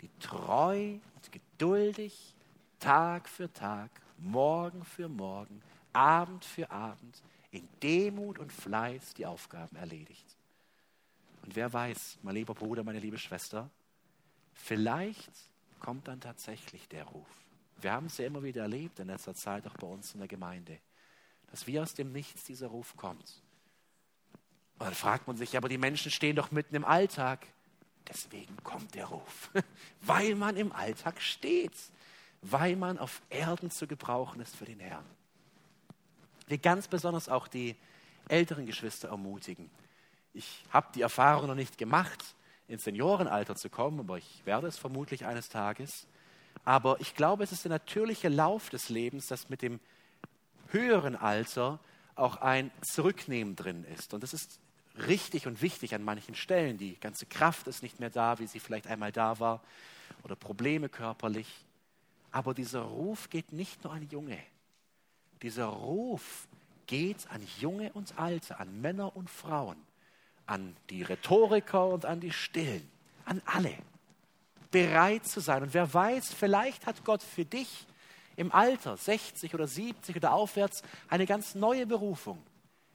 die 0.00 0.10
treu 0.20 0.98
und 1.14 1.32
geduldig 1.32 2.34
Tag 2.78 3.28
für 3.28 3.52
Tag, 3.52 3.90
Morgen 4.18 4.84
für 4.84 5.08
Morgen, 5.08 5.62
Abend 5.92 6.44
für 6.44 6.70
Abend 6.70 7.22
in 7.50 7.68
Demut 7.82 8.38
und 8.38 8.52
Fleiß 8.52 9.14
die 9.14 9.26
Aufgaben 9.26 9.76
erledigt. 9.76 10.36
Und 11.42 11.56
wer 11.56 11.72
weiß, 11.72 12.18
mein 12.22 12.34
lieber 12.34 12.54
Bruder, 12.54 12.84
meine 12.84 13.00
liebe 13.00 13.18
Schwester, 13.18 13.70
vielleicht 14.52 15.32
kommt 15.80 16.08
dann 16.08 16.20
tatsächlich 16.20 16.88
der 16.88 17.04
Ruf. 17.04 17.26
Wir 17.80 17.92
haben 17.92 18.06
es 18.06 18.18
ja 18.18 18.26
immer 18.26 18.42
wieder 18.42 18.62
erlebt 18.62 18.98
in 18.98 19.06
letzter 19.06 19.34
Zeit, 19.34 19.66
auch 19.66 19.76
bei 19.76 19.86
uns 19.86 20.12
in 20.14 20.20
der 20.20 20.28
Gemeinde, 20.28 20.78
dass 21.50 21.66
wie 21.66 21.80
aus 21.80 21.94
dem 21.94 22.12
Nichts 22.12 22.44
dieser 22.44 22.68
Ruf 22.68 22.96
kommt. 22.96 23.42
Und 24.78 24.86
dann 24.86 24.94
fragt 24.94 25.26
man 25.26 25.36
sich, 25.36 25.56
aber 25.56 25.68
die 25.68 25.78
Menschen 25.78 26.10
stehen 26.10 26.36
doch 26.36 26.50
mitten 26.50 26.74
im 26.74 26.84
Alltag. 26.84 27.46
deswegen 28.08 28.56
kommt 28.62 28.94
der 28.94 29.06
Ruf, 29.06 29.50
weil 30.00 30.34
man 30.34 30.56
im 30.56 30.72
Alltag 30.72 31.20
steht, 31.20 31.74
weil 32.42 32.76
man 32.76 32.98
auf 32.98 33.20
Erden 33.28 33.70
zu 33.70 33.86
gebrauchen 33.86 34.40
ist 34.40 34.56
für 34.56 34.64
den 34.64 34.80
Herrn. 34.80 35.04
Wir 36.46 36.58
ganz 36.58 36.88
besonders 36.88 37.28
auch 37.28 37.48
die 37.48 37.76
älteren 38.28 38.66
Geschwister 38.66 39.08
ermutigen. 39.08 39.70
Ich 40.32 40.64
habe 40.70 40.88
die 40.94 41.02
Erfahrung 41.02 41.48
noch 41.48 41.54
nicht 41.54 41.76
gemacht, 41.78 42.24
ins 42.68 42.84
Seniorenalter 42.84 43.56
zu 43.56 43.68
kommen, 43.70 44.00
aber 44.00 44.18
ich 44.18 44.42
werde 44.44 44.66
es 44.66 44.78
vermutlich 44.78 45.26
eines 45.26 45.48
Tages. 45.48 46.06
Aber 46.64 47.00
ich 47.00 47.14
glaube, 47.14 47.44
es 47.44 47.52
ist 47.52 47.64
der 47.64 47.70
natürliche 47.70 48.28
Lauf 48.28 48.70
des 48.70 48.88
Lebens, 48.88 49.26
dass 49.26 49.48
mit 49.48 49.62
dem 49.62 49.80
höheren 50.70 51.16
Alter 51.16 51.78
auch 52.14 52.36
ein 52.36 52.70
Zurücknehmen 52.82 53.56
drin 53.56 53.84
ist. 53.94 54.14
Und 54.14 54.22
das 54.22 54.34
ist 54.34 54.58
richtig 55.06 55.46
und 55.46 55.62
wichtig 55.62 55.94
an 55.94 56.02
manchen 56.02 56.34
Stellen. 56.34 56.78
Die 56.78 56.98
ganze 56.98 57.26
Kraft 57.26 57.66
ist 57.68 57.82
nicht 57.82 58.00
mehr 58.00 58.10
da, 58.10 58.38
wie 58.38 58.46
sie 58.46 58.60
vielleicht 58.60 58.86
einmal 58.86 59.12
da 59.12 59.38
war, 59.38 59.62
oder 60.24 60.36
Probleme 60.36 60.88
körperlich. 60.88 61.48
Aber 62.30 62.54
dieser 62.54 62.82
Ruf 62.82 63.30
geht 63.30 63.52
nicht 63.52 63.84
nur 63.84 63.92
an 63.92 64.08
Junge. 64.10 64.38
Dieser 65.42 65.66
Ruf 65.66 66.48
geht 66.86 67.30
an 67.30 67.46
Junge 67.60 67.92
und 67.92 68.18
Alte, 68.18 68.58
an 68.58 68.80
Männer 68.80 69.14
und 69.16 69.30
Frauen, 69.30 69.76
an 70.46 70.76
die 70.90 71.02
Rhetoriker 71.02 71.86
und 71.86 72.04
an 72.04 72.20
die 72.20 72.32
Stillen, 72.32 72.90
an 73.24 73.40
alle. 73.44 73.74
Bereit 74.70 75.26
zu 75.26 75.40
sein. 75.40 75.62
Und 75.62 75.72
wer 75.72 75.94
weiß, 75.94 76.34
vielleicht 76.34 76.86
hat 76.86 77.04
Gott 77.04 77.22
für 77.22 77.44
dich 77.44 77.86
im 78.38 78.52
Alter, 78.52 78.96
60 78.96 79.52
oder 79.52 79.66
70 79.66 80.14
oder 80.14 80.32
aufwärts, 80.32 80.82
eine 81.08 81.26
ganz 81.26 81.56
neue 81.56 81.86
Berufung. 81.86 82.40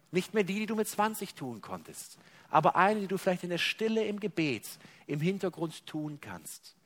Nicht 0.09 0.33
mehr 0.33 0.45
die, 0.45 0.59
die 0.59 0.65
du 0.65 0.75
mit 0.75 0.87
20 0.87 1.35
tun 1.35 1.61
konntest, 1.61 2.17
aber 2.49 2.77
eine, 2.77 3.01
die 3.01 3.07
du 3.07 3.17
vielleicht 3.17 3.43
in 3.43 3.49
der 3.49 3.57
Stille 3.57 4.05
im 4.05 4.21
Gebet, 4.21 4.65
im 5.05 5.19
Hintergrund 5.19 5.85
tun 5.85 6.19
kannst. 6.21 6.77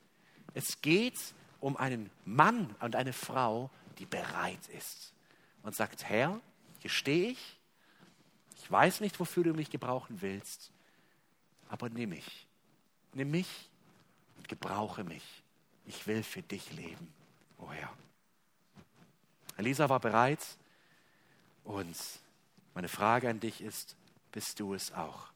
Es 0.54 0.80
geht 0.80 1.18
um 1.60 1.76
einen 1.76 2.10
Mann 2.24 2.74
und 2.80 2.96
eine 2.96 3.12
Frau, 3.12 3.70
die 3.98 4.06
bereit 4.06 4.66
ist 4.76 5.12
und 5.62 5.76
sagt, 5.76 6.04
Herr, 6.04 6.40
hier 6.80 6.90
stehe 6.90 7.30
ich, 7.30 7.58
ich 8.56 8.68
weiß 8.68 9.00
nicht, 9.00 9.20
wofür 9.20 9.44
du 9.44 9.54
mich 9.54 9.70
gebrauchen 9.70 10.20
willst, 10.20 10.72
aber 11.68 11.90
nimm 11.90 12.10
mich, 12.10 12.48
nimm 13.12 13.30
mich 13.30 13.70
und 14.36 14.48
gebrauche 14.48 15.04
mich. 15.04 15.22
Ich 15.86 16.08
will 16.08 16.24
für 16.24 16.42
dich 16.42 16.72
leben, 16.72 17.12
o 17.58 17.66
oh 17.66 17.72
Herr. 17.72 17.92
Elisa 19.58 19.88
war 19.88 19.98
bereit 19.98 20.38
und 21.64 21.96
meine 22.74 22.88
Frage 22.88 23.28
an 23.28 23.40
dich 23.40 23.60
ist, 23.60 23.96
bist 24.30 24.60
du 24.60 24.72
es 24.72 24.92
auch? 24.92 25.26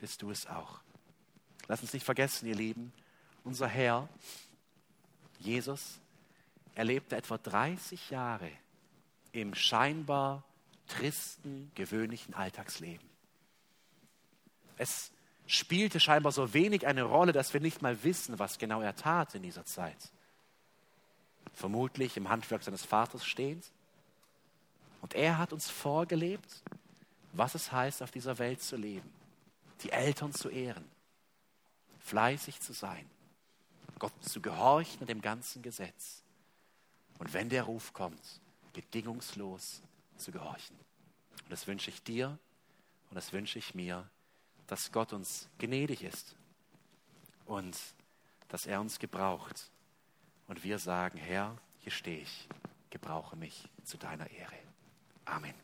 Bist 0.00 0.22
du 0.22 0.30
es 0.30 0.46
auch? 0.46 0.78
Lass 1.66 1.82
uns 1.82 1.92
nicht 1.92 2.04
vergessen, 2.04 2.46
ihr 2.46 2.54
Lieben, 2.54 2.92
unser 3.42 3.66
Herr, 3.66 4.08
Jesus, 5.40 5.98
erlebte 6.76 7.16
etwa 7.16 7.38
30 7.38 8.10
Jahre 8.10 8.50
im 9.32 9.54
scheinbar 9.54 10.44
tristen, 10.86 11.72
gewöhnlichen 11.74 12.34
Alltagsleben. 12.34 13.08
Es 14.76 15.10
spielte 15.46 15.98
scheinbar 15.98 16.30
so 16.30 16.54
wenig 16.54 16.86
eine 16.86 17.02
Rolle, 17.02 17.32
dass 17.32 17.52
wir 17.52 17.60
nicht 17.60 17.82
mal 17.82 18.04
wissen, 18.04 18.38
was 18.38 18.58
genau 18.58 18.80
er 18.80 18.94
tat 18.94 19.34
in 19.34 19.42
dieser 19.42 19.64
Zeit 19.64 20.12
vermutlich 21.60 22.16
im 22.16 22.28
Handwerk 22.28 22.62
seines 22.62 22.84
Vaters 22.84 23.24
stehend. 23.24 23.70
Und 25.02 25.14
er 25.14 25.38
hat 25.38 25.52
uns 25.52 25.68
vorgelebt, 25.68 26.62
was 27.32 27.54
es 27.54 27.70
heißt, 27.70 28.02
auf 28.02 28.10
dieser 28.10 28.38
Welt 28.38 28.62
zu 28.62 28.76
leben, 28.76 29.08
die 29.82 29.92
Eltern 29.92 30.32
zu 30.32 30.48
ehren, 30.48 30.84
fleißig 32.00 32.60
zu 32.60 32.72
sein, 32.72 33.08
Gott 33.98 34.12
zu 34.22 34.40
gehorchen 34.40 35.00
und 35.00 35.10
dem 35.10 35.20
ganzen 35.20 35.62
Gesetz. 35.62 36.22
Und 37.18 37.32
wenn 37.34 37.50
der 37.50 37.64
Ruf 37.64 37.92
kommt, 37.92 38.40
bedingungslos 38.72 39.82
zu 40.16 40.32
gehorchen. 40.32 40.76
Und 41.44 41.52
das 41.52 41.66
wünsche 41.66 41.90
ich 41.90 42.02
dir 42.02 42.38
und 43.10 43.16
das 43.16 43.32
wünsche 43.32 43.58
ich 43.58 43.74
mir, 43.74 44.08
dass 44.66 44.92
Gott 44.92 45.12
uns 45.12 45.48
gnädig 45.58 46.02
ist 46.02 46.34
und 47.44 47.76
dass 48.48 48.66
er 48.66 48.80
uns 48.80 48.98
gebraucht 48.98 49.70
und 50.50 50.64
wir 50.64 50.80
sagen, 50.80 51.16
Herr, 51.16 51.56
hier 51.78 51.92
stehe 51.92 52.18
ich, 52.18 52.48
gebrauche 52.90 53.36
mich 53.36 53.68
zu 53.84 53.96
deiner 53.96 54.28
Ehre. 54.30 54.56
Amen. 55.24 55.54